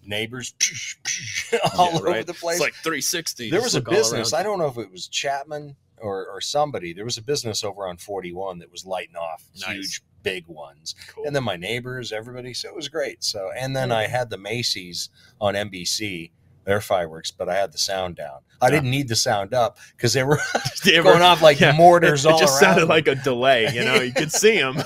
Neighbors 0.09 0.55
all 1.77 1.91
Yeah, 1.91 1.97
over 1.97 2.05
right. 2.05 2.27
the 2.27 2.35
place. 2.35 2.57
It's 2.57 2.61
like 2.61 2.75
360. 2.75 3.51
there 3.51 3.61
was 3.63 3.75
a 3.75 3.81
business. 3.81 4.33
I 4.33 4.43
don't 4.45 4.59
know 4.59 4.69
if 4.69 4.79
it 4.79 4.91
was 4.91 5.09
Chapman 5.09 5.75
or, 5.99 6.27
or 6.29 6.41
somebody. 6.41 6.93
There 6.93 7.05
was 7.05 7.19
a 7.19 7.23
business 7.23 7.65
over 7.65 7.89
on 7.89 7.97
41 7.97 8.61
that 8.61 8.71
was 8.71 8.87
lighting 8.87 9.17
off 9.17 9.45
Nice. 9.61 9.75
huge, 9.75 10.03
big 10.23 10.47
ones. 10.47 10.95
Cool. 11.09 11.25
And 11.27 11.35
then 11.35 11.43
my 11.43 11.57
neighbors, 11.57 12.13
everybody. 12.13 12.55
So 12.55 12.69
it 12.69 12.77
was 12.77 12.89
great. 12.89 13.25
So 13.25 13.51
and 13.59 13.75
then 13.75 13.91
I 13.91 14.07
had 14.07 14.31
the 14.31 14.39
Macy's 14.39 15.09
on 15.41 15.55
NBC. 15.55 16.31
Their 16.67 16.81
fireworks, 16.83 17.31
but 17.31 17.49
I 17.49 17.55
had 17.55 17.73
the 17.73 17.79
sound 17.79 18.17
down. 18.17 18.41
I 18.61 18.67
Yeah. 18.67 18.71
didn't 18.73 18.91
need 18.91 19.09
the 19.09 19.17
sound 19.17 19.55
up 19.55 19.79
because 19.97 20.13
they 20.13 20.23
were 20.25 20.39
They 20.85 20.97
were- 20.99 21.05
going 21.05 21.23
off 21.23 21.41
like 21.41 21.61
yeah, 21.61 21.73
mortars 21.73 22.25
it, 22.27 22.29
it 22.29 22.33
all 22.33 22.39
just 22.39 22.61
around. 22.63 22.75
sounded 22.75 22.87
me. 22.87 22.89
like 22.89 23.07
a 23.09 23.15
delay. 23.15 23.73
You 23.73 23.85
know, 23.85 23.95
you 23.95 24.13
could 24.13 24.33
see 24.33 24.59
them 24.61 24.77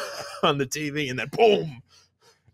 on 0.42 0.58
the 0.58 0.66
TV, 0.66 1.10
and 1.10 1.18
then 1.18 1.28
boom. 1.32 1.82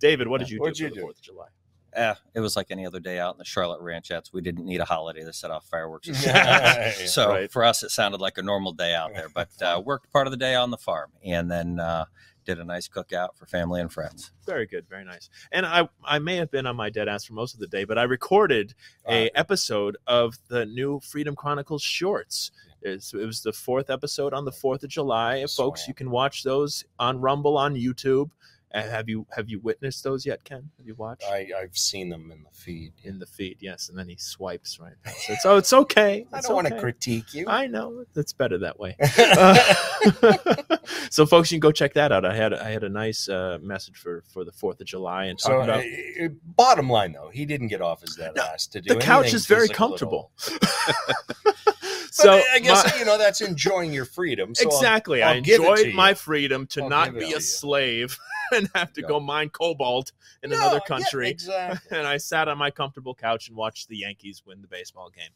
David, 0.00 0.28
what 0.28 0.38
did 0.38 0.48
you 0.50 0.60
What'd 0.60 0.76
do 0.76 0.84
you 0.84 0.88
for 0.88 0.94
the 0.94 1.00
do? 1.00 1.02
Fourth 1.02 1.16
of 1.16 1.22
July? 1.22 1.46
Eh, 1.94 2.14
it 2.34 2.40
was 2.40 2.56
like 2.56 2.66
any 2.70 2.84
other 2.86 3.00
day 3.00 3.18
out 3.18 3.34
in 3.34 3.38
the 3.38 3.44
Charlotte 3.44 3.80
Ranchettes. 3.80 4.30
We 4.32 4.42
didn't 4.42 4.66
need 4.66 4.80
a 4.80 4.84
holiday 4.84 5.24
to 5.24 5.32
set 5.32 5.50
off 5.50 5.64
fireworks. 5.66 6.06
Yeah. 6.08 6.92
so 7.06 7.30
Right. 7.30 7.50
for 7.50 7.64
us, 7.64 7.82
it 7.82 7.90
sounded 7.90 8.20
like 8.20 8.36
a 8.36 8.42
normal 8.42 8.72
day 8.74 8.94
out 8.94 9.14
there. 9.14 9.28
But 9.30 9.48
uh, 9.62 9.80
worked 9.84 10.12
part 10.12 10.26
of 10.26 10.30
the 10.30 10.36
day 10.36 10.54
on 10.54 10.70
the 10.70 10.76
farm, 10.76 11.10
and 11.24 11.50
then 11.50 11.80
uh, 11.80 12.04
did 12.46 12.58
a 12.58 12.64
nice 12.64 12.88
cookout 12.88 13.36
for 13.36 13.44
family 13.44 13.80
and 13.82 13.92
friends. 13.92 14.32
Very 14.46 14.66
good, 14.66 14.88
very 14.88 15.04
nice. 15.04 15.28
And 15.52 15.66
I, 15.66 15.88
I 16.04 16.18
may 16.18 16.36
have 16.36 16.50
been 16.50 16.66
on 16.66 16.76
my 16.76 16.88
dead 16.88 17.08
ass 17.08 17.24
for 17.24 17.34
most 17.34 17.52
of 17.52 17.60
the 17.60 17.66
day, 17.66 17.84
but 17.84 17.98
I 17.98 18.04
recorded 18.04 18.74
a 19.06 19.26
Uh, 19.26 19.30
episode 19.34 19.98
of 20.06 20.38
the 20.48 20.64
new 20.64 21.00
Freedom 21.00 21.34
Chronicles 21.36 21.82
shorts. 21.82 22.52
It's, 22.82 23.12
it 23.12 23.26
was 23.26 23.42
the 23.42 23.52
fourth 23.52 23.90
episode 23.90 24.32
on 24.32 24.44
the 24.44 24.52
Fourth 24.52 24.84
of 24.84 24.90
July, 24.90 25.44
folks. 25.56 25.88
You 25.88 25.94
can 25.94 26.10
watch 26.10 26.44
those 26.44 26.84
on 26.98 27.20
Rumble 27.20 27.58
on 27.58 27.74
YouTube. 27.74 28.30
Uh, 28.74 28.82
have 28.82 29.08
you 29.08 29.26
have 29.34 29.48
you 29.48 29.60
witnessed 29.60 30.02
those 30.02 30.26
yet, 30.26 30.42
Ken? 30.44 30.70
Have 30.76 30.86
you 30.86 30.94
watched? 30.96 31.24
I, 31.24 31.48
I've 31.56 31.76
seen 31.78 32.08
them 32.08 32.30
in 32.32 32.42
the 32.42 32.50
feed. 32.52 32.92
in 33.04 33.18
the 33.18 33.26
feed, 33.26 33.58
yes, 33.60 33.88
and 33.88 33.96
then 33.98 34.08
he 34.08 34.16
swipes 34.16 34.80
right. 34.80 34.92
past 35.04 35.30
it. 35.30 35.38
So 35.40 35.56
it's 35.56 35.72
okay. 35.72 36.26
I 36.32 36.38
It's 36.38 36.48
don't 36.48 36.56
want 36.56 36.68
to 36.68 36.78
critique 36.80 37.32
you. 37.32 37.46
I 37.48 37.68
know 37.68 38.04
it's 38.16 38.32
better 38.32 38.58
that 38.58 38.78
way. 38.78 38.96
Uh, 39.18 40.76
so, 41.10 41.26
folks, 41.26 41.50
you 41.52 41.56
can 41.56 41.60
go 41.60 41.72
check 41.72 41.94
that 41.94 42.10
out. 42.12 42.24
I 42.24 42.34
had 42.34 42.52
I 42.52 42.70
had 42.70 42.82
a 42.82 42.88
nice 42.88 43.28
uh, 43.28 43.58
message 43.62 43.96
for 43.96 44.22
for 44.32 44.44
the 44.44 44.52
Fourth 44.52 44.80
of 44.80 44.86
July 44.86 45.26
and 45.26 45.40
so, 45.40 45.60
about 45.60 45.84
uh, 45.84 46.24
uh, 46.24 46.28
bottom 46.44 46.90
line 46.90 47.12
though, 47.12 47.30
he 47.32 47.46
didn't 47.46 47.68
get 47.68 47.80
off 47.80 48.00
his 48.00 48.16
dead 48.16 48.32
No, 48.36 48.42
ass 48.42 48.66
to 48.68 48.80
do 48.80 48.94
the 48.94 49.00
couch 49.00 49.32
is 49.32 49.46
very 49.46 49.68
comfortable. 49.68 50.32
so 52.10 52.32
I 52.52 52.58
guess 52.58 52.92
my- 52.92 52.98
you 52.98 53.04
know 53.04 53.16
that's 53.18 53.40
enjoying 53.40 53.92
your 53.92 54.04
freedom. 54.04 54.54
So 54.54 54.68
I'll- 54.68 54.76
exactly, 54.76 55.22
I'll 55.22 55.34
I 55.34 55.36
it 55.38 55.44
to 55.44 55.54
enjoyed 55.54 55.94
my 55.94 56.14
freedom 56.14 56.66
to 56.68 56.82
I'll 56.82 56.88
not 56.88 57.14
be 57.14 57.26
a 57.26 57.28
you. 57.28 57.40
slave 57.40 58.18
and 58.52 58.68
have 58.74 58.92
to 58.94 59.02
Yeah. 59.02 59.08
go 59.08 59.20
mine 59.20 59.50
cobalt 59.50 60.12
in 60.42 60.50
No, 60.50 60.56
another 60.56 60.76
yeah, 60.76 60.86
country. 60.86 61.28
exactly. 61.30 61.98
and 61.98 62.06
I 62.06 62.16
sat 62.18 62.48
on 62.48 62.58
my 62.58 62.70
comfortable 62.70 63.14
couch 63.14 63.48
and 63.48 63.56
watched 63.56 63.88
the 63.88 63.98
Yankees 63.98 64.42
win 64.46 64.62
the 64.62 64.68
baseball 64.68 65.10
game. 65.10 65.30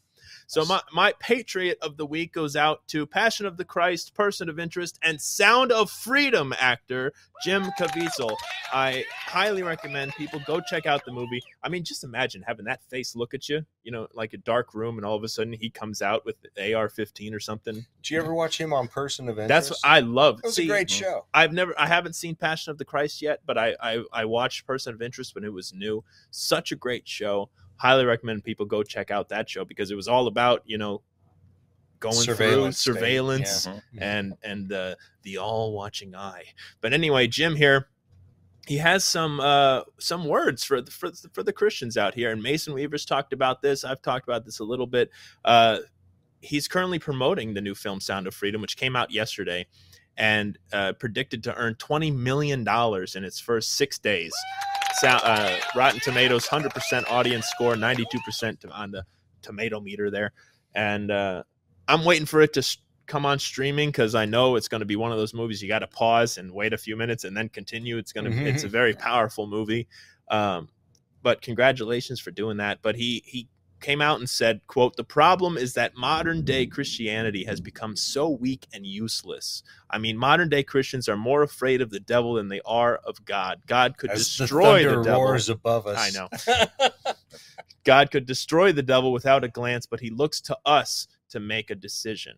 So 0.47 0.65
my, 0.65 0.81
my 0.93 1.13
patriot 1.19 1.77
of 1.81 1.97
the 1.97 2.05
week 2.05 2.33
goes 2.33 2.55
out 2.55 2.87
to 2.89 3.05
Passion 3.05 3.45
of 3.45 3.57
the 3.57 3.65
Christ, 3.65 4.13
person 4.13 4.49
of 4.49 4.59
interest, 4.59 4.99
and 5.01 5.21
Sound 5.21 5.71
of 5.71 5.89
Freedom 5.89 6.53
actor 6.57 7.13
Jim 7.43 7.63
Caviezel. 7.79 8.35
I 8.73 9.05
highly 9.13 9.63
recommend 9.63 10.13
people 10.15 10.41
go 10.45 10.61
check 10.61 10.85
out 10.85 11.03
the 11.05 11.11
movie. 11.11 11.41
I 11.63 11.69
mean, 11.69 11.83
just 11.83 12.03
imagine 12.03 12.43
having 12.45 12.65
that 12.65 12.83
face 12.89 13.15
look 13.15 13.33
at 13.33 13.49
you, 13.49 13.65
you 13.83 13.91
know, 13.91 14.07
like 14.13 14.33
a 14.33 14.37
dark 14.37 14.73
room, 14.73 14.97
and 14.97 15.05
all 15.05 15.15
of 15.15 15.23
a 15.23 15.27
sudden 15.27 15.53
he 15.53 15.69
comes 15.69 16.01
out 16.01 16.25
with 16.25 16.35
AR-15 16.57 17.33
or 17.33 17.39
something. 17.39 17.73
Did 17.75 18.09
you 18.09 18.19
ever 18.19 18.33
watch 18.33 18.59
him 18.59 18.73
on 18.73 18.87
Person 18.87 19.27
of 19.27 19.39
Interest? 19.39 19.49
That's 19.49 19.69
what 19.69 19.79
I 19.83 19.99
love. 20.01 20.39
It 20.39 20.47
was 20.47 20.55
See, 20.55 20.65
a 20.65 20.67
great 20.67 20.89
show. 20.89 21.25
I've 21.33 21.51
never, 21.51 21.73
I 21.79 21.87
haven't 21.87 22.13
seen 22.13 22.35
Passion 22.35 22.71
of 22.71 22.77
the 22.77 22.85
Christ 22.85 23.21
yet, 23.21 23.41
but 23.45 23.57
I, 23.57 23.75
I, 23.81 24.03
I 24.13 24.25
watched 24.25 24.65
Person 24.65 24.93
of 24.93 25.01
Interest 25.01 25.35
when 25.35 25.43
it 25.43 25.53
was 25.53 25.73
new. 25.73 26.03
Such 26.29 26.71
a 26.71 26.75
great 26.75 27.07
show. 27.07 27.49
Highly 27.81 28.05
recommend 28.05 28.43
people 28.43 28.67
go 28.67 28.83
check 28.83 29.09
out 29.09 29.29
that 29.29 29.49
show 29.49 29.65
because 29.65 29.89
it 29.89 29.95
was 29.95 30.07
all 30.07 30.27
about 30.27 30.61
you 30.65 30.77
know 30.77 31.01
going 31.99 32.13
Surveillance 32.15 32.83
through 32.83 32.93
surveillance 32.95 33.65
yeah. 33.65 33.73
Mhm. 33.73 34.01
and 34.01 34.33
and 34.43 34.69
the 34.69 34.97
the 35.23 35.37
all 35.37 35.73
watching 35.73 36.15
eye. 36.15 36.43
But 36.79 36.93
anyway, 36.93 37.27
Jim 37.27 37.55
here. 37.55 37.87
He 38.67 38.77
has 38.77 39.03
some 39.03 39.39
uh, 39.39 39.81
some 39.99 40.25
words 40.25 40.63
for 40.63 40.81
the, 40.81 40.91
for 40.91 41.09
the- 41.09 41.29
for 41.33 41.41
the 41.41 41.51
Christians 41.51 41.97
out 41.97 42.13
here, 42.13 42.29
and 42.31 42.43
Mason 42.43 42.75
Weaver's 42.75 43.05
talked 43.05 43.33
about 43.33 43.63
this. 43.63 43.83
I've 43.83 44.03
talked 44.03 44.27
about 44.27 44.45
this 44.45 44.59
a 44.59 44.63
little 44.63 44.85
bit. 44.85 45.09
Uh, 45.43 45.79
he's 46.41 46.67
currently 46.67 46.99
promoting 46.99 47.55
the 47.55 47.61
new 47.61 47.73
film 47.73 47.99
Sound 47.99 48.27
of 48.27 48.35
Freedom, 48.35 48.61
which 48.61 48.77
came 48.77 48.95
out 48.95 49.09
yesterday, 49.09 49.65
and 50.15 50.59
uh, 50.71 50.93
predicted 50.93 51.43
to 51.45 51.55
earn 51.55 51.73
twenty 51.75 52.11
million 52.11 52.63
dollars 52.63 53.15
in 53.15 53.23
its 53.23 53.39
first 53.39 53.71
six 53.73 53.97
days. 53.97 54.31
Sound, 54.95 55.21
uh, 55.23 55.57
Rotten 55.75 55.99
Tomatoes, 56.01 56.47
hundred 56.47 56.73
percent 56.73 57.09
audience 57.09 57.47
score, 57.47 57.75
ninety 57.75 58.05
two 58.11 58.19
percent 58.25 58.63
on 58.71 58.91
the 58.91 59.03
tomato 59.41 59.79
meter 59.79 60.11
there, 60.11 60.31
and 60.75 61.09
uh, 61.11 61.43
I'm 61.87 62.05
waiting 62.05 62.25
for 62.25 62.41
it 62.41 62.53
to 62.53 62.77
come 63.07 63.25
on 63.25 63.39
streaming 63.39 63.89
because 63.89 64.15
I 64.15 64.25
know 64.25 64.55
it's 64.55 64.67
going 64.67 64.79
to 64.79 64.85
be 64.85 64.95
one 64.95 65.11
of 65.11 65.17
those 65.17 65.33
movies 65.33 65.61
you 65.61 65.67
got 65.67 65.79
to 65.79 65.87
pause 65.87 66.37
and 66.37 66.51
wait 66.53 66.71
a 66.73 66.77
few 66.77 66.95
minutes 66.95 67.23
and 67.23 67.35
then 67.35 67.49
continue. 67.49 67.97
It's 67.97 68.13
going 68.13 68.25
to 68.25 68.31
Mhm. 68.31 68.45
it's 68.45 68.63
a 68.63 68.69
very 68.69 68.93
powerful 68.93 69.47
movie. 69.47 69.87
Um, 70.29 70.69
but 71.23 71.41
congratulations 71.41 72.19
for 72.19 72.31
doing 72.31 72.57
that. 72.57 72.79
But 72.81 72.95
he 72.95 73.23
he 73.25 73.47
came 73.81 74.01
out 74.01 74.19
and 74.19 74.29
said, 74.29 74.61
"quote 74.67 74.95
The 74.95 75.03
problem 75.03 75.57
is 75.57 75.73
that 75.73 75.97
modern 75.97 76.43
day 76.43 76.65
Christianity 76.65 77.43
has 77.45 77.59
become 77.59 77.95
so 77.95 78.29
weak 78.29 78.67
and 78.73 78.85
useless. 78.85 79.63
I 79.89 79.97
mean, 79.97 80.17
modern 80.17 80.49
day 80.49 80.63
Christians 80.63 81.09
are 81.09 81.17
more 81.17 81.43
afraid 81.43 81.81
of 81.81 81.89
the 81.89 81.99
devil 81.99 82.35
than 82.35 82.47
they 82.47 82.61
are 82.65 82.95
of 82.97 83.25
God. 83.25 83.61
God 83.67 83.97
could 83.97 84.11
As 84.11 84.35
destroy 84.37 84.83
the 84.83 84.97
the, 84.97 85.03
devil. 85.03 85.23
roars 85.23 85.49
above 85.49 85.87
us. 85.87 85.97
I 85.97 86.11
know. 86.17 86.29
God 87.83 88.11
could 88.11 88.25
destroy 88.25 88.71
the 88.71 88.83
devil 88.83 89.11
without 89.11 89.43
a 89.43 89.47
glance, 89.47 89.85
but 89.87 89.99
he 89.99 90.09
looks 90.11 90.39
to 90.41 90.57
us 90.65 91.07
to 91.29 91.39
make 91.39 91.69
a 91.69 91.75
decision." 91.75 92.37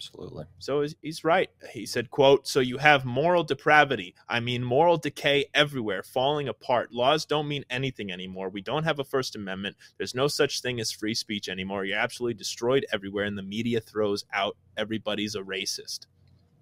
Absolutely. 0.00 0.46
So 0.58 0.80
he's- 1.02 1.24
right. 1.24 1.50
He 1.72 1.84
said, 1.84 2.10
quote, 2.10 2.48
so 2.48 2.60
you 2.60 2.78
have 2.78 3.04
moral 3.04 3.44
depravity. 3.44 4.14
I 4.28 4.40
mean, 4.40 4.64
moral 4.64 4.96
decay 4.96 5.46
everywhere, 5.52 6.02
falling 6.02 6.48
apart. 6.48 6.90
Laws 6.92 7.26
don't 7.26 7.46
mean 7.46 7.64
anything 7.68 8.10
anymore. 8.10 8.48
We 8.48 8.62
don't 8.62 8.84
have 8.84 8.98
a 8.98 9.04
First 9.04 9.36
Amendment. 9.36 9.76
There's 9.98 10.14
no 10.14 10.26
such 10.26 10.62
thing 10.62 10.80
as 10.80 10.90
free 10.90 11.14
speech 11.14 11.48
anymore. 11.50 11.84
You're 11.84 11.98
absolutely 11.98 12.34
destroyed 12.34 12.86
everywhere, 12.92 13.24
and 13.24 13.36
the 13.36 13.42
media 13.42 13.80
throws 13.80 14.24
out 14.32 14.56
everybody's 14.76 15.34
a 15.34 15.40
racist. 15.40 16.06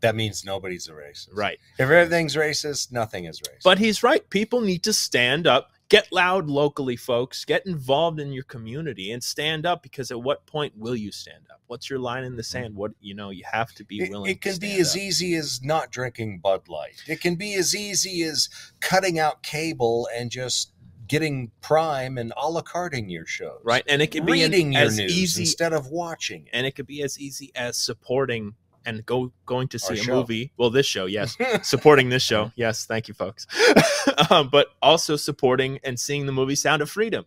That 0.00 0.14
means 0.16 0.44
nobody's 0.44 0.88
a 0.88 0.92
racist. 0.92 1.28
Right. 1.32 1.58
If 1.74 1.80
everything's 1.90 2.34
racist, 2.36 2.90
nothing 2.92 3.24
is 3.26 3.40
racist. 3.40 3.62
But 3.64 3.78
he's 3.78 4.02
right. 4.02 4.28
People 4.30 4.60
need 4.60 4.82
to 4.84 4.92
stand 4.92 5.46
up, 5.46 5.70
get 5.88 6.10
loud 6.12 6.48
locally, 6.48 6.96
folks. 6.96 7.44
Get 7.44 7.66
involved 7.66 8.20
in 8.20 8.32
your 8.32 8.44
community 8.44 9.12
and 9.12 9.22
stand 9.22 9.66
up 9.66 9.82
because 9.82 10.10
at 10.10 10.20
what 10.20 10.46
point 10.46 10.76
will 10.76 10.96
you 10.96 11.10
stand 11.10 11.44
up? 11.50 11.60
What's 11.66 11.88
your 11.88 11.98
line 11.98 12.24
in 12.24 12.36
the 12.36 12.42
mm. 12.42 12.46
sand? 12.46 12.74
What 12.74 12.92
you 13.00 13.14
know, 13.14 13.30
you 13.30 13.44
have 13.50 13.72
to 13.74 13.84
be 13.84 14.08
willing. 14.08 14.30
it 14.30 14.40
can 14.40 14.54
to 14.54 14.60
be 14.60 14.78
as 14.78 14.94
up. 14.94 15.02
easy 15.02 15.34
as 15.34 15.60
not 15.62 15.90
drinking 15.90 16.40
Bud 16.40 16.68
Light. 16.68 17.02
It 17.06 17.20
can 17.20 17.36
be 17.36 17.54
as 17.54 17.74
easy 17.74 18.22
as 18.24 18.48
cutting 18.80 19.18
out 19.18 19.42
cable 19.42 20.08
and 20.14 20.30
just 20.30 20.72
getting 21.06 21.50
Prime 21.62 22.18
and 22.18 22.32
a 22.36 22.48
la 22.48 22.60
carting 22.60 23.08
your 23.08 23.26
shows. 23.26 23.60
right, 23.64 23.82
and 23.88 24.02
it 24.02 24.10
can 24.10 24.26
be 24.26 24.42
an- 24.42 24.52
your 24.52 24.82
as 24.82 24.98
news 24.98 25.16
easy 25.16 25.42
instead 25.42 25.72
of 25.72 25.88
watching 25.88 26.46
it. 26.46 26.50
and 26.52 26.66
it 26.66 26.72
could 26.72 26.86
be 26.86 27.02
as 27.02 27.18
easy 27.18 27.50
as 27.54 27.76
supporting 27.76 28.54
and 28.84 29.04
go 29.04 29.32
going 29.46 29.68
to 29.68 29.76
Our 29.76 29.96
see 29.96 30.00
a 30.00 30.04
show. 30.04 30.14
movie. 30.16 30.52
Well, 30.56 30.70
this 30.70 30.86
show, 30.86 31.06
yes, 31.06 31.36
supporting 31.62 32.08
this 32.08 32.22
show, 32.22 32.52
yes. 32.56 32.86
Thank 32.86 33.08
you, 33.08 33.14
folks. 33.14 33.46
um, 34.30 34.48
but 34.50 34.68
also 34.82 35.16
supporting 35.16 35.78
and 35.84 35.98
seeing 35.98 36.26
the 36.26 36.32
movie 36.32 36.54
Sound 36.54 36.82
of 36.82 36.90
Freedom, 36.90 37.24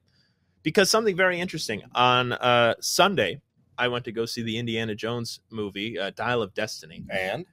because 0.63 0.89
something 0.89 1.15
very 1.15 1.39
interesting 1.39 1.81
on 1.93 2.33
uh, 2.33 2.75
Sunday. 2.79 3.41
I 3.77 3.87
went 3.87 4.05
to 4.05 4.11
go 4.11 4.25
see 4.25 4.43
the 4.43 4.57
Indiana 4.59 4.93
Jones 4.93 5.39
movie, 5.49 5.97
uh, 5.97 6.11
Dial 6.11 6.43
of 6.43 6.53
Destiny. 6.53 7.03
And 7.09 7.45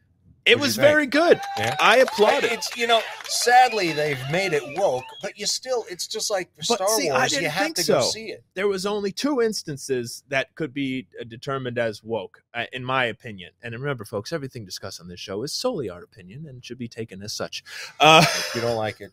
It 0.48 0.58
was 0.58 0.76
very 0.76 1.06
good. 1.06 1.40
Yeah. 1.58 1.76
I 1.80 1.98
applaud 1.98 2.44
it. 2.44 2.52
It's 2.52 2.76
you 2.76 2.86
know, 2.86 3.00
sadly 3.24 3.92
they've 3.92 4.18
made 4.30 4.52
it 4.52 4.62
woke, 4.78 5.04
but 5.22 5.38
you 5.38 5.46
still 5.46 5.84
it's 5.90 6.06
just 6.06 6.30
like 6.30 6.50
But 6.56 6.64
Star 6.64 6.88
see, 6.88 7.10
I 7.10 7.18
Wars. 7.18 7.32
You 7.32 7.38
didn't 7.40 7.52
have 7.52 7.64
think 7.64 7.76
to 7.76 7.86
go 7.86 8.00
see 8.02 8.26
it. 8.30 8.44
there 8.54 8.68
was 8.68 8.86
only 8.86 9.12
two 9.12 9.40
instances 9.42 10.22
that 10.28 10.54
could 10.54 10.72
be 10.72 11.06
uh, 11.20 11.24
determined 11.24 11.78
as 11.78 12.02
woke, 12.02 12.42
uh, 12.54 12.64
in 12.72 12.84
my 12.84 13.04
opinion. 13.04 13.52
And 13.62 13.74
remember, 13.74 14.04
folks, 14.04 14.32
everything 14.32 14.64
discussed 14.64 15.00
on 15.00 15.08
this 15.08 15.20
show 15.20 15.42
is 15.42 15.52
solely 15.52 15.90
our 15.90 16.02
opinion 16.02 16.46
and 16.48 16.64
should 16.64 16.78
be 16.78 16.88
taken 16.88 17.22
as 17.22 17.32
such. 17.32 17.62
Uh, 18.00 18.24
If 18.26 18.52
you 18.54 18.60
don't 18.60 18.76
like 18.76 19.00
it, 19.00 19.10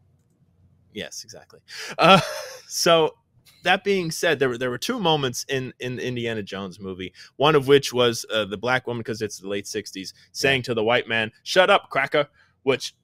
yes, 0.92 1.24
exactly. 1.24 1.60
Uh, 1.98 2.20
so 2.68 3.14
that 3.62 3.84
being 3.84 4.10
said, 4.10 4.38
there 4.38 4.48
were 4.48 4.58
there 4.58 4.70
were 4.70 4.78
two 4.78 4.98
moments 4.98 5.44
in 5.48 5.72
in 5.78 5.96
the 5.96 6.04
Indiana 6.04 6.42
Jones 6.42 6.78
movie. 6.78 7.12
One 7.36 7.54
of 7.54 7.66
which 7.66 7.92
was 7.92 8.24
uh, 8.32 8.44
the 8.44 8.56
black 8.56 8.86
woman, 8.86 9.00
because 9.00 9.22
it's 9.22 9.38
the 9.38 9.48
late 9.48 9.64
'60s, 9.64 10.12
saying 10.32 10.62
to 10.62 10.74
the 10.74 10.84
white 10.84 11.08
man, 11.08 11.32
"Shut 11.42 11.70
up, 11.70 11.88
cracker," 11.90 12.28
which 12.62 12.94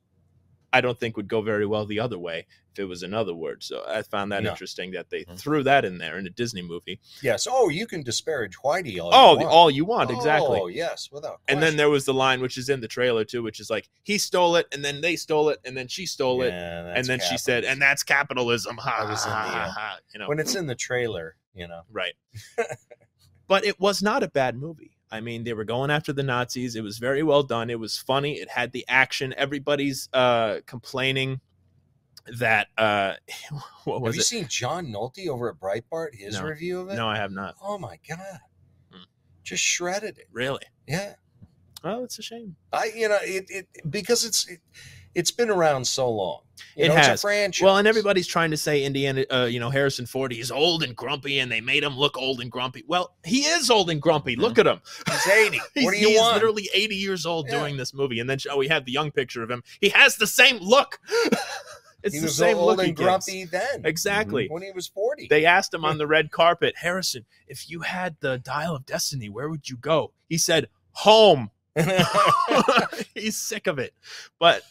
I 0.73 0.81
don't 0.83 0.99
think 1.01 1.17
would 1.17 1.29
go 1.29 1.41
very 1.41 1.65
well 1.65 1.87
the 1.87 2.01
other 2.01 2.19
way 2.19 2.47
if 2.73 2.79
it 2.79 2.85
was 2.85 3.03
another 3.03 3.35
word. 3.35 3.63
So 3.63 3.85
I 3.89 4.03
found 4.03 4.31
that 4.33 4.43
No. 4.43 4.51
interesting 4.51 4.91
that 4.91 5.09
they 5.09 5.25
Mhm. 5.25 5.39
threw 5.39 5.63
that 5.63 5.85
in 5.87 5.97
there 5.99 6.19
in 6.19 6.27
a 6.27 6.31
Disney 6.31 6.61
movie. 6.63 7.01
yes. 7.23 7.47
Oh, 7.51 7.69
you 7.71 7.87
can 7.87 8.03
disparage 8.03 8.57
Whitey 8.59 9.01
all 9.03 9.11
Oh, 9.15 9.33
you 9.33 9.39
want. 9.39 9.49
all 9.51 9.71
you 9.71 9.85
want, 9.87 10.11
exactly. 10.11 10.59
Oh, 10.61 10.67
yes, 10.67 11.11
without. 11.11 11.41
And 11.49 11.63
then 11.63 11.77
there 11.77 11.89
was 11.89 12.05
the 12.05 12.13
line 12.15 12.41
which 12.43 12.59
is 12.59 12.69
in 12.69 12.81
the 12.81 12.89
trailer 12.89 13.25
too, 13.25 13.43
which 13.43 13.61
is 13.61 13.71
like 13.71 13.89
he 14.03 14.19
stole 14.19 14.57
it, 14.57 14.67
and 14.71 14.85
then 14.85 15.01
they 15.01 15.17
stole 15.17 15.49
it, 15.49 15.59
and 15.65 15.75
then 15.77 15.89
she 15.89 16.05
stole 16.05 16.43
it, 16.43 16.51
Yeah, 16.51 16.79
and 16.89 16.97
that's 16.97 17.09
then 17.09 17.21
she 17.21 17.39
said, 17.39 17.65
"And 17.65 17.81
that's 17.81 18.03
capitalism." 18.03 18.77
Ha, 18.77 19.05
That 19.05 19.11
was 19.11 19.25
in 19.25 19.33
ha, 19.33 19.43
ha, 19.43 19.65
uh, 19.65 19.71
ha, 19.73 19.99
you 20.13 20.19
know, 20.21 20.29
when 20.29 20.39
it's 20.39 20.55
in 20.55 20.67
the 20.67 20.75
trailer, 20.75 21.37
you 21.55 21.67
know. 21.67 21.83
right. 21.91 22.13
but 23.47 23.65
it 23.65 23.81
was 23.81 24.03
not 24.03 24.23
a 24.23 24.29
bad 24.29 24.57
movie. 24.57 24.88
I 25.11 25.21
mean, 25.21 25.45
they 25.45 25.53
were 25.55 25.65
going 25.65 25.91
after 25.91 26.13
the 26.13 26.23
Nazis. 26.23 26.77
It 26.77 26.83
was 26.83 26.99
very 26.99 27.23
well 27.23 27.43
done. 27.43 27.71
It 27.71 27.79
was 27.81 27.97
funny. 27.99 28.35
It 28.35 28.51
had 28.51 28.73
the 28.73 28.85
action. 28.89 29.35
Everybody's 29.37 30.09
uh 30.13 30.61
complaining 30.67 31.41
that 32.39 32.67
uh 32.77 33.15
what 33.85 34.05
Have 34.05 34.15
you 34.15 34.21
it? 34.21 34.25
seen 34.25 34.47
John 34.49 34.89
Nolte 34.89 35.29
over 35.29 35.49
at 35.49 35.57
Breitbart? 35.57 36.15
His 36.15 36.35
No. 36.39 36.45
review 36.45 36.81
of 36.81 36.91
it. 36.91 36.97
No, 36.97 37.09
I 37.09 37.17
have 37.17 37.33
not. 37.33 37.55
Oh 37.63 37.79
my 37.79 37.99
god, 38.09 38.41
Hmm. 38.93 39.03
just 39.45 39.63
shredded 39.65 40.19
it. 40.19 40.29
Really? 40.33 40.63
Yeah. 40.87 41.15
Oh, 41.85 42.05
it's 42.05 42.19
a 42.19 42.23
shame. 42.23 42.57
I 42.73 42.91
you 42.95 43.09
know 43.09 43.19
it, 43.23 43.47
it 43.49 43.69
because 43.89 44.25
it's 44.25 44.47
it, 44.49 44.61
it's 45.19 45.31
been 45.33 45.51
around 45.51 45.85
so 45.87 46.09
long. 46.11 46.41
You 46.77 46.85
It 46.85 46.89
know, 46.89 46.97
It's 46.97 47.07
has. 47.09 47.21
a 47.21 47.27
franchise. 47.27 47.65
Well, 47.65 47.77
and 47.79 47.89
everybody's 47.89 48.27
trying 48.29 48.53
to 48.53 48.57
say 48.57 48.85
Indiana, 48.85 49.25
uh, 49.33 49.45
you 49.47 49.59
know, 49.59 49.69
Harrison 49.71 50.07
Ford, 50.07 50.33
he's 50.33 50.51
old 50.51 50.83
and 50.85 50.95
grumpy, 50.95 51.41
and 51.41 51.51
they 51.51 51.61
made 51.61 51.83
him 51.83 51.97
look 51.97 52.17
old 52.17 52.41
and 52.41 52.51
grumpy. 52.53 52.85
Well, 52.87 53.17
he 53.25 53.41
is 53.41 53.69
old 53.69 53.91
and 53.91 54.01
grumpy. 54.01 54.37
Look 54.37 54.59
at 54.59 54.67
him. 54.67 54.81
he's 55.11 55.27
eighty. 55.27 55.61
He's, 55.75 55.85
what 55.85 55.93
do 55.95 55.99
you 56.01 56.09
he 56.09 56.15
is 56.15 56.21
want? 56.21 56.35
literally 56.35 56.69
80 56.73 56.95
years 56.95 57.27
old 57.27 57.47
Yeah. 57.49 57.59
doing 57.59 57.77
this 57.77 57.93
movie. 57.93 58.21
And 58.21 58.31
then 58.31 58.39
oh, 58.51 58.57
we 58.59 58.69
have 58.69 58.85
the 58.85 58.93
young 58.93 59.11
picture 59.11 59.43
of 59.43 59.51
him. 59.51 59.63
He 59.81 59.89
has 59.91 60.17
the 60.17 60.27
same 60.27 60.59
look. 60.59 60.99
it's 62.05 62.15
he 62.15 62.21
the 62.21 62.27
was 62.27 62.37
same 62.37 62.57
old 62.57 62.79
and 62.81 62.95
grumpy 62.95 63.45
then. 63.45 63.83
Exactly. 63.85 64.47
When 64.49 64.63
he 64.63 64.71
was 64.71 64.87
forty. 64.87 65.27
They 65.29 65.45
asked 65.47 65.75
him 65.75 65.85
on 65.85 65.99
the 65.99 66.07
red 66.07 66.31
carpet, 66.31 66.75
Harrison, 66.77 67.25
if 67.49 67.69
you 67.69 67.81
had 67.81 68.17
the 68.21 68.39
dial 68.39 68.77
of 68.77 68.87
destiny, 68.87 69.29
where 69.29 69.49
would 69.49 69.69
you 69.69 69.77
go? 69.79 70.13
He 70.29 70.39
said, 70.39 70.69
home. 70.93 71.51
He's 73.15 73.37
sick 73.37 73.67
of 73.67 73.79
it. 73.79 73.95
But 74.39 74.63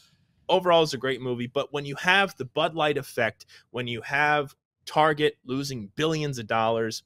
overall, 0.50 0.84
is 0.84 0.93
a 0.93 0.98
great 0.98 1.22
movie. 1.22 1.48
But 1.48 1.72
when 1.74 1.86
you 1.86 1.95
have 1.95 2.36
the 2.38 2.45
Bud 2.45 2.76
Light 2.76 2.98
effect, 2.98 3.45
when 3.72 3.88
you 3.88 4.02
have 4.02 4.56
Target 4.86 5.38
losing 5.45 5.91
billions 5.95 6.38
of 6.39 6.48
dollars, 6.48 7.04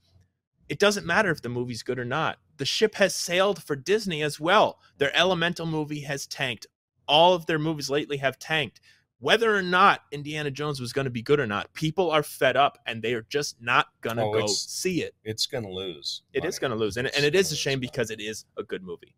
it 0.70 0.80
doesn't 0.80 1.06
matter 1.06 1.32
if 1.32 1.42
the 1.42 1.50
movie's 1.50 1.84
good 1.84 2.00
or 2.00 2.06
not. 2.06 2.38
The 2.58 2.66
ship 2.66 2.96
has 2.96 3.16
sailed 3.16 3.62
for 3.64 3.76
Disney 3.76 4.22
as 4.22 4.40
well. 4.40 4.80
Their 4.98 5.16
Elemental 5.16 5.66
movie 5.66 6.02
has 6.02 6.28
tanked. 6.28 6.68
All 7.08 7.34
of 7.34 7.46
their 7.48 7.60
movies 7.60 7.90
lately 7.90 8.18
have 8.18 8.38
tanked. 8.40 8.80
Whether 9.20 9.56
or 9.56 9.62
not 9.62 10.02
Indiana 10.12 10.50
Jones 10.50 10.80
was 10.80 10.94
going 10.94 11.06
to 11.06 11.12
be 11.12 11.22
good 11.22 11.40
or 11.40 11.46
not, 11.46 11.74
people 11.74 12.10
are 12.10 12.24
fed 12.24 12.56
up 12.58 12.80
and 12.88 13.02
they 13.04 13.14
are 13.14 13.22
just 13.30 13.62
not 13.62 13.88
going 14.02 14.18
to 14.18 14.24
Oh, 14.24 14.32
go 14.34 14.48
see 14.48 15.04
it. 15.04 15.14
it's 15.24 15.46
gonna 15.46 15.70
lose. 15.70 16.24
It 16.34 16.44
is 16.46 16.56
money. 16.56 16.62
going 16.62 16.80
to 16.80 16.84
lose. 16.84 16.98
And, 16.98 17.08
and 17.16 17.26
It's 17.36 17.52
a 17.52 17.56
shame 17.56 17.80
because 17.80 18.10
it 18.10 18.20
is 18.20 18.46
a 18.58 18.64
good 18.64 18.82
movie. 18.84 19.14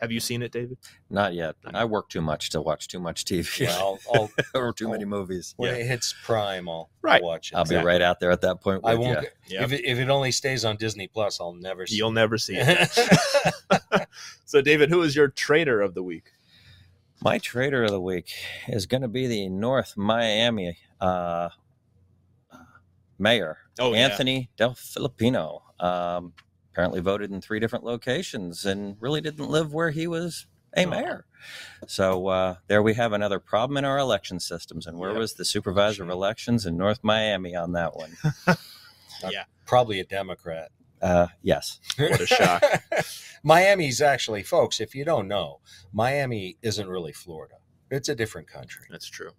Have 0.00 0.10
you 0.12 0.20
seen 0.20 0.42
it, 0.42 0.52
David? 0.52 0.78
Not 1.10 1.34
yet. 1.34 1.56
I 1.72 1.84
work 1.84 2.08
too 2.08 2.20
much 2.20 2.50
to 2.50 2.60
watch 2.60 2.88
too 2.88 2.98
much 3.00 3.24
TV 3.24 3.66
Well, 3.66 3.98
I'll, 4.12 4.30
or 4.54 4.72
too 4.72 4.86
I'll- 4.86 4.92
many 4.92 5.04
movies. 5.04 5.54
when 5.56 5.70
Yeah. 5.74 5.80
it 5.82 5.86
hits 5.86 6.14
Prime, 6.24 6.68
I'll 6.68 6.90
Right. 7.02 7.22
watch 7.22 7.52
it. 7.52 7.56
I'll 7.56 7.64
be 7.64 7.76
right 7.76 8.02
out 8.02 8.20
there 8.20 8.30
at 8.30 8.40
that 8.42 8.60
point. 8.60 8.80
I 8.84 8.94
won't. 8.94 9.22
ya. 9.22 9.28
Yep. 9.60 9.62
If 9.64 9.72
it, 9.72 9.84
if 9.84 9.98
it 9.98 10.08
only 10.10 10.30
stays 10.32 10.64
on 10.64 10.76
Disney 10.76 11.06
Plus, 11.08 11.40
I'll 11.40 11.54
never 11.54 11.86
see. 11.86 11.96
You'll 11.96 12.10
never 12.12 12.38
see 12.38 12.56
it. 12.56 12.90
it. 12.96 14.08
so, 14.44 14.60
David, 14.60 14.90
who 14.90 15.02
is 15.02 15.14
your 15.16 15.28
traitor 15.28 15.80
of 15.80 15.94
the 15.94 16.02
week? 16.02 16.32
My 17.22 17.38
traitor 17.38 17.84
of 17.84 17.90
the 17.90 18.00
week 18.00 18.32
is 18.68 18.86
going 18.86 19.02
to 19.02 19.08
be 19.08 19.26
the 19.26 19.48
North 19.48 19.96
Miami 19.96 20.76
uh, 21.00 21.48
mayor, 23.18 23.58
Oh, 23.78 23.92
yeah. 23.92 24.00
Anthony 24.08 24.50
Del 24.56 24.74
Filipino. 24.74 25.62
Um, 25.80 26.32
apparently 26.74 27.00
voted 27.00 27.30
in 27.30 27.40
three 27.40 27.60
different 27.60 27.84
locations 27.84 28.64
and 28.64 28.96
really 28.98 29.20
didn't 29.20 29.48
live 29.48 29.72
where 29.72 29.90
he 29.92 30.08
was 30.08 30.46
a 30.76 30.84
mayor. 30.86 31.24
So 31.86 32.26
uh, 32.26 32.56
there 32.66 32.82
we 32.82 32.94
have 32.94 33.12
another 33.12 33.38
problem 33.38 33.76
in 33.76 33.84
our 33.84 33.96
election 33.96 34.40
systems. 34.40 34.84
And 34.84 34.98
where 34.98 35.10
Yep. 35.10 35.18
was 35.18 35.34
the 35.34 35.44
supervisor 35.44 36.02
of 36.02 36.08
elections 36.10 36.66
in 36.66 36.76
North 36.76 36.98
Miami 37.04 37.54
on 37.54 37.72
that 37.72 37.94
one? 37.94 38.16
yeah, 39.30 39.44
Probably 39.66 40.00
a 40.00 40.04
Democrat. 40.04 40.72
Uh, 41.00 41.28
yes. 41.42 41.78
What 41.96 42.20
a 42.20 42.26
shock. 42.26 42.64
Miami's 43.44 44.00
actually, 44.00 44.42
folks, 44.42 44.80
if 44.80 44.96
you 44.96 45.04
don't 45.04 45.28
know, 45.28 45.60
Miami 45.92 46.56
isn't 46.60 46.88
really 46.88 47.12
Florida. 47.12 47.56
It's 47.88 48.08
a 48.08 48.16
different 48.16 48.48
country. 48.48 48.86
That's 48.90 49.08
true. 49.08 49.30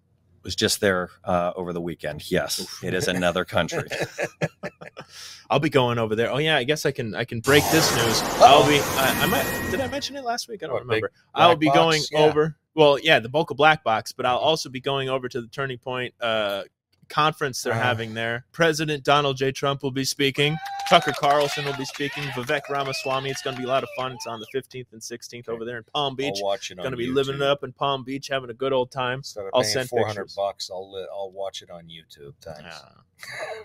Was 0.46 0.54
just 0.54 0.80
there 0.80 1.10
uh, 1.24 1.52
over 1.56 1.72
the 1.72 1.80
weekend. 1.80 2.30
Yes, 2.30 2.64
it 2.80 2.94
is 2.94 3.08
another 3.08 3.44
country. 3.44 3.88
I'll 5.50 5.58
be 5.58 5.70
going 5.70 5.98
over 5.98 6.14
there. 6.14 6.30
Oh 6.30 6.38
yeah, 6.38 6.56
I 6.56 6.62
guess 6.62 6.86
I 6.86 6.92
can 6.92 7.16
I 7.16 7.24
can 7.24 7.40
break 7.40 7.64
this 7.72 7.92
news. 7.96 8.22
I'll 8.40 8.64
be 8.68 8.78
I, 8.78 9.22
I 9.22 9.26
might 9.26 9.70
did 9.72 9.80
I 9.80 9.88
mention 9.88 10.14
it 10.14 10.22
last 10.22 10.48
week? 10.48 10.62
I 10.62 10.66
don't 10.66 10.74
What, 10.74 10.82
remember. 10.82 11.10
I'll 11.34 11.56
be 11.56 11.66
box? 11.66 11.76
going 11.76 12.02
Yeah. 12.12 12.18
over 12.20 12.56
well, 12.76 12.96
yeah, 13.00 13.18
the 13.18 13.28
bulk 13.28 13.50
of 13.50 13.56
Black 13.56 13.82
Box, 13.82 14.12
but 14.12 14.24
I'll 14.24 14.36
also 14.36 14.68
be 14.68 14.80
going 14.80 15.08
over 15.08 15.28
to 15.28 15.40
the 15.40 15.48
Turning 15.48 15.78
Point 15.78 16.14
uh 16.20 16.62
conference 17.08 17.62
they're 17.62 17.72
Uh. 17.72 17.80
having 17.80 18.14
there. 18.14 18.44
President 18.52 19.04
Donald 19.04 19.36
J. 19.36 19.52
Trump 19.52 19.82
will 19.82 19.90
be 19.90 20.04
speaking. 20.04 20.56
Tucker 20.88 21.12
Carlson 21.12 21.64
will 21.64 21.76
be 21.76 21.84
speaking. 21.84 22.22
Vivek 22.30 22.68
Ramaswamy. 22.70 23.30
It's 23.30 23.42
going 23.42 23.56
to 23.56 23.60
be 23.60 23.66
a 23.66 23.68
lot 23.70 23.82
of 23.82 23.88
fun. 23.96 24.12
It's 24.12 24.26
on 24.26 24.38
the 24.40 24.46
15th 24.54 24.92
and 24.92 25.00
16th 25.00 25.48
over 25.48 25.64
there 25.64 25.78
in 25.78 25.84
Palm 25.92 26.14
Beach. 26.14 26.34
I'll 26.38 26.44
watch 26.44 26.70
it 26.70 26.78
on 26.78 26.82
Going 26.84 26.92
to 26.92 26.96
be 26.96 27.08
YouTube. 27.08 27.14
living 27.14 27.34
it 27.36 27.42
up 27.42 27.64
in 27.64 27.72
Palm 27.72 28.04
Beach, 28.04 28.28
having 28.28 28.50
a 28.50 28.54
good 28.54 28.72
old 28.72 28.90
time. 28.92 29.18
Instead 29.18 29.44
of 29.46 29.50
I'll 29.54 29.64
send 29.64 29.88
400 29.88 30.14
pictures. 30.22 30.34
bucks, 30.36 30.70
I'll 30.70 30.92
li- 30.92 31.06
I'll 31.12 31.30
watch 31.32 31.62
it 31.62 31.70
on 31.70 31.84
YouTube. 31.88 32.34
Thanks. 32.40 32.60
Yeah. 32.62 33.62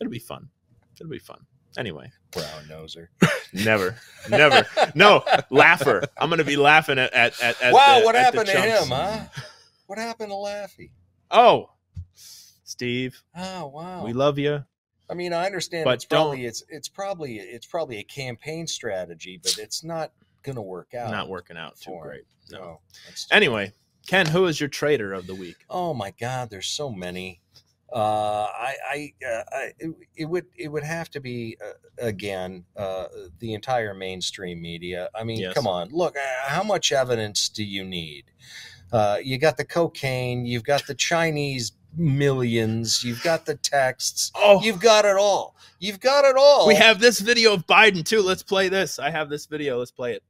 It'll 0.00 0.10
be 0.10 0.18
fun. 0.18 0.48
It'll 1.00 1.10
be 1.10 1.18
fun. 1.18 1.44
Anyway, 1.76 2.10
Brown 2.30 2.64
noser. 2.70 3.08
never, 3.52 3.96
never, 4.30 4.64
no 4.94 5.24
laugher. 5.50 6.02
I'm 6.16 6.28
going 6.30 6.38
to 6.38 6.44
be 6.44 6.56
laughing 6.56 6.98
at 6.98 7.12
at 7.12 7.40
at. 7.42 7.60
at 7.60 7.72
wow, 7.72 7.98
the- 7.98 8.04
what 8.04 8.14
at 8.14 8.24
happened 8.24 8.46
to 8.46 8.60
him, 8.60 8.88
huh? 8.88 9.24
What 9.86 9.98
happened 9.98 10.30
to 10.30 10.34
Laffy? 10.36 10.90
Oh, 11.30 11.70
Steve, 12.78 13.22
Oh, 13.36 13.68
wow. 13.68 14.04
we 14.04 14.12
love 14.12 14.36
you. 14.36 14.64
I 15.08 15.14
mean, 15.14 15.32
I 15.32 15.46
understand 15.46 15.84
But 15.84 15.94
it's 15.94 16.04
probably 16.06 16.44
it's 16.44 16.64
it's 16.68 16.88
probably 16.88 17.36
it's 17.38 17.66
probably 17.66 17.98
a 17.98 18.02
campaign 18.02 18.66
strategy, 18.66 19.38
but 19.40 19.58
it's 19.58 19.84
not 19.84 20.10
going 20.42 20.56
to 20.56 20.62
work 20.62 20.92
out. 20.92 21.12
Not 21.12 21.28
working 21.28 21.56
out 21.56 21.76
too 21.78 21.96
great. 22.02 22.24
No. 22.50 22.58
No. 22.58 22.80
that's- 23.04 23.28
Anyway, 23.30 23.74
Ken, 24.08 24.26
who 24.26 24.46
is 24.46 24.58
your 24.58 24.68
traitor 24.68 25.12
of 25.12 25.28
the 25.28 25.36
week? 25.36 25.58
Oh 25.70 25.94
my 25.94 26.10
God, 26.18 26.50
there's 26.50 26.66
so 26.66 26.90
many. 26.90 27.40
Uh, 27.92 28.48
I, 28.50 28.74
I, 28.90 29.12
uh, 29.24 29.42
I 29.52 29.72
it, 29.78 29.94
it 30.16 30.24
would, 30.24 30.46
it 30.56 30.66
would 30.66 30.82
have 30.82 31.10
to 31.10 31.20
be 31.20 31.56
uh, 31.64 31.74
again 32.04 32.64
uh, 32.76 33.06
the 33.38 33.54
entire 33.54 33.94
mainstream 33.94 34.60
media. 34.60 35.10
I 35.14 35.22
mean, 35.22 35.38
Yes. 35.38 35.54
come 35.54 35.68
on, 35.68 35.90
look, 35.90 36.16
uh, 36.16 36.48
how 36.48 36.64
much 36.64 36.90
evidence 36.90 37.48
do 37.48 37.62
you 37.62 37.84
need? 37.84 38.24
Uh, 38.92 39.18
you 39.22 39.38
got 39.38 39.58
the 39.58 39.64
cocaine, 39.64 40.44
you've 40.44 40.64
got 40.64 40.88
the 40.88 40.94
Chinese 40.94 41.70
millions, 41.96 43.02
you've 43.04 43.22
got 43.22 43.46
the 43.46 43.54
texts, 43.56 44.32
Oh, 44.34 44.60
you've 44.62 44.80
got 44.80 45.04
it 45.04 45.16
all. 45.16 45.54
You've 45.78 46.00
got 46.00 46.24
it 46.24 46.36
all. 46.36 46.66
we 46.66 46.74
have 46.76 46.98
this 47.00 47.20
video 47.20 47.52
of 47.54 47.66
Biden 47.66 48.04
too. 48.04 48.22
Let's 48.22 48.42
play 48.42 48.68
this. 48.68 48.98
I 48.98 49.10
have 49.10 49.28
this 49.28 49.46
video. 49.46 49.78
Let's 49.78 49.90
play 49.90 50.14
it. 50.14 50.22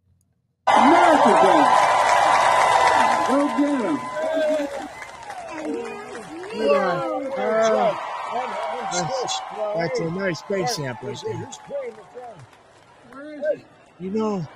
america 0.66 1.40
game 1.42 1.94
go 3.28 3.46
get 3.58 3.80
him 3.80 3.98
That's 9.76 10.00
a 10.00 10.10
nice 10.10 10.42
bass 10.42 10.76
sample. 10.76 11.08
right 11.08 11.22
there. 13.40 13.62
You 14.00 14.10
know, 14.10 14.46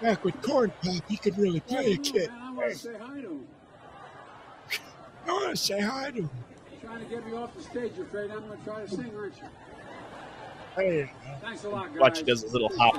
back 0.00 0.24
with 0.24 0.40
Corn 0.42 0.72
Pop, 0.82 1.02
he 1.08 1.16
could 1.16 1.38
really 1.38 1.60
play 1.60 1.92
a 1.92 1.96
kid. 1.98 2.30
I 2.30 2.52
want 2.52 2.72
to 2.72 2.78
say 2.78 2.94
hi 2.98 3.20
to 3.20 3.28
him. 3.28 3.46
I 5.26 5.30
want 5.32 5.50
to 5.50 5.56
say 5.56 5.80
hi 5.80 6.10
to 6.10 6.22
him. 6.22 6.30
Trying 6.88 7.04
to 7.04 7.06
get 7.06 7.26
me 7.26 7.36
off 7.36 7.54
the 7.54 7.62
stage. 7.62 7.92
You're 7.96 8.06
afraid 8.06 8.30
I'm 8.30 8.46
going 8.46 8.58
to 8.58 8.64
try 8.64 8.80
to 8.80 8.88
sing, 8.88 9.12
aren't 9.14 9.34
you? 9.36 9.42
Hey, 10.74 11.12
Thanks 11.42 11.64
a 11.64 11.68
lot, 11.68 11.88
guys. 11.88 12.00
Watch, 12.00 12.18
he 12.20 12.24
does 12.24 12.44
a 12.44 12.48
little 12.48 12.70
hop. 12.78 12.94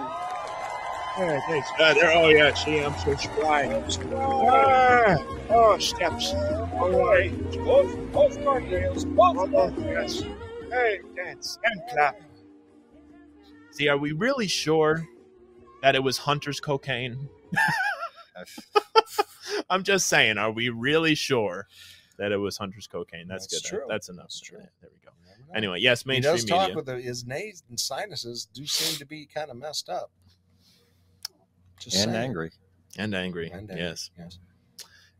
hey, 1.15 1.39
thanks. 1.47 1.67
Uh, 1.79 1.95
there, 1.95 2.11
oh, 2.11 2.29
yeah, 2.29 2.53
see, 2.53 2.81
I'm 2.81 2.93
so 2.99 3.15
spry. 3.15 3.83
Ah, 4.13 5.17
oh, 5.49 5.79
steps. 5.79 6.33
All 6.33 7.03
right. 7.03 7.31
Both, 7.65 7.97
both 8.11 8.37
guardrails. 8.41 9.05
Both, 9.15 9.79
yes. 9.79 10.21
Hey, 10.69 10.99
dance 11.15 11.57
and 11.63 11.81
clap. 11.91 12.21
See, 13.71 13.87
are 13.87 13.97
we 13.97 14.11
really 14.11 14.47
sure 14.47 15.03
that 15.81 15.95
it 15.95 16.03
was 16.03 16.19
Hunter's 16.19 16.59
cocaine? 16.59 17.27
I'm 19.71 19.81
just 19.81 20.05
saying, 20.05 20.37
are 20.37 20.51
we 20.51 20.69
really 20.69 21.15
sure 21.15 21.65
that 22.19 22.31
it 22.31 22.37
was 22.37 22.57
Hunter's 22.57 22.85
cocaine? 22.87 23.27
That's, 23.27 23.47
That's 23.47 23.63
good. 23.63 23.77
true. 23.77 23.85
That's 23.89 24.09
enough. 24.09 24.25
That's 24.25 24.39
true. 24.41 24.57
There 24.59 24.89
we 24.93 24.99
go. 25.03 25.11
You 25.23 25.29
never 25.31 25.39
know. 25.51 25.57
Anyway, 25.57 25.79
yes, 25.79 26.05
mainstream 26.05 26.35
he 26.35 26.41
does 26.41 26.45
talk 26.45 26.61
media. 26.61 26.75
with 26.75 26.85
the, 26.85 26.99
his 27.01 27.25
nays 27.25 27.63
and 27.69 27.79
sinuses 27.79 28.47
do 28.53 28.65
seem 28.65 28.97
to 28.99 29.05
be 29.05 29.25
kind 29.25 29.49
of 29.49 29.57
messed 29.57 29.89
up. 29.89 30.11
Just 31.79 31.95
and 31.97 32.11
saying. 32.11 32.15
angry. 32.25 32.51
and 32.97 33.15
angry. 33.15 33.49
And 33.49 33.61
angry, 33.71 33.77
Yes. 33.83 34.11
yes. 34.19 34.37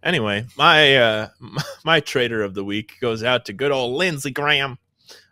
Anyway, 0.03 0.45
my 0.57 0.95
uh 0.97 1.27
my 1.83 1.99
traitor 1.99 2.41
of 2.43 2.53
the 2.53 2.63
week 2.63 2.93
goes 3.01 3.23
out 3.23 3.45
to 3.45 3.53
good 3.53 3.71
old 3.71 3.95
Lindsey 3.97 4.31
Graham. 4.31 4.77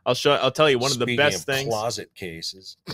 I'll 0.05 0.13
show 0.13 0.32
I'll 0.34 0.51
tell 0.51 0.70
you 0.70 0.80
one 0.80 0.91
of 0.91 0.99
the 0.99 1.15
best 1.18 1.39
of 1.39 1.45
things. 1.45 1.70
Closet 1.70 2.13
cases. 2.15 2.78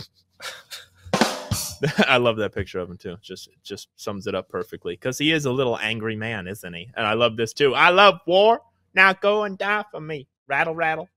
I 2.08 2.16
love 2.18 2.36
that 2.38 2.54
picture 2.54 2.78
of 2.78 2.90
him 2.90 2.96
too. 2.98 3.16
Just 3.22 3.48
just 3.62 3.88
sums 3.96 4.26
it 4.26 4.34
up 4.34 4.48
perfectly 4.48 4.94
because 4.94 5.18
he 5.18 5.32
is 5.32 5.44
a 5.46 5.52
little 5.52 5.78
angry 5.78 6.16
man, 6.16 6.46
isn't 6.46 6.74
he? 6.74 6.90
And 6.96 7.06
I 7.06 7.14
love 7.14 7.36
this 7.36 7.52
too. 7.52 7.74
I 7.74 7.90
love 7.90 8.20
war. 8.26 8.60
Now 8.94 9.12
go 9.12 9.44
and 9.44 9.58
die 9.58 9.84
for 9.90 10.00
me. 10.00 10.28
Rattle, 10.46 10.74
rattle, 10.74 11.08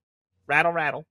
rattle, 0.48 0.72
rattle. 0.72 1.06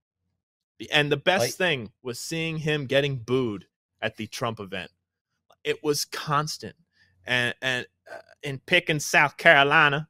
And 0.92 1.10
the 1.10 1.16
best 1.16 1.42
Like- 1.42 1.52
thing 1.54 1.92
was 2.02 2.18
seeing 2.20 2.58
him 2.58 2.86
getting 2.86 3.18
booed 3.18 3.66
at 4.02 4.16
the 4.16 4.26
Trump 4.26 4.60
event. 4.60 4.90
It 5.64 5.82
was 5.82 6.04
constant. 6.04 6.76
And 7.26 7.54
and 7.62 7.86
uh, 8.12 8.18
in 8.42 8.58
Pickens, 8.60 9.04
South 9.04 9.36
Carolina, 9.36 10.08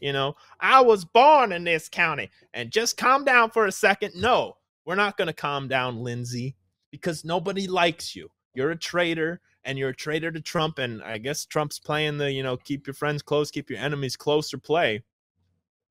you 0.00 0.12
know, 0.12 0.34
I 0.60 0.80
was 0.82 1.04
born 1.04 1.52
in 1.52 1.64
this 1.64 1.88
county. 1.88 2.30
And 2.52 2.70
just 2.70 2.96
calm 2.96 3.24
down 3.24 3.50
for 3.50 3.66
a 3.66 3.72
second. 3.72 4.12
No, 4.16 4.56
we're 4.84 4.94
not 4.96 5.16
going 5.16 5.28
to 5.28 5.32
calm 5.34 5.66
down, 5.68 6.02
Lindsay, 6.02 6.56
because 6.90 7.24
nobody 7.24 7.66
likes 7.66 8.14
you. 8.16 8.30
You're 8.54 8.70
a 8.70 8.76
traitor 8.76 9.40
and 9.64 9.78
you're 9.78 9.90
a 9.90 9.94
traitor 9.94 10.30
to 10.32 10.40
Trump. 10.40 10.78
And 10.78 11.02
I 11.02 11.18
guess 11.18 11.44
Trump's 11.44 11.78
playing 11.78 12.18
the, 12.18 12.30
you 12.32 12.42
know, 12.42 12.56
keep 12.56 12.86
your 12.86 12.94
friends 12.94 13.22
close, 13.22 13.50
keep 13.50 13.70
your 13.70 13.78
enemies 13.78 14.16
closer 14.16 14.58
play 14.58 15.02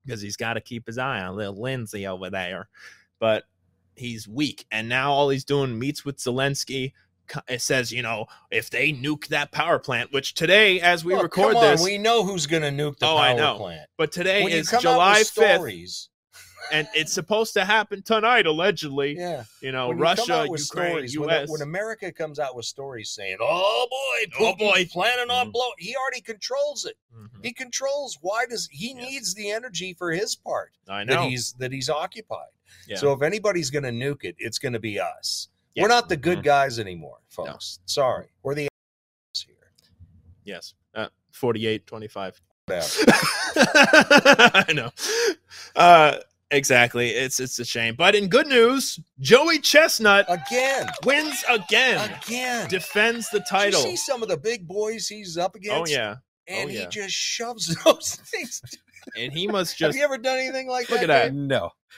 because 0.05 0.21
he's 0.21 0.37
got 0.37 0.53
to 0.53 0.61
keep 0.61 0.87
his 0.87 0.97
eye 0.97 1.21
on 1.21 1.35
little 1.35 1.61
Lindsay 1.61 2.07
over 2.07 2.29
there. 2.29 2.69
But 3.19 3.43
he's 3.95 4.27
weak. 4.27 4.65
And 4.71 4.87
now 4.87 5.11
all 5.11 5.29
he's 5.29 5.43
doing 5.45 5.77
meets 5.77 6.05
with 6.05 6.17
Zelensky. 6.17 6.93
It 7.49 7.61
says, 7.61 7.91
you 7.91 8.01
know, 8.01 8.27
if 8.51 8.69
they 8.69 8.93
nuke 8.93 9.27
that 9.27 9.51
power 9.51 9.79
plant, 9.79 10.13
which 10.13 10.33
today, 10.33 10.79
as 10.79 11.03
we 11.03 11.13
record 11.13 11.31
come 11.31 11.55
on, 11.57 11.61
this, 11.61 11.83
we 11.83 11.97
know 11.97 12.23
who's 12.23 12.47
going 12.47 12.63
to 12.63 12.69
nuke 12.69 12.99
the 12.99 13.05
Oh, 13.05 13.15
power 13.17 13.19
I 13.19 13.33
know. 13.33 13.57
plant. 13.57 13.89
but 13.97 14.13
today 14.13 14.43
When 14.43 14.53
is 14.53 14.73
July 14.79 15.19
5th, 15.21 15.25
stories, 15.55 16.09
and 16.71 16.87
it's 16.93 17.13
supposed 17.13 17.53
to 17.53 17.65
happen 17.65 18.01
tonight, 18.01 18.45
allegedly. 18.45 19.15
yeah, 19.17 19.43
You 19.61 19.71
know, 19.71 19.89
when 19.89 19.97
Russia, 19.97 20.45
with 20.49 20.61
Ukraine, 20.61 20.91
stories, 20.91 21.19
when, 21.19 21.29
U.S. 21.29 21.49
when 21.49 21.61
America 21.61 22.11
comes 22.11 22.39
out 22.39 22.55
with 22.55 22.65
stories 22.65 23.09
saying, 23.09 23.37
"Oh 23.39 23.87
boy, 23.89 24.31
Oh, 24.39 24.55
boy." 24.55 24.85
planning 24.91 25.29
on 25.29 25.47
Mhm. 25.49 25.53
blowing," 25.53 25.73
he 25.79 25.95
already 25.95 26.21
controls 26.21 26.85
it. 26.85 26.97
Mhm. 27.15 27.29
He 27.43 27.53
controls. 27.53 28.17
Why 28.21 28.45
does 28.45 28.67
he 28.71 28.93
Yes. 28.93 28.97
needs 29.09 29.33
the 29.33 29.51
energy 29.51 29.93
for 29.93 30.11
his 30.11 30.35
part 30.35 30.73
I 30.87 31.05
that 31.05 31.13
know. 31.13 31.29
he's 31.29 31.53
that 31.53 31.71
he's 31.71 31.89
occupied? 31.89 32.49
Yeah. 32.87 32.97
So 32.97 33.13
if 33.13 33.21
anybody's 33.21 33.69
going 33.69 33.83
to 33.83 33.91
nuke 33.91 34.23
it, 34.23 34.35
it's 34.39 34.59
going 34.59 34.73
to 34.73 34.79
be 34.79 34.99
us. 34.99 35.49
Yeah. 35.73 35.83
We're 35.83 35.89
not 35.89 36.09
the 36.09 36.17
good 36.17 36.39
Mhm. 36.39 36.43
guys 36.43 36.79
anymore, 36.79 37.19
folks. 37.29 37.79
Sorry, 37.85 38.27
we're 38.43 38.55
the 38.55 38.67
here. 39.45 39.71
yes. 40.43 40.73
Uh, 40.95 41.09
48, 41.31 41.85
25. 41.85 42.41
Whatever. 42.65 42.87
I 43.55 44.73
know. 44.73 44.91
Uh, 45.75 46.17
exactly. 46.51 47.09
It's 47.11 47.39
it's 47.39 47.59
a 47.59 47.65
shame. 47.65 47.95
But 47.95 48.15
in 48.15 48.27
good 48.27 48.47
news, 48.47 48.99
Joey 49.19 49.59
Chestnut 49.59 50.25
Again, 50.29 50.87
wins 51.05 51.43
again. 51.49 52.17
again. 52.25 52.69
Defends 52.69 53.29
the 53.29 53.39
Did 53.39 53.47
title. 53.47 53.81
you 53.83 53.89
see 53.91 53.95
some 53.95 54.21
of 54.23 54.29
the 54.29 54.37
big 54.37 54.67
boys 54.67 55.07
he's 55.07 55.37
up 55.37 55.51
oh, 55.55 55.57
against. 55.57 55.91
Oh 55.91 55.95
yeah. 55.95 56.15
and 56.47 56.69
Oh, 56.69 56.73
he 56.73 56.85
just 56.87 57.13
shoves 57.15 57.75
those 57.85 58.15
things. 58.15 58.61
And 59.15 59.31
he 59.31 59.47
must 59.47 59.77
just 59.77 59.95
Have 59.95 59.95
you 59.95 60.03
ever 60.03 60.17
done 60.17 60.37
anything 60.37 60.67
like 60.67 60.89
Look 60.89 60.99
that? 60.99 61.31
Look 61.33 61.49
at 61.53 61.53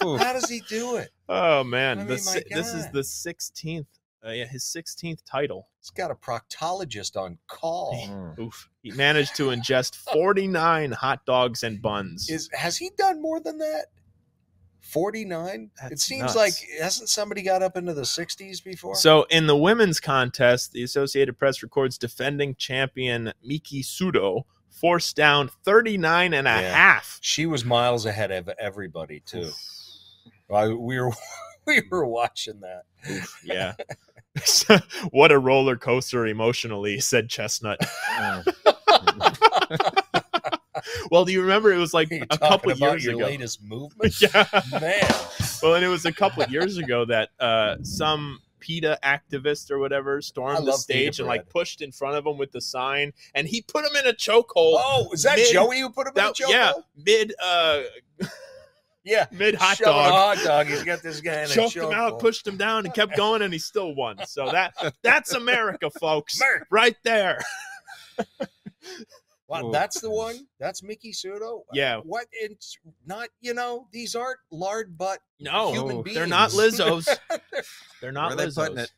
How 0.18 0.32
does 0.32 0.48
he 0.48 0.60
do 0.68 0.94
it? 0.96 1.10
Oh 1.28 1.64
man, 1.64 1.98
I 1.98 2.04
mean, 2.04 2.18
si- 2.18 2.44
this 2.50 2.72
is 2.72 2.88
the 2.90 3.00
16th 3.00 3.86
uh, 4.26 4.30
yeah, 4.30 4.44
his 4.46 4.64
16th 4.64 5.20
title. 5.24 5.68
He's 5.80 5.90
got 5.90 6.10
a 6.10 6.14
proctologist 6.14 7.16
on 7.16 7.38
call. 7.48 7.94
Mm. 8.08 8.38
Oof. 8.38 8.68
He 8.82 8.90
managed 8.92 9.36
to 9.36 9.44
ingest 9.48 9.94
49 10.12 10.92
hot 10.92 11.24
dogs 11.26 11.62
and 11.62 11.80
buns. 11.82 12.28
Is 12.30 12.48
has 12.52 12.76
he 12.76 12.90
done 12.98 13.20
more 13.22 13.40
than 13.40 13.58
that? 13.58 13.86
Forty 14.80 15.24
nine. 15.24 15.70
It 15.90 15.98
seems 15.98 16.22
nuts. 16.22 16.36
like 16.36 16.52
hasn't 16.80 17.08
somebody 17.08 17.42
got 17.42 17.60
up 17.60 17.76
into 17.76 17.92
the 17.92 18.04
sixties 18.06 18.60
before? 18.60 18.94
So 18.94 19.24
in 19.30 19.48
the 19.48 19.56
women's 19.56 19.98
contest, 19.98 20.70
the 20.70 20.84
Associated 20.84 21.36
Press 21.36 21.60
records 21.60 21.98
defending 21.98 22.54
champion 22.54 23.32
Miki 23.42 23.82
Sudo 23.82 24.44
forced 24.70 25.16
down 25.16 25.50
39 25.64 26.34
and 26.34 26.46
a 26.46 26.50
Yeah. 26.50 26.72
half. 26.72 27.18
she 27.20 27.46
was 27.46 27.64
miles 27.64 28.06
ahead 28.06 28.30
of 28.30 28.48
everybody 28.60 29.20
too. 29.26 29.50
I, 30.54 30.68
we 30.68 31.00
were 31.00 31.10
we 31.66 31.82
were 31.90 32.06
watching 32.06 32.60
that. 32.60 32.82
Oof, 33.10 33.40
yeah. 33.44 33.72
what 35.10 35.32
a 35.32 35.38
roller 35.38 35.76
coaster 35.76 36.26
emotionally, 36.26 37.00
said 37.00 37.28
Chestnut. 37.28 37.78
well, 41.10 41.24
do 41.24 41.32
you 41.32 41.42
remember 41.42 41.72
it 41.72 41.78
was 41.78 41.94
like 41.94 42.10
You're 42.10 42.26
a 42.30 42.38
couple 42.38 42.72
years 42.72 43.04
your 43.04 43.14
ago? 43.14 43.26
latest 43.26 43.62
movement, 43.68 44.20
yeah. 44.20 44.46
man. 44.72 45.14
Well, 45.62 45.74
and 45.74 45.84
it 45.84 45.88
was 45.88 46.04
a 46.04 46.12
couple 46.12 46.42
of 46.42 46.50
years 46.50 46.76
ago 46.76 47.04
that 47.06 47.30
uh, 47.40 47.76
some 47.82 48.40
PETA 48.60 48.98
activist 49.02 49.70
or 49.70 49.78
whatever 49.78 50.20
stormed 50.20 50.66
the 50.66 50.72
stage 50.72 51.18
and 51.18 51.28
like 51.28 51.48
pushed 51.48 51.82
in 51.82 51.92
front 51.92 52.16
of 52.16 52.26
him 52.26 52.38
with 52.38 52.52
the 52.52 52.60
sign, 52.60 53.12
and 53.34 53.46
he 53.46 53.62
put 53.62 53.84
him 53.84 53.96
in 53.96 54.06
a 54.06 54.12
chokehold. 54.12 54.44
Oh, 54.78 55.08
is 55.12 55.22
that 55.22 55.36
Mid- 55.36 55.52
Joey 55.52 55.80
who 55.80 55.90
put 55.90 56.06
him 56.06 56.12
in 56.16 56.24
a 56.24 56.28
chokehold? 56.28 56.50
yeah, 56.50 56.72
mid 56.96 57.34
uh, 57.42 57.82
yeah. 59.06 59.26
mid 59.32 59.54
hot 59.54 59.78
dog. 59.78 60.12
hot 60.12 60.44
dog. 60.44 60.66
He's 60.66 60.82
got 60.82 61.02
this 61.02 61.20
guy 61.20 61.42
in 61.42 61.44
a 61.44 61.48
choked 61.48 61.76
him 61.76 61.84
out, 61.92 62.14
chokehold. 62.14 62.20
pushed 62.20 62.46
him 62.46 62.56
down, 62.56 62.84
and 62.84 62.94
kept 62.94 63.16
going, 63.16 63.42
and 63.42 63.52
he 63.52 63.58
still 63.58 63.94
won. 63.94 64.18
So 64.26 64.50
that 64.50 64.74
that's 65.02 65.32
America, 65.32 65.90
folks, 65.98 66.38
America. 66.40 66.66
right 66.70 66.96
there. 67.04 67.40
Wow, 69.48 69.68
Ooh. 69.68 69.72
that's 69.72 70.00
the 70.00 70.10
one. 70.10 70.46
That's 70.58 70.82
Miki 70.82 71.12
Sudo. 71.12 71.60
Yeah. 71.72 71.98
What? 71.98 72.26
It's 72.32 72.76
not. 73.06 73.28
You 73.40 73.54
know, 73.54 73.86
these 73.92 74.16
aren't 74.16 74.38
lard 74.50 74.98
butt. 74.98 75.20
No, 75.38 75.72
Human 75.72 76.02
they're 76.12 76.26
not. 76.26 76.50
Lizzos. 76.50 77.06
They're 78.00 78.12
not 78.12 78.36
Where 78.36 78.46
are 78.46 78.50
they 78.50 78.52
Lizzos. 78.52 78.56
putting 78.56 78.78
it? 78.78 78.90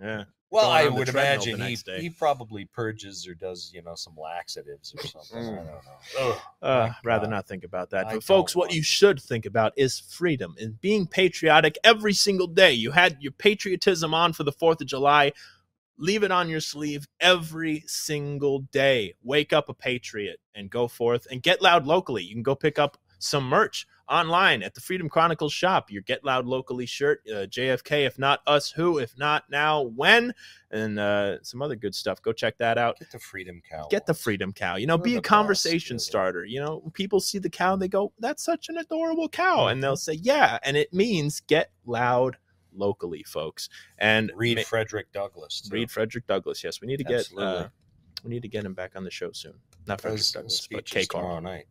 Yeah. 0.00 0.24
Well, 0.54 0.70
I 0.70 0.86
would 0.86 1.08
imagine 1.08 1.60
he, 1.60 1.76
he 1.98 2.10
probably 2.10 2.64
purges 2.64 3.26
or 3.26 3.34
does 3.34 3.72
you 3.74 3.82
know 3.82 3.96
some 3.96 4.14
laxatives 4.16 4.94
or 4.96 5.02
something. 5.04 5.52
I 5.52 5.56
don't 5.56 5.64
know. 5.64 5.72
Ugh, 6.18 6.38
Uh, 6.62 6.90
rather 7.02 7.26
not 7.26 7.48
think 7.48 7.64
about 7.64 7.90
that. 7.90 8.06
I 8.06 8.14
but 8.14 8.22
folks, 8.22 8.54
what 8.54 8.72
you 8.72 8.80
should 8.82 9.20
think 9.20 9.46
about 9.46 9.72
is 9.76 9.98
freedom 9.98 10.54
and 10.60 10.80
being 10.80 11.08
patriotic 11.08 11.76
every 11.82 12.12
single 12.12 12.46
day. 12.46 12.72
You 12.72 12.92
had 12.92 13.16
your 13.20 13.32
patriotism 13.32 14.14
on 14.14 14.32
for 14.32 14.44
the 14.44 14.52
4th 14.52 14.80
of 14.80 14.86
July. 14.86 15.32
Leave 15.98 16.22
it 16.22 16.30
on 16.30 16.48
your 16.48 16.60
sleeve 16.60 17.08
every 17.20 17.82
single 17.88 18.60
day. 18.60 19.14
Wake 19.24 19.52
up 19.52 19.68
a 19.68 19.74
patriot 19.74 20.38
and 20.54 20.70
go 20.70 20.86
forth 20.86 21.26
and 21.30 21.42
get 21.42 21.62
loud 21.62 21.84
locally. 21.84 22.22
You 22.22 22.34
can 22.34 22.42
go 22.44 22.54
pick 22.54 22.78
up 22.78 22.96
some 23.18 23.48
merch. 23.48 23.88
Online 24.08 24.62
at 24.62 24.74
the 24.74 24.80
Freedom 24.80 25.08
Chronicles 25.08 25.52
shop. 25.52 25.90
Your 25.90 26.02
Get 26.02 26.24
Loud 26.24 26.46
Locally 26.46 26.86
shirt, 26.86 27.20
uh, 27.28 27.46
JFK, 27.46 28.06
if 28.06 28.18
not 28.18 28.40
us, 28.46 28.70
who, 28.70 28.98
if 28.98 29.16
not 29.18 29.44
now, 29.50 29.82
when, 29.82 30.32
and 30.70 30.98
uh, 30.98 31.42
some 31.42 31.62
other 31.62 31.76
good 31.76 31.94
stuff. 31.94 32.20
Go 32.22 32.32
check 32.32 32.58
that 32.58 32.76
out. 32.78 32.98
Get 32.98 33.10
the 33.12 33.18
Freedom 33.18 33.60
Cow. 33.68 33.86
Get 33.90 34.06
the 34.06 34.14
Freedom 34.14 34.52
Cow. 34.52 34.76
You 34.76 34.86
know, 34.86 34.96
We're 34.96 35.02
be 35.04 35.16
a 35.16 35.20
conversation 35.20 35.98
starter. 35.98 36.44
You 36.44 36.60
know, 36.60 36.90
people 36.94 37.20
see 37.20 37.38
the 37.38 37.50
cow, 37.50 37.76
they 37.76 37.88
go, 37.88 38.12
"That's 38.18 38.44
such 38.44 38.68
an 38.68 38.78
adorable 38.78 39.28
cow," 39.28 39.68
and 39.68 39.76
Mm-hmm. 39.76 39.80
they'll 39.82 39.96
say, 39.96 40.14
"Yeah," 40.14 40.58
and 40.62 40.76
it 40.76 40.92
means 40.92 41.40
get 41.40 41.70
loud 41.86 42.36
locally, 42.72 43.22
folks. 43.22 43.68
And 43.98 44.32
Read 44.34 44.58
ma- 44.58 44.62
Frederick 44.64 45.12
Douglass. 45.12 45.60
too. 45.62 45.72
read 45.72 45.90
Frederick 45.90 46.26
Douglass. 46.26 46.62
Yes, 46.64 46.80
we 46.80 46.86
need 46.88 46.98
to 46.98 47.04
get. 47.04 47.28
Uh, 47.36 47.68
we 48.24 48.30
need 48.30 48.42
to 48.42 48.48
get 48.48 48.64
him 48.64 48.74
back 48.74 48.96
on 48.96 49.04
the 49.04 49.10
show 49.10 49.32
soon. 49.32 49.54
Not 49.86 50.00
Frederick 50.00 50.22
Douglass, 50.32 50.66
but 50.70 50.86
K. 50.86 51.04
tomorrow 51.04 51.40
night. 51.40 51.66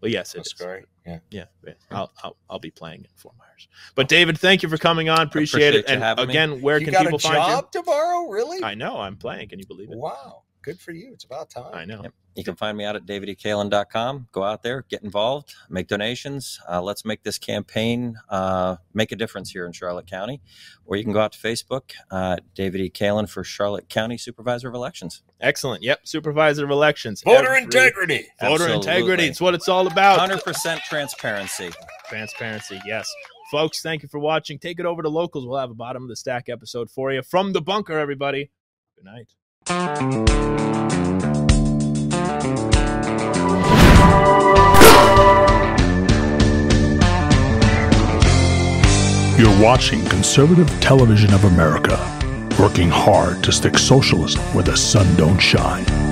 Well, 0.00 0.10
yes, 0.10 0.34
it's 0.34 0.52
great. 0.52 0.84
Yeah. 1.06 1.18
Yeah, 1.30 1.44
yeah. 1.66 1.72
I'll, 1.90 2.10
I'll 2.22 2.36
I'll 2.48 2.58
be 2.58 2.70
playing 2.70 3.00
in 3.00 3.06
Fort 3.16 3.34
Myers. 3.38 3.68
But 3.94 4.08
David, 4.08 4.38
thank 4.38 4.62
you 4.62 4.68
for 4.68 4.76
coming 4.78 5.08
on. 5.08 5.20
Appreciate, 5.26 5.68
Appreciate 5.68 5.74
it. 5.74 5.88
you 5.88 5.94
And 5.94 6.02
having 6.02 6.26
me. 6.28 6.32
again, 6.32 6.60
where 6.62 6.78
you 6.78 6.86
can 6.86 6.92
got 6.92 7.02
people 7.02 7.16
a 7.16 7.20
find 7.20 7.34
job 7.36 7.72
tomorrow? 7.72 8.28
Really? 8.28 8.62
I 8.62 8.74
know 8.74 8.98
I'm 8.98 9.16
playing. 9.16 9.48
Can 9.48 9.58
you 9.58 9.66
believe 9.66 9.90
it? 9.90 9.98
Wow. 9.98 10.42
Good 10.62 10.78
for 10.78 10.92
you. 10.92 11.10
It's 11.12 11.24
about 11.24 11.48
time. 11.50 11.72
I 11.74 11.84
know. 11.86 12.02
Yep. 12.02 12.12
You 12.36 12.44
can 12.44 12.54
find 12.54 12.76
me 12.76 12.84
out 12.84 12.94
at 12.94 13.06
davidekalin.com. 13.06 14.28
Go 14.30 14.42
out 14.42 14.62
there, 14.62 14.84
get 14.88 15.02
involved, 15.02 15.54
make 15.68 15.88
donations. 15.88 16.60
Uh, 16.70 16.80
let's 16.82 17.04
make 17.04 17.22
this 17.22 17.38
campaign 17.38 18.16
uh, 18.28 18.76
make 18.94 19.10
a 19.10 19.16
difference 19.16 19.50
here 19.50 19.66
in 19.66 19.72
Charlotte 19.72 20.06
County. 20.06 20.40
Or 20.84 20.96
you 20.96 21.02
can 21.04 21.12
go 21.12 21.20
out 21.20 21.32
to 21.32 21.38
Facebook, 21.38 21.92
uh, 22.10 22.36
David 22.54 22.82
E. 22.82 22.90
Kalin 22.90 23.28
for 23.28 23.42
Charlotte 23.42 23.88
County 23.88 24.16
Supervisor 24.18 24.68
of 24.68 24.74
Elections. 24.74 25.22
Excellent. 25.40 25.82
Yep. 25.82 26.00
Supervisor 26.06 26.64
of 26.64 26.70
elections. 26.70 27.22
Voter 27.22 27.48
Every- 27.48 27.62
integrity. 27.62 28.26
Voter 28.40 28.64
Absolutely. 28.64 28.74
integrity. 28.76 29.24
It's 29.24 29.40
what 29.40 29.54
it's 29.54 29.68
all 29.68 29.86
about. 29.86 30.18
100% 30.20 30.80
transparency. 30.82 31.70
Transparency. 32.08 32.80
Yes. 32.86 33.10
Folks, 33.50 33.80
thank 33.82 34.02
you 34.02 34.08
for 34.08 34.18
watching. 34.20 34.58
Take 34.58 34.78
it 34.78 34.86
over 34.86 35.02
to 35.02 35.08
locals. 35.08 35.46
We'll 35.46 35.58
have 35.58 35.70
a 35.70 35.74
bottom 35.74 36.02
of 36.02 36.08
the 36.08 36.16
stack 36.16 36.48
episode 36.48 36.90
for 36.90 37.10
you 37.12 37.22
from 37.22 37.52
the 37.52 37.60
bunker, 37.62 37.98
everybody. 37.98 38.50
Good 38.96 39.04
night. 39.04 39.26
You're 49.38 49.58
watching 49.62 50.04
Conservative 50.04 50.68
Television 50.82 51.32
of 51.32 51.44
America, 51.44 51.96
working 52.60 52.90
hard 52.90 53.42
to 53.42 53.50
stick 53.50 53.78
socialism 53.78 54.42
where 54.52 54.62
the 54.64 54.76
sun 54.76 55.06
don't 55.16 55.38
shine. 55.38 56.09